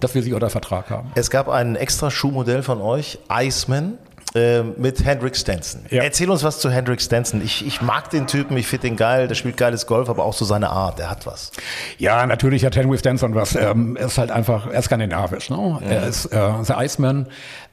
dass 0.00 0.14
wir 0.14 0.22
sie 0.22 0.34
unter 0.34 0.48
Vertrag 0.50 0.90
haben. 0.90 1.10
Es 1.16 1.30
gab 1.30 1.48
ein 1.48 1.74
extra 1.74 2.10
Schuhmodell 2.10 2.62
von 2.62 2.80
euch, 2.80 3.18
Iceman. 3.32 3.98
Äh, 4.34 4.62
Mit 4.62 5.04
Hendrik 5.04 5.36
Stenson. 5.36 5.86
Ja. 5.90 6.02
Erzähl 6.02 6.30
uns 6.30 6.42
was 6.42 6.60
zu 6.60 6.70
Hendrik 6.70 7.00
Stenson. 7.00 7.42
Ich, 7.42 7.66
ich 7.66 7.80
mag 7.82 8.10
den 8.10 8.26
Typen, 8.26 8.56
ich 8.56 8.66
finde 8.66 8.88
den 8.88 8.96
geil, 8.96 9.28
der 9.28 9.34
spielt 9.34 9.56
geiles 9.56 9.86
Golf, 9.86 10.08
aber 10.08 10.24
auch 10.24 10.34
so 10.34 10.44
seine 10.44 10.70
Art, 10.70 10.98
der 10.98 11.10
hat 11.10 11.26
was. 11.26 11.50
Ja, 11.98 12.26
natürlich 12.26 12.64
hat 12.64 12.76
Henry 12.76 12.98
Stenson 12.98 13.34
was. 13.34 13.54
Ähm, 13.54 13.96
er 13.96 14.06
ist 14.06 14.18
halt 14.18 14.30
einfach, 14.30 14.66
er 14.66 14.78
ist 14.78 14.86
skandinavisch. 14.86 15.50
Ne? 15.50 15.78
Er 15.88 16.06
ist 16.06 16.26
äh, 16.26 16.38
der 16.68 16.78
Iceman. 16.78 17.26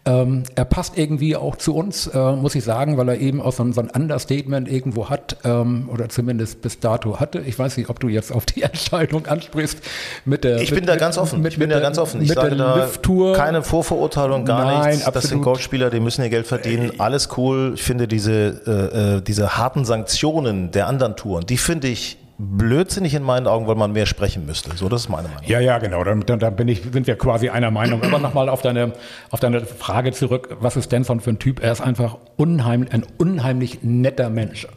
Ähm, 0.08 0.44
er 0.54 0.66
passt 0.66 1.00
irgendwie 1.00 1.36
auch 1.36 1.56
zu 1.56 1.76
uns, 1.76 2.06
äh, 2.06 2.32
muss 2.34 2.54
ich 2.54 2.64
sagen, 2.64 2.98
weil 2.98 3.10
er 3.10 3.18
eben 3.18 3.42
auch 3.42 3.54
so 3.54 3.64
ein, 3.64 3.74
so 3.74 3.82
ein 3.82 3.90
Understatement 3.90 4.70
irgendwo 4.70 5.10
hat 5.10 5.38
ähm, 5.44 5.90
oder 5.92 6.10
zumindest 6.10 6.62
bis 6.62 6.80
dato 6.80 7.20
hatte. 7.20 7.40
Ich 7.40 7.58
weiß 7.58 7.78
nicht, 7.78 7.90
ob 7.90 8.00
du 8.00 8.08
jetzt 8.08 8.32
auf 8.32 8.46
die 8.46 8.62
Entscheidung 8.62 9.26
ansprichst 9.26 9.80
mit 10.24 10.44
der. 10.44 10.62
Ich 10.62 10.70
mit, 10.70 10.82
bin 10.82 10.86
da 10.86 10.96
ganz 10.96 11.18
offen. 11.18 11.42
Mit, 11.42 11.54
ich 11.54 11.60
bin 11.60 11.70
da 11.70 11.78
der- 11.78 11.84
ganz 11.84 11.98
offen. 11.98 12.22
Ich 12.22 12.32
sage 12.32 12.56
da 12.56 12.88
keine 13.36 13.64
Vorverurteilung, 13.64 14.46
gar 14.46 14.66
Nein, 14.66 14.92
nichts. 14.92 15.06
Das 15.06 15.14
sind 15.14 15.18
absolut. 15.24 15.44
Golfspieler, 15.44 15.90
die 15.90 16.00
müssen 16.00 16.22
ihr 16.22 16.30
Geld 16.30 16.46
verdienen. 16.46 17.00
Alles 17.00 17.30
cool. 17.38 17.72
Ich 17.74 17.82
finde 17.84 18.08
diese, 18.08 18.62
äh, 18.68 19.18
äh, 19.18 19.22
diese 19.22 19.58
harten 19.58 19.86
Sanktionen 19.86 20.70
der 20.72 20.88
anderen 20.88 21.16
Touren, 21.16 21.48
die 21.48 21.58
finde 21.58 21.88
ich 21.88 22.18
blödsinnig 22.38 23.14
in 23.14 23.24
meinen 23.24 23.48
Augen, 23.48 23.68
weil 23.68 23.76
man 23.76 23.94
mehr 23.94 24.06
sprechen 24.06 24.46
müsste. 24.46 24.76
So, 24.76 24.90
das 24.90 25.02
ist 25.02 25.10
meine 25.10 25.30
Meinung. 25.30 25.44
Ja, 25.46 25.60
ja, 25.60 25.78
genau. 25.78 26.04
Da, 26.04 26.16
da, 26.16 26.50
bin 26.50 26.68
ich, 26.68 26.82
sind 26.92 27.08
wir 27.08 27.18
quasi 27.18 27.50
einer 27.50 27.72
Meinung. 27.72 28.04
Aber 28.04 28.20
nochmal 28.20 28.50
auf 28.50 28.62
deine, 28.62 28.94
auf 29.32 29.40
deine 29.40 29.62
Frage 29.62 30.12
zurück. 30.12 30.58
Was 30.60 30.76
ist 30.76 30.86
Stenson 30.86 31.22
für 31.22 31.32
ein 31.32 31.40
Typ? 31.40 31.64
Er 31.64 31.72
ist 31.72 31.82
einfach 31.82 32.18
unheimlich, 32.36 32.94
ein 32.94 33.06
unheimlich 33.18 33.80
netter 33.84 34.30
Mensch. 34.30 34.68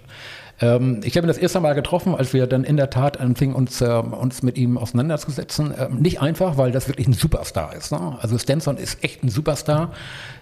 Ähm, 0.61 1.01
ich 1.05 1.16
habe 1.16 1.27
ihn 1.27 1.29
das 1.29 1.38
erste 1.38 1.61
Mal 1.61 1.75
getroffen, 1.75 2.14
als 2.14 2.33
wir 2.33 2.47
dann 2.47 2.64
in 2.64 2.77
der 2.77 2.90
Tat 2.90 3.21
anfingen, 3.21 3.55
uns, 3.55 3.81
ähm, 3.81 4.12
uns 4.12 4.42
mit 4.42 4.57
ihm 4.57 4.79
auseinanderzusetzen. 4.79 5.75
Ähm, 5.79 5.97
nicht 6.01 6.21
einfach, 6.21 6.57
weil 6.57 6.73
das 6.73 6.88
wirklich 6.88 7.07
ein 7.07 7.12
Superstar 7.12 7.75
ist. 7.75 7.92
Ne? 7.92 8.18
Also 8.21 8.38
Stenson 8.38 8.77
ist 8.77 9.03
echt 9.03 9.23
ein 9.23 9.29
Superstar. 9.29 9.92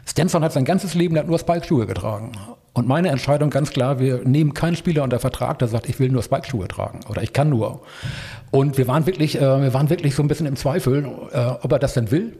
Stenson 0.07 0.43
hat 0.43 0.53
sein 0.53 0.65
ganzes 0.65 0.95
Leben 0.95 1.15
lang 1.15 1.27
nur 1.27 1.39
Spike-Schuhe 1.39 1.87
getragen. 1.87 2.33
Und 2.77 2.87
meine 2.87 3.09
Entscheidung 3.09 3.49
ganz 3.49 3.71
klar, 3.71 4.01
wir 4.01 4.21
nehmen 4.25 4.53
keinen 4.53 4.77
Spieler 4.77 5.03
unter 5.03 5.19
Vertrag, 5.19 5.59
der 5.61 5.69
sagt, 5.69 5.89
ich 5.89 5.99
will 5.99 6.11
nur 6.11 6.23
Spike-Schuhe 6.23 6.69
tragen 6.69 7.01
oder 7.09 7.23
ich 7.23 7.33
kann 7.33 7.49
nur. 7.49 7.81
Und 8.51 8.77
wir 8.77 8.87
waren 8.87 9.07
wirklich, 9.07 9.39
äh, 9.39 9.63
wir 9.63 9.73
waren 9.73 9.89
wirklich 9.89 10.15
so 10.15 10.23
ein 10.23 10.29
bisschen 10.29 10.45
im 10.45 10.57
Zweifel, 10.57 11.07
äh, 11.33 11.39
ob 11.63 11.73
er 11.73 11.79
das 11.79 11.95
denn 11.95 12.11
will. 12.11 12.37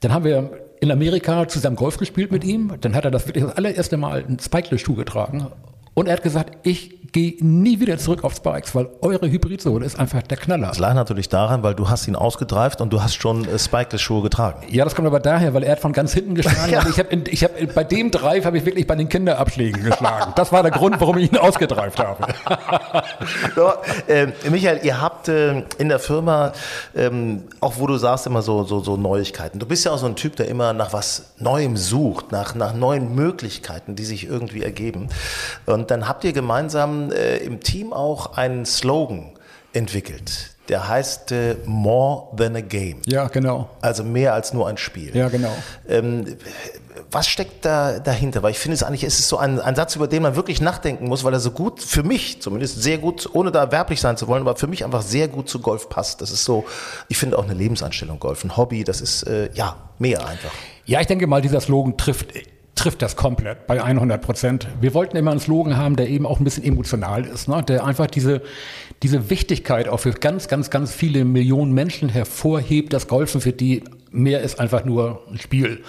Dann 0.00 0.12
haben 0.12 0.24
wir 0.24 0.50
in 0.80 0.90
Amerika 0.90 1.46
zusammen 1.46 1.76
Golf 1.76 1.98
gespielt 1.98 2.32
mit 2.32 2.42
ihm. 2.42 2.72
Dann 2.80 2.96
hat 2.96 3.04
er 3.04 3.12
das 3.12 3.28
wirklich 3.28 3.44
das 3.44 3.56
allererste 3.56 3.96
Mal 3.96 4.24
einen 4.24 4.40
Spike-Schuh 4.40 4.96
getragen. 4.96 5.46
Und 5.94 6.06
er 6.06 6.14
hat 6.14 6.22
gesagt, 6.22 6.58
ich 6.62 7.00
gehe 7.12 7.34
nie 7.40 7.80
wieder 7.80 7.98
zurück 7.98 8.24
auf 8.24 8.34
Spikes, 8.34 8.74
weil 8.74 8.88
eure 9.00 9.30
Hybridsohle 9.30 9.84
ist 9.84 9.98
einfach 9.98 10.22
der 10.22 10.36
Knaller. 10.36 10.68
Das 10.68 10.78
lag 10.78 10.94
natürlich 10.94 11.28
daran, 11.28 11.62
weil 11.62 11.74
du 11.74 11.88
hast 11.88 12.06
ihn 12.06 12.16
ausgedreift 12.16 12.80
und 12.80 12.92
du 12.92 13.02
hast 13.02 13.16
schon 13.16 13.46
äh, 13.48 13.58
Spikeless-Schuhe 13.58 14.22
getragen. 14.22 14.62
Ja, 14.70 14.84
das 14.84 14.94
kommt 14.94 15.06
aber 15.06 15.20
daher, 15.20 15.54
weil 15.54 15.64
er 15.64 15.72
hat 15.72 15.80
von 15.80 15.92
ganz 15.92 16.12
hinten 16.12 16.34
geschlagen. 16.34 16.58
Ja. 16.70 16.86
Ich 16.88 16.98
habe 16.98 17.16
ich 17.30 17.42
hab, 17.42 17.74
bei 17.74 17.84
dem 17.84 18.10
Drive 18.10 18.44
habe 18.44 18.58
ich 18.58 18.64
wirklich 18.64 18.86
bei 18.86 18.94
den 18.94 19.08
Kinderabschlägen 19.08 19.82
geschlagen. 19.82 20.32
Das 20.36 20.52
war 20.52 20.62
der 20.62 20.70
Grund, 20.70 21.00
warum 21.00 21.18
ich 21.18 21.32
ihn 21.32 21.38
ausgedreift 21.38 21.98
habe. 21.98 22.26
So, 23.54 23.72
äh, 24.06 24.28
Michael, 24.50 24.80
ihr 24.84 25.00
habt 25.00 25.28
äh, 25.28 25.64
in 25.78 25.88
der 25.88 25.98
Firma, 25.98 26.52
ähm, 26.94 27.44
auch 27.60 27.78
wo 27.78 27.86
du 27.86 27.96
sagst, 27.96 28.26
immer 28.26 28.42
so, 28.42 28.64
so, 28.64 28.80
so 28.80 28.96
Neuigkeiten. 28.96 29.58
Du 29.58 29.66
bist 29.66 29.84
ja 29.84 29.92
auch 29.92 29.98
so 29.98 30.06
ein 30.06 30.16
Typ, 30.16 30.36
der 30.36 30.48
immer 30.48 30.72
nach 30.72 30.92
was 30.92 31.32
Neuem 31.38 31.76
sucht, 31.76 32.30
nach, 32.30 32.54
nach 32.54 32.74
neuen 32.74 33.14
Möglichkeiten, 33.14 33.96
die 33.96 34.04
sich 34.04 34.28
irgendwie 34.28 34.62
ergeben. 34.62 35.08
Und 35.66 35.79
dann 35.88 36.08
habt 36.08 36.24
ihr 36.24 36.32
gemeinsam 36.32 37.12
äh, 37.12 37.36
im 37.38 37.60
Team 37.60 37.92
auch 37.92 38.36
einen 38.36 38.66
Slogan 38.66 39.32
entwickelt. 39.72 40.50
Der 40.68 40.88
heißt 40.88 41.32
äh, 41.32 41.56
More 41.66 42.28
Than 42.36 42.54
a 42.56 42.60
Game. 42.60 43.02
Ja, 43.06 43.26
genau. 43.28 43.68
Also 43.80 44.04
mehr 44.04 44.34
als 44.34 44.52
nur 44.52 44.68
ein 44.68 44.76
Spiel. 44.76 45.16
Ja, 45.16 45.28
genau. 45.28 45.52
Ähm, 45.88 46.36
was 47.10 47.26
steckt 47.26 47.64
da 47.64 47.98
dahinter? 47.98 48.42
Weil 48.42 48.52
ich 48.52 48.58
finde 48.58 48.74
es 48.74 48.84
eigentlich, 48.84 49.02
es 49.02 49.18
ist 49.18 49.28
so 49.28 49.36
ein, 49.36 49.58
ein 49.60 49.74
Satz, 49.74 49.96
über 49.96 50.06
den 50.06 50.22
man 50.22 50.36
wirklich 50.36 50.60
nachdenken 50.60 51.08
muss, 51.08 51.24
weil 51.24 51.32
er 51.32 51.40
so 51.40 51.50
gut, 51.50 51.80
für 51.82 52.04
mich 52.04 52.40
zumindest 52.40 52.80
sehr 52.82 52.98
gut, 52.98 53.28
ohne 53.32 53.50
da 53.50 53.72
werblich 53.72 54.00
sein 54.00 54.16
zu 54.16 54.28
wollen, 54.28 54.42
aber 54.42 54.54
für 54.56 54.68
mich 54.68 54.84
einfach 54.84 55.02
sehr 55.02 55.26
gut 55.26 55.48
zu 55.48 55.58
Golf 55.60 55.88
passt. 55.88 56.20
Das 56.20 56.30
ist 56.30 56.44
so, 56.44 56.64
ich 57.08 57.16
finde 57.16 57.38
auch 57.38 57.44
eine 57.44 57.54
Lebensanstellung 57.54 58.20
Golf, 58.20 58.44
ein 58.44 58.56
Hobby, 58.56 58.84
das 58.84 59.00
ist, 59.00 59.24
äh, 59.24 59.50
ja, 59.54 59.76
mehr 59.98 60.24
einfach. 60.26 60.52
Ja, 60.86 61.00
ich 61.00 61.08
denke 61.08 61.26
mal, 61.26 61.42
dieser 61.42 61.60
Slogan 61.60 61.96
trifft, 61.96 62.28
trifft 62.80 63.02
das 63.02 63.14
komplett 63.14 63.66
bei 63.66 63.82
100 63.82 64.22
Prozent. 64.22 64.66
Wir 64.80 64.94
wollten 64.94 65.14
immer 65.14 65.32
einen 65.32 65.40
Slogan 65.40 65.76
haben, 65.76 65.96
der 65.96 66.08
eben 66.08 66.24
auch 66.24 66.40
ein 66.40 66.44
bisschen 66.44 66.64
emotional 66.64 67.26
ist, 67.26 67.46
ne? 67.46 67.62
der 67.62 67.84
einfach 67.84 68.06
diese, 68.06 68.40
diese 69.02 69.28
Wichtigkeit 69.28 69.86
auch 69.86 69.98
für 69.98 70.12
ganz, 70.12 70.48
ganz, 70.48 70.70
ganz 70.70 70.90
viele 70.90 71.26
Millionen 71.26 71.72
Menschen 71.72 72.08
hervorhebt, 72.08 72.94
dass 72.94 73.06
Golfen 73.06 73.42
für 73.42 73.52
die 73.52 73.84
mehr 74.12 74.40
ist 74.40 74.58
einfach 74.58 74.84
nur 74.86 75.22
ein 75.30 75.38
Spiel. 75.38 75.82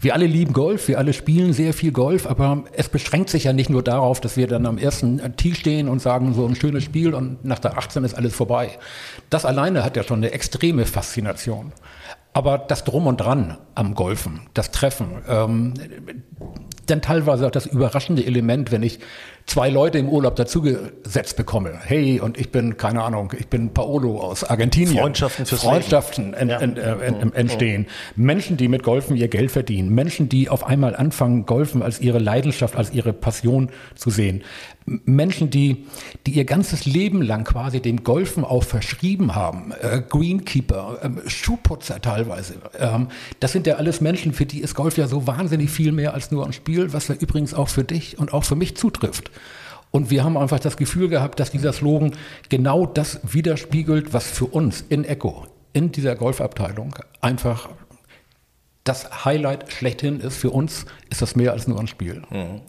Wir 0.00 0.14
alle 0.14 0.26
lieben 0.26 0.52
Golf, 0.52 0.88
wir 0.88 0.98
alle 0.98 1.12
spielen 1.12 1.52
sehr 1.52 1.72
viel 1.72 1.92
Golf, 1.92 2.26
aber 2.26 2.64
es 2.72 2.88
beschränkt 2.88 3.30
sich 3.30 3.44
ja 3.44 3.52
nicht 3.52 3.70
nur 3.70 3.82
darauf, 3.82 4.20
dass 4.20 4.36
wir 4.36 4.48
dann 4.48 4.66
am 4.66 4.76
ersten 4.76 5.20
Tee 5.36 5.54
stehen 5.54 5.88
und 5.88 6.02
sagen, 6.02 6.34
so 6.34 6.44
ein 6.46 6.56
schönes 6.56 6.82
Spiel 6.82 7.14
und 7.14 7.44
nach 7.44 7.60
der 7.60 7.78
18 7.78 8.02
ist 8.02 8.14
alles 8.14 8.34
vorbei. 8.34 8.70
Das 9.30 9.44
alleine 9.44 9.84
hat 9.84 9.96
ja 9.96 10.02
schon 10.02 10.18
eine 10.18 10.32
extreme 10.32 10.84
Faszination. 10.84 11.72
Aber 12.34 12.58
das 12.58 12.84
Drum 12.84 13.06
und 13.06 13.18
Dran 13.18 13.58
am 13.76 13.94
Golfen, 13.94 14.40
das 14.54 14.72
Treffen, 14.72 15.22
ähm, 15.28 15.74
dann 16.86 17.00
teilweise 17.00 17.46
auch 17.46 17.50
das 17.52 17.64
überraschende 17.64 18.26
Element, 18.26 18.72
wenn 18.72 18.82
ich 18.82 18.98
zwei 19.46 19.68
Leute 19.68 19.98
im 19.98 20.08
Urlaub 20.08 20.36
dazugesetzt 20.36 21.36
bekomme. 21.36 21.72
Hey, 21.84 22.20
und 22.20 22.38
ich 22.38 22.50
bin, 22.50 22.76
keine 22.76 23.02
Ahnung, 23.02 23.32
ich 23.38 23.48
bin 23.48 23.70
Paolo 23.70 24.20
aus 24.20 24.44
Argentinien. 24.44 24.98
Freundschaften 24.98 25.46
fürs 25.46 25.62
Freundschaften 25.62 26.34
en, 26.34 26.50
en, 26.50 26.76
äh, 26.76 26.92
en, 27.06 27.34
entstehen. 27.34 27.86
Menschen, 28.16 28.56
die 28.56 28.68
mit 28.68 28.82
Golfen 28.82 29.16
ihr 29.16 29.28
Geld 29.28 29.50
verdienen. 29.50 29.94
Menschen, 29.94 30.28
die 30.28 30.48
auf 30.48 30.66
einmal 30.66 30.96
anfangen, 30.96 31.46
Golfen 31.46 31.82
als 31.82 32.00
ihre 32.00 32.18
Leidenschaft, 32.18 32.76
als 32.76 32.92
ihre 32.92 33.12
Passion 33.12 33.70
zu 33.94 34.10
sehen. 34.10 34.42
Menschen, 34.86 35.48
die, 35.48 35.86
die 36.26 36.32
ihr 36.32 36.44
ganzes 36.44 36.84
Leben 36.84 37.22
lang 37.22 37.44
quasi 37.44 37.80
dem 37.80 38.04
Golfen 38.04 38.44
auch 38.44 38.64
verschrieben 38.64 39.34
haben. 39.34 39.72
Äh, 39.80 40.02
Greenkeeper, 40.08 40.98
ähm, 41.02 41.20
Schuhputzer 41.26 42.02
teilweise. 42.02 42.54
Ähm, 42.78 43.08
das 43.40 43.52
sind 43.52 43.66
ja 43.66 43.76
alles 43.76 44.00
Menschen, 44.02 44.34
für 44.34 44.44
die 44.44 44.60
ist 44.60 44.74
Golf 44.74 44.98
ja 44.98 45.06
so 45.06 45.26
wahnsinnig 45.26 45.70
viel 45.70 45.92
mehr 45.92 46.12
als 46.12 46.30
nur 46.30 46.44
ein 46.44 46.52
Spiel, 46.52 46.92
was 46.92 47.08
ja 47.08 47.14
übrigens 47.14 47.54
auch 47.54 47.68
für 47.68 47.84
dich 47.84 48.18
und 48.18 48.34
auch 48.34 48.44
für 48.44 48.56
mich 48.56 48.76
zutrifft. 48.76 49.30
Und 49.94 50.10
wir 50.10 50.24
haben 50.24 50.36
einfach 50.36 50.58
das 50.58 50.76
Gefühl 50.76 51.08
gehabt, 51.08 51.38
dass 51.38 51.52
dieser 51.52 51.72
Slogan 51.72 52.16
genau 52.48 52.84
das 52.84 53.20
widerspiegelt, 53.22 54.12
was 54.12 54.26
für 54.26 54.46
uns 54.46 54.80
in 54.88 55.04
Echo, 55.04 55.46
in 55.72 55.92
dieser 55.92 56.16
Golfabteilung, 56.16 56.96
einfach 57.20 57.68
das 58.82 59.24
Highlight 59.24 59.72
schlechthin 59.72 60.18
ist. 60.18 60.36
Für 60.36 60.50
uns 60.50 60.84
ist 61.10 61.22
das 61.22 61.36
mehr 61.36 61.52
als 61.52 61.68
nur 61.68 61.78
ein 61.78 61.86
Spiel. 61.86 62.22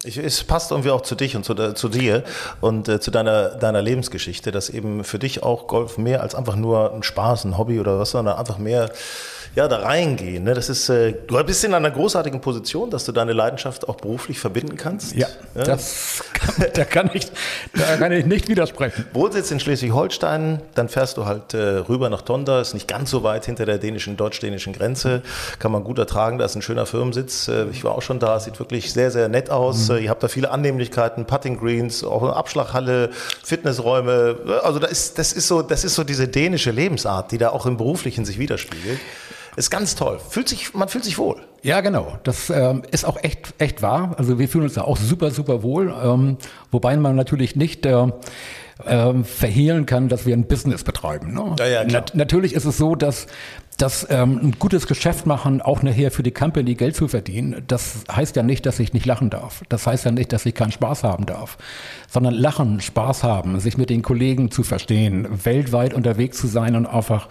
Ich, 0.03 0.19
es 0.19 0.43
passt 0.43 0.69
irgendwie 0.69 0.91
auch 0.91 1.01
zu 1.01 1.15
dich 1.15 1.35
und 1.35 1.43
zu, 1.43 1.55
zu 1.73 1.89
dir 1.89 2.23
und 2.61 2.87
äh, 2.87 2.99
zu 2.99 3.09
deiner, 3.09 3.55
deiner 3.55 3.81
Lebensgeschichte, 3.81 4.51
dass 4.51 4.69
eben 4.69 5.03
für 5.03 5.17
dich 5.17 5.41
auch 5.41 5.65
Golf 5.65 5.97
mehr 5.97 6.21
als 6.21 6.35
einfach 6.35 6.55
nur 6.55 6.93
ein 6.93 7.01
Spaß, 7.01 7.45
ein 7.45 7.57
Hobby 7.57 7.79
oder 7.79 7.97
was, 7.97 8.11
sondern 8.11 8.37
einfach 8.37 8.59
mehr 8.59 8.91
ja, 9.55 9.69
da 9.69 9.77
reingehen. 9.77 10.43
Ne? 10.43 10.53
Das 10.53 10.69
ist, 10.69 10.89
äh, 10.89 11.13
du 11.27 11.41
bist 11.43 11.63
in 11.63 11.73
einer 11.73 11.89
großartigen 11.89 12.41
Position, 12.41 12.89
dass 12.89 13.05
du 13.05 13.13
deine 13.13 13.31
Leidenschaft 13.31 13.87
auch 13.87 13.95
beruflich 13.95 14.37
verbinden 14.37 14.75
kannst. 14.75 15.15
Ja, 15.15 15.27
das 15.53 16.23
kann, 16.33 16.65
da, 16.73 16.83
kann 16.83 17.09
ich, 17.13 17.27
da 17.73 17.95
kann 17.95 18.11
ich 18.11 18.25
nicht 18.25 18.49
widersprechen. 18.49 19.05
Wohnsitz 19.13 19.51
in 19.51 19.61
Schleswig-Holstein, 19.61 20.61
dann 20.75 20.89
fährst 20.89 21.15
du 21.17 21.25
halt 21.25 21.53
äh, 21.53 21.57
rüber 21.57 22.09
nach 22.09 22.21
Tonda, 22.21 22.59
ist 22.59 22.73
nicht 22.73 22.87
ganz 22.87 23.09
so 23.09 23.23
weit 23.23 23.45
hinter 23.45 23.65
der 23.65 23.77
dänischen, 23.77 24.17
deutsch-dänischen 24.17 24.73
Grenze, 24.73 25.21
kann 25.59 25.71
man 25.71 25.85
gut 25.85 25.99
ertragen, 25.99 26.37
da 26.37 26.45
ist 26.45 26.55
ein 26.55 26.61
schöner 26.61 26.85
Firmensitz, 26.85 27.47
äh, 27.47 27.65
ich 27.71 27.83
war 27.85 27.95
auch 27.95 28.01
schon 28.01 28.19
da, 28.19 28.39
sieht 28.41 28.59
wirklich 28.59 28.91
sehr, 28.91 29.09
sehr 29.09 29.29
nett 29.29 29.49
aus, 29.49 29.89
äh, 29.89 29.99
ihr 29.99 30.09
habt 30.09 30.21
da 30.21 30.27
viele 30.27 30.51
Annehmlichkeiten, 30.51 31.25
Putting 31.25 31.57
Greens, 31.57 32.03
auch 32.03 32.23
eine 32.23 32.33
Abschlaghalle, 32.33 33.11
Fitnessräume, 33.43 34.37
also 34.63 34.79
da 34.79 34.87
ist, 34.87 35.17
das 35.17 35.31
ist 35.31 35.47
so, 35.47 35.61
das 35.61 35.85
ist 35.85 35.95
so 35.95 36.03
diese 36.03 36.27
dänische 36.27 36.71
Lebensart, 36.71 37.31
die 37.31 37.37
da 37.37 37.49
auch 37.49 37.65
im 37.65 37.77
Beruflichen 37.77 38.25
sich 38.25 38.37
widerspiegelt. 38.37 38.99
Ist 39.55 39.69
ganz 39.69 39.95
toll, 39.95 40.19
fühlt 40.29 40.49
sich, 40.49 40.73
man 40.73 40.89
fühlt 40.89 41.03
sich 41.03 41.17
wohl. 41.17 41.37
Ja, 41.61 41.81
genau. 41.81 42.19
Das 42.23 42.49
ähm, 42.49 42.83
ist 42.91 43.05
auch 43.05 43.17
echt, 43.23 43.55
echt 43.57 43.81
wahr. 43.81 44.15
Also 44.17 44.37
wir 44.37 44.47
fühlen 44.47 44.65
uns 44.65 44.73
da 44.73 44.81
auch 44.81 44.97
super, 44.97 45.31
super 45.31 45.63
wohl. 45.63 45.93
Ähm, 46.03 46.37
wobei 46.71 46.95
man 46.97 47.15
natürlich 47.15 47.55
nicht 47.55 47.85
äh, 47.85 48.07
ähm, 48.85 49.23
verhehlen 49.23 49.85
kann, 49.85 50.09
dass 50.09 50.25
wir 50.25 50.35
ein 50.35 50.47
Business 50.47 50.83
betreiben. 50.83 51.33
Ne? 51.33 51.55
Ja, 51.57 51.65
ja. 51.65 51.83
Nat 51.85 52.13
natürlich 52.13 52.53
ist 52.53 52.65
es 52.65 52.77
so, 52.77 52.95
dass 52.95 53.27
dass 53.77 54.07
ähm, 54.09 54.39
ein 54.41 54.51
gutes 54.57 54.87
Geschäft 54.87 55.25
machen, 55.25 55.61
auch 55.61 55.83
nachher 55.83 56.11
für 56.11 56.23
die 56.23 56.31
Company 56.31 56.75
Geld 56.75 56.95
zu 56.95 57.07
verdienen, 57.07 57.63
das 57.67 58.05
heißt 58.09 58.35
ja 58.35 58.43
nicht, 58.43 58.65
dass 58.65 58.79
ich 58.79 58.93
nicht 58.93 59.05
lachen 59.05 59.29
darf. 59.29 59.63
Das 59.69 59.85
heißt 59.85 60.05
ja 60.05 60.11
nicht, 60.11 60.31
dass 60.31 60.45
ich 60.45 60.53
keinen 60.53 60.71
Spaß 60.71 61.03
haben 61.03 61.25
darf. 61.25 61.57
Sondern 62.09 62.33
lachen, 62.33 62.79
Spaß 62.79 63.23
haben, 63.23 63.59
sich 63.59 63.77
mit 63.77 63.89
den 63.89 64.01
Kollegen 64.01 64.49
zu 64.49 64.63
verstehen, 64.63 65.27
weltweit 65.43 65.93
unterwegs 65.93 66.37
zu 66.37 66.47
sein 66.47 66.75
und 66.75 66.85
einfach, 66.85 67.27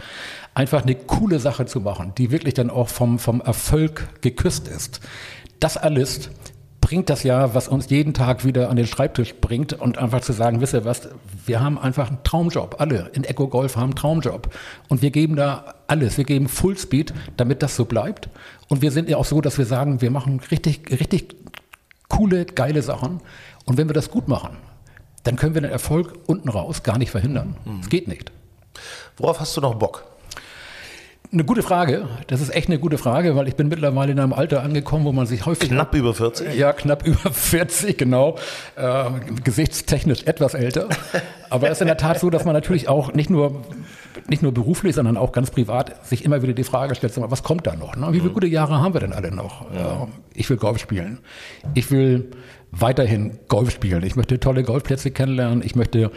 einfach 0.55 0.83
eine 0.83 0.95
coole 0.95 1.39
Sache 1.39 1.67
zu 1.67 1.81
machen, 1.81 2.13
die 2.17 2.31
wirklich 2.31 2.55
dann 2.55 2.71
auch 2.71 2.89
vom, 2.89 3.19
vom 3.19 3.41
Erfolg 3.41 4.09
geküsst 4.21 4.69
ist. 4.69 5.01
Das 5.61 5.77
alles 5.77 6.31
bringt 6.81 7.09
das 7.09 7.23
ja, 7.23 7.55
was 7.55 7.67
uns 7.67 7.89
jeden 7.89 8.13
Tag 8.13 8.45
wieder 8.45 8.69
an 8.69 8.77
den 8.77 8.87
Schreibtisch 8.87 9.35
bringt 9.41 9.73
und 9.73 9.97
einfach 9.97 10.21
zu 10.21 10.35
sagen, 10.35 10.61
wisst 10.61 10.75
ihr 10.75 10.85
was, 10.85 11.09
wir 11.47 11.61
haben 11.61 11.79
einfach 11.79 12.09
einen 12.09 12.23
Traumjob. 12.25 12.77
Alle 12.79 13.11
in 13.15 13.25
Echo 13.25 13.49
Golf 13.49 13.77
haben 13.77 13.85
einen 13.85 13.95
Traumjob. 13.95 14.55
Und 14.89 15.01
wir 15.01 15.11
geben 15.11 15.35
da 15.35 15.77
alles. 15.87 16.19
Wir 16.19 16.25
geben 16.25 16.47
Fullspeed, 16.47 17.15
damit 17.39 17.63
das 17.63 17.75
so 17.75 17.87
bleibt. 17.87 18.29
Und 18.69 18.83
wir 18.83 18.91
sind 18.91 19.09
ja 19.09 19.17
auch 19.17 19.25
so, 19.25 19.41
dass 19.41 19.57
wir 19.57 19.65
sagen, 19.65 20.03
wir 20.03 20.11
machen 20.11 20.41
richtig, 20.51 20.91
richtig 21.01 21.35
coole, 22.09 22.45
geile 22.45 22.83
Sachen. 22.83 23.21
Und 23.65 23.79
wenn 23.79 23.89
wir 23.89 23.95
das 23.95 24.11
gut 24.11 24.29
machen, 24.29 24.59
dann 25.23 25.37
können 25.37 25.55
wir 25.55 25.63
den 25.63 25.71
Erfolg 25.71 26.13
unten 26.27 26.51
raus 26.51 26.83
gar 26.83 26.99
nicht 26.99 27.11
verhindern. 27.11 27.57
Es 27.81 27.89
geht 27.89 28.09
nicht. 28.09 28.31
Worauf 29.17 29.41
hast 29.41 29.57
du 29.57 29.63
noch 29.63 29.77
Bock? 29.77 30.05
Eine 31.33 31.45
gute 31.45 31.63
Frage. 31.63 32.07
Das 32.29 32.41
ist 32.41 32.55
echt 32.55 32.69
eine 32.69 32.79
gute 32.79 32.99
Frage, 32.99 33.35
weil 33.35 33.49
ich 33.49 33.57
bin 33.57 33.69
mittlerweile 33.69 34.13
in 34.13 34.21
einem 34.21 34.33
Alter 34.33 34.63
angekommen, 34.63 35.05
wo 35.05 35.13
man 35.13 35.27
sich 35.27 35.47
häufig 35.47 35.71
Knapp 35.71 35.95
über 35.95 36.15
40? 36.15 36.55
Ja, 36.55 36.73
knapp 36.73 37.03
über 37.07 37.33
40, 37.33 37.97
genau. 37.99 38.37
Äh, 38.77 39.05
gesichtstechnisch 39.43 40.25
etwas 40.25 40.55
älter. 40.55 40.89
Aber 41.51 41.69
es 41.69 41.79
ist 41.79 41.81
in 41.81 41.89
der 41.89 41.97
Tat 41.97 42.21
so, 42.21 42.31
dass 42.31 42.45
man 42.45 42.55
natürlich 42.55 42.89
auch 42.89 43.15
nicht 43.15 43.31
nur, 43.31 43.63
nicht 44.29 44.43
nur 44.43 44.53
beruflich, 44.53 44.95
sondern 44.95 45.17
auch 45.17 45.33
ganz 45.33 45.51
privat 45.51 46.07
sich 46.07 46.25
immer 46.25 46.43
wieder 46.43 46.53
die 46.53 46.63
Frage 46.65 46.95
stellt, 46.95 47.13
was 47.17 47.43
kommt 47.43 47.67
da 47.67 47.75
noch? 47.75 47.97
Ne? 47.97 48.09
Wie 48.13 48.21
viele 48.21 48.33
gute 48.33 48.47
Jahre 48.47 48.81
haben 48.81 48.95
wir 48.95 49.01
denn 49.01 49.13
alle 49.13 49.33
noch? 49.33 49.63
Äh, 49.73 50.07
ich 50.35 50.49
will 50.51 50.57
Golf 50.57 50.79
spielen. 50.79 51.19
Ich 51.75 51.91
will 51.91 52.31
weiterhin 52.81 53.39
Golf 53.49 53.71
spielen. 53.71 54.03
Ich 54.05 54.17
möchte 54.17 54.41
tolle 54.41 54.63
Golfplätze 54.63 55.11
kennenlernen. 55.11 55.63
Ich 55.65 55.77
möchte 55.77 56.11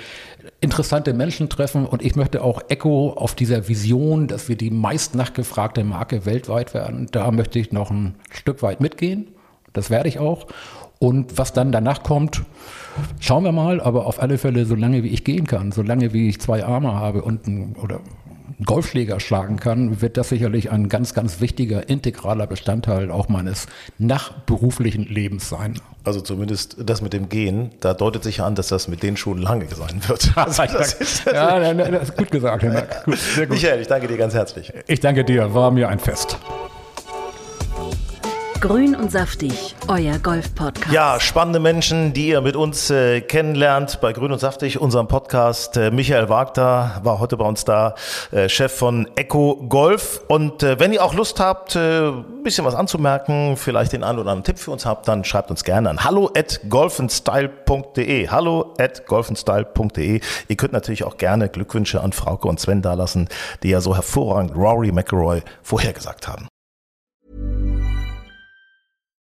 interessante 0.62 1.14
Menschen 1.14 1.50
treffen 1.50 1.86
und 1.86 2.02
ich 2.02 2.16
möchte 2.16 2.44
auch 2.44 2.62
Echo 2.70 3.12
auf 3.12 3.36
dieser 3.36 3.68
Vision, 3.68 4.28
dass 4.28 4.50
wir 4.50 4.56
die 4.56 4.72
meist 4.72 5.16
nachgefragte 5.16 5.84
Marke 5.84 6.26
weltweit 6.26 6.74
werden. 6.74 7.08
Da 7.12 7.32
möchte 7.32 7.60
ich 7.60 7.72
noch 7.72 7.92
ein 7.92 8.16
Stück 8.32 8.62
weit 8.64 8.82
mitgehen. 8.82 9.28
Das 9.74 9.90
werde 9.90 10.10
ich 10.10 10.20
auch. 10.20 10.48
Und 11.00 11.38
was 11.38 11.54
dann 11.54 11.72
danach 11.72 12.02
kommt, 12.02 12.44
schauen 13.20 13.44
wir 13.44 13.52
mal. 13.52 13.80
Aber 13.80 14.08
auf 14.08 14.22
alle 14.22 14.38
Fälle, 14.38 14.66
solange 14.66 15.04
wie 15.04 15.10
ich 15.10 15.24
gehen 15.24 15.46
kann, 15.46 15.72
solange 15.72 16.14
wie 16.14 16.30
ich 16.30 16.42
zwei 16.42 16.66
Arme 16.66 16.94
habe 16.94 17.22
und 17.22 17.48
ein, 17.48 17.76
oder 17.82 18.00
Golfschläger 18.66 19.20
schlagen 19.20 19.58
kann, 19.60 20.02
wird 20.02 20.18
das 20.18 20.30
sicherlich 20.30 20.72
ein 20.72 20.90
ganz, 20.90 21.14
ganz 21.14 21.42
wichtiger, 21.42 21.90
integraler 21.90 22.48
Bestandteil 22.48 23.12
auch 23.12 23.30
meines 23.30 23.68
nachberuflichen 24.00 25.06
Lebens 25.06 25.50
sein. 25.50 25.80
Also 26.04 26.22
zumindest 26.22 26.78
das 26.80 27.02
mit 27.02 27.14
dem 27.14 27.30
Gehen, 27.30 27.72
da 27.82 27.94
deutet 27.94 28.24
sich 28.24 28.42
an, 28.42 28.56
dass 28.56 28.70
das 28.70 28.88
mit 28.88 29.04
den 29.04 29.18
Schuhen 29.18 29.40
lange 29.40 29.68
sein 29.68 30.02
wird. 30.08 30.32
Also 30.38 30.64
das 30.64 30.94
ist, 30.94 31.26
ja, 31.26 31.74
das 31.74 32.10
ist 32.10 32.18
gut 32.18 32.32
gesagt, 32.32 32.64
Herr 32.64 32.72
Merck. 32.72 33.04
Gut, 33.06 33.18
sehr 33.18 33.48
gut. 33.48 33.56
Michael, 33.56 33.82
ich 33.82 33.88
danke 33.88 34.08
dir 34.08 34.18
ganz 34.18 34.34
herzlich. 34.34 34.72
Ich 34.88 35.00
danke 35.00 35.26
dir, 35.26 35.54
war 35.54 35.72
mir 35.72 35.90
ein 35.90 36.00
Fest. 36.00 36.38
Grün 38.60 38.96
und 38.96 39.12
saftig, 39.12 39.76
euer 39.88 40.18
Golf-Podcast. 40.18 40.92
Ja, 40.92 41.20
spannende 41.20 41.60
Menschen, 41.60 42.14
die 42.14 42.30
ihr 42.30 42.42
mit 42.42 42.56
uns 42.56 42.90
äh, 42.90 43.22
kennenlernt 43.22 44.02
bei 44.02 44.14
Grün 44.14 44.32
und 44.32 44.40
Saftig, 44.40 44.82
unserem 44.82 45.08
Podcast. 45.08 45.78
Äh, 45.78 45.92
Michael 45.92 46.28
Wagner 46.28 47.00
war 47.04 47.20
heute 47.20 47.38
bei 47.38 47.46
uns 47.46 47.66
da, 47.66 47.94
äh, 48.32 48.50
Chef 48.50 48.76
von 48.76 49.08
Echo 49.16 49.58
Golf. 49.70 50.22
Und 50.28 50.64
äh, 50.64 50.80
wenn 50.80 50.92
ihr 50.92 51.04
auch 51.04 51.14
Lust 51.14 51.40
habt, 51.40 51.76
äh, 51.76 52.08
ein 52.08 52.42
bisschen 52.42 52.66
was 52.66 52.74
anzumerken, 52.74 53.58
vielleicht 53.58 53.94
den 53.94 54.04
einen 54.04 54.18
oder 54.18 54.32
anderen 54.32 54.44
Tipp 54.44 54.58
für 54.58 54.72
uns 54.72 54.88
habt, 54.88 55.08
dann 55.08 55.24
schreibt 55.24 55.52
uns 55.52 55.64
gerne 55.64 55.92
an 55.92 56.04
hallo 56.04 56.32
at 56.36 56.62
golfenstyle.de. 56.68 58.30
Hallo 58.30 58.74
at 58.80 59.06
golfenstyle.de. 59.06 60.20
Ihr 60.48 60.58
könnt 60.58 60.74
natürlich 60.74 61.04
auch 61.04 61.18
gerne 61.18 61.50
Glückwünsche 61.50 62.02
an 62.02 62.12
Frauke 62.12 62.48
und 62.48 62.60
Sven 62.60 62.82
dalassen, 62.82 63.30
die 63.62 63.70
ja 63.70 63.82
so 63.82 63.94
hervorragend 63.94 64.56
Rory 64.56 64.92
McIlroy 64.92 65.44
vorhergesagt 65.62 66.28
haben. 66.28 66.48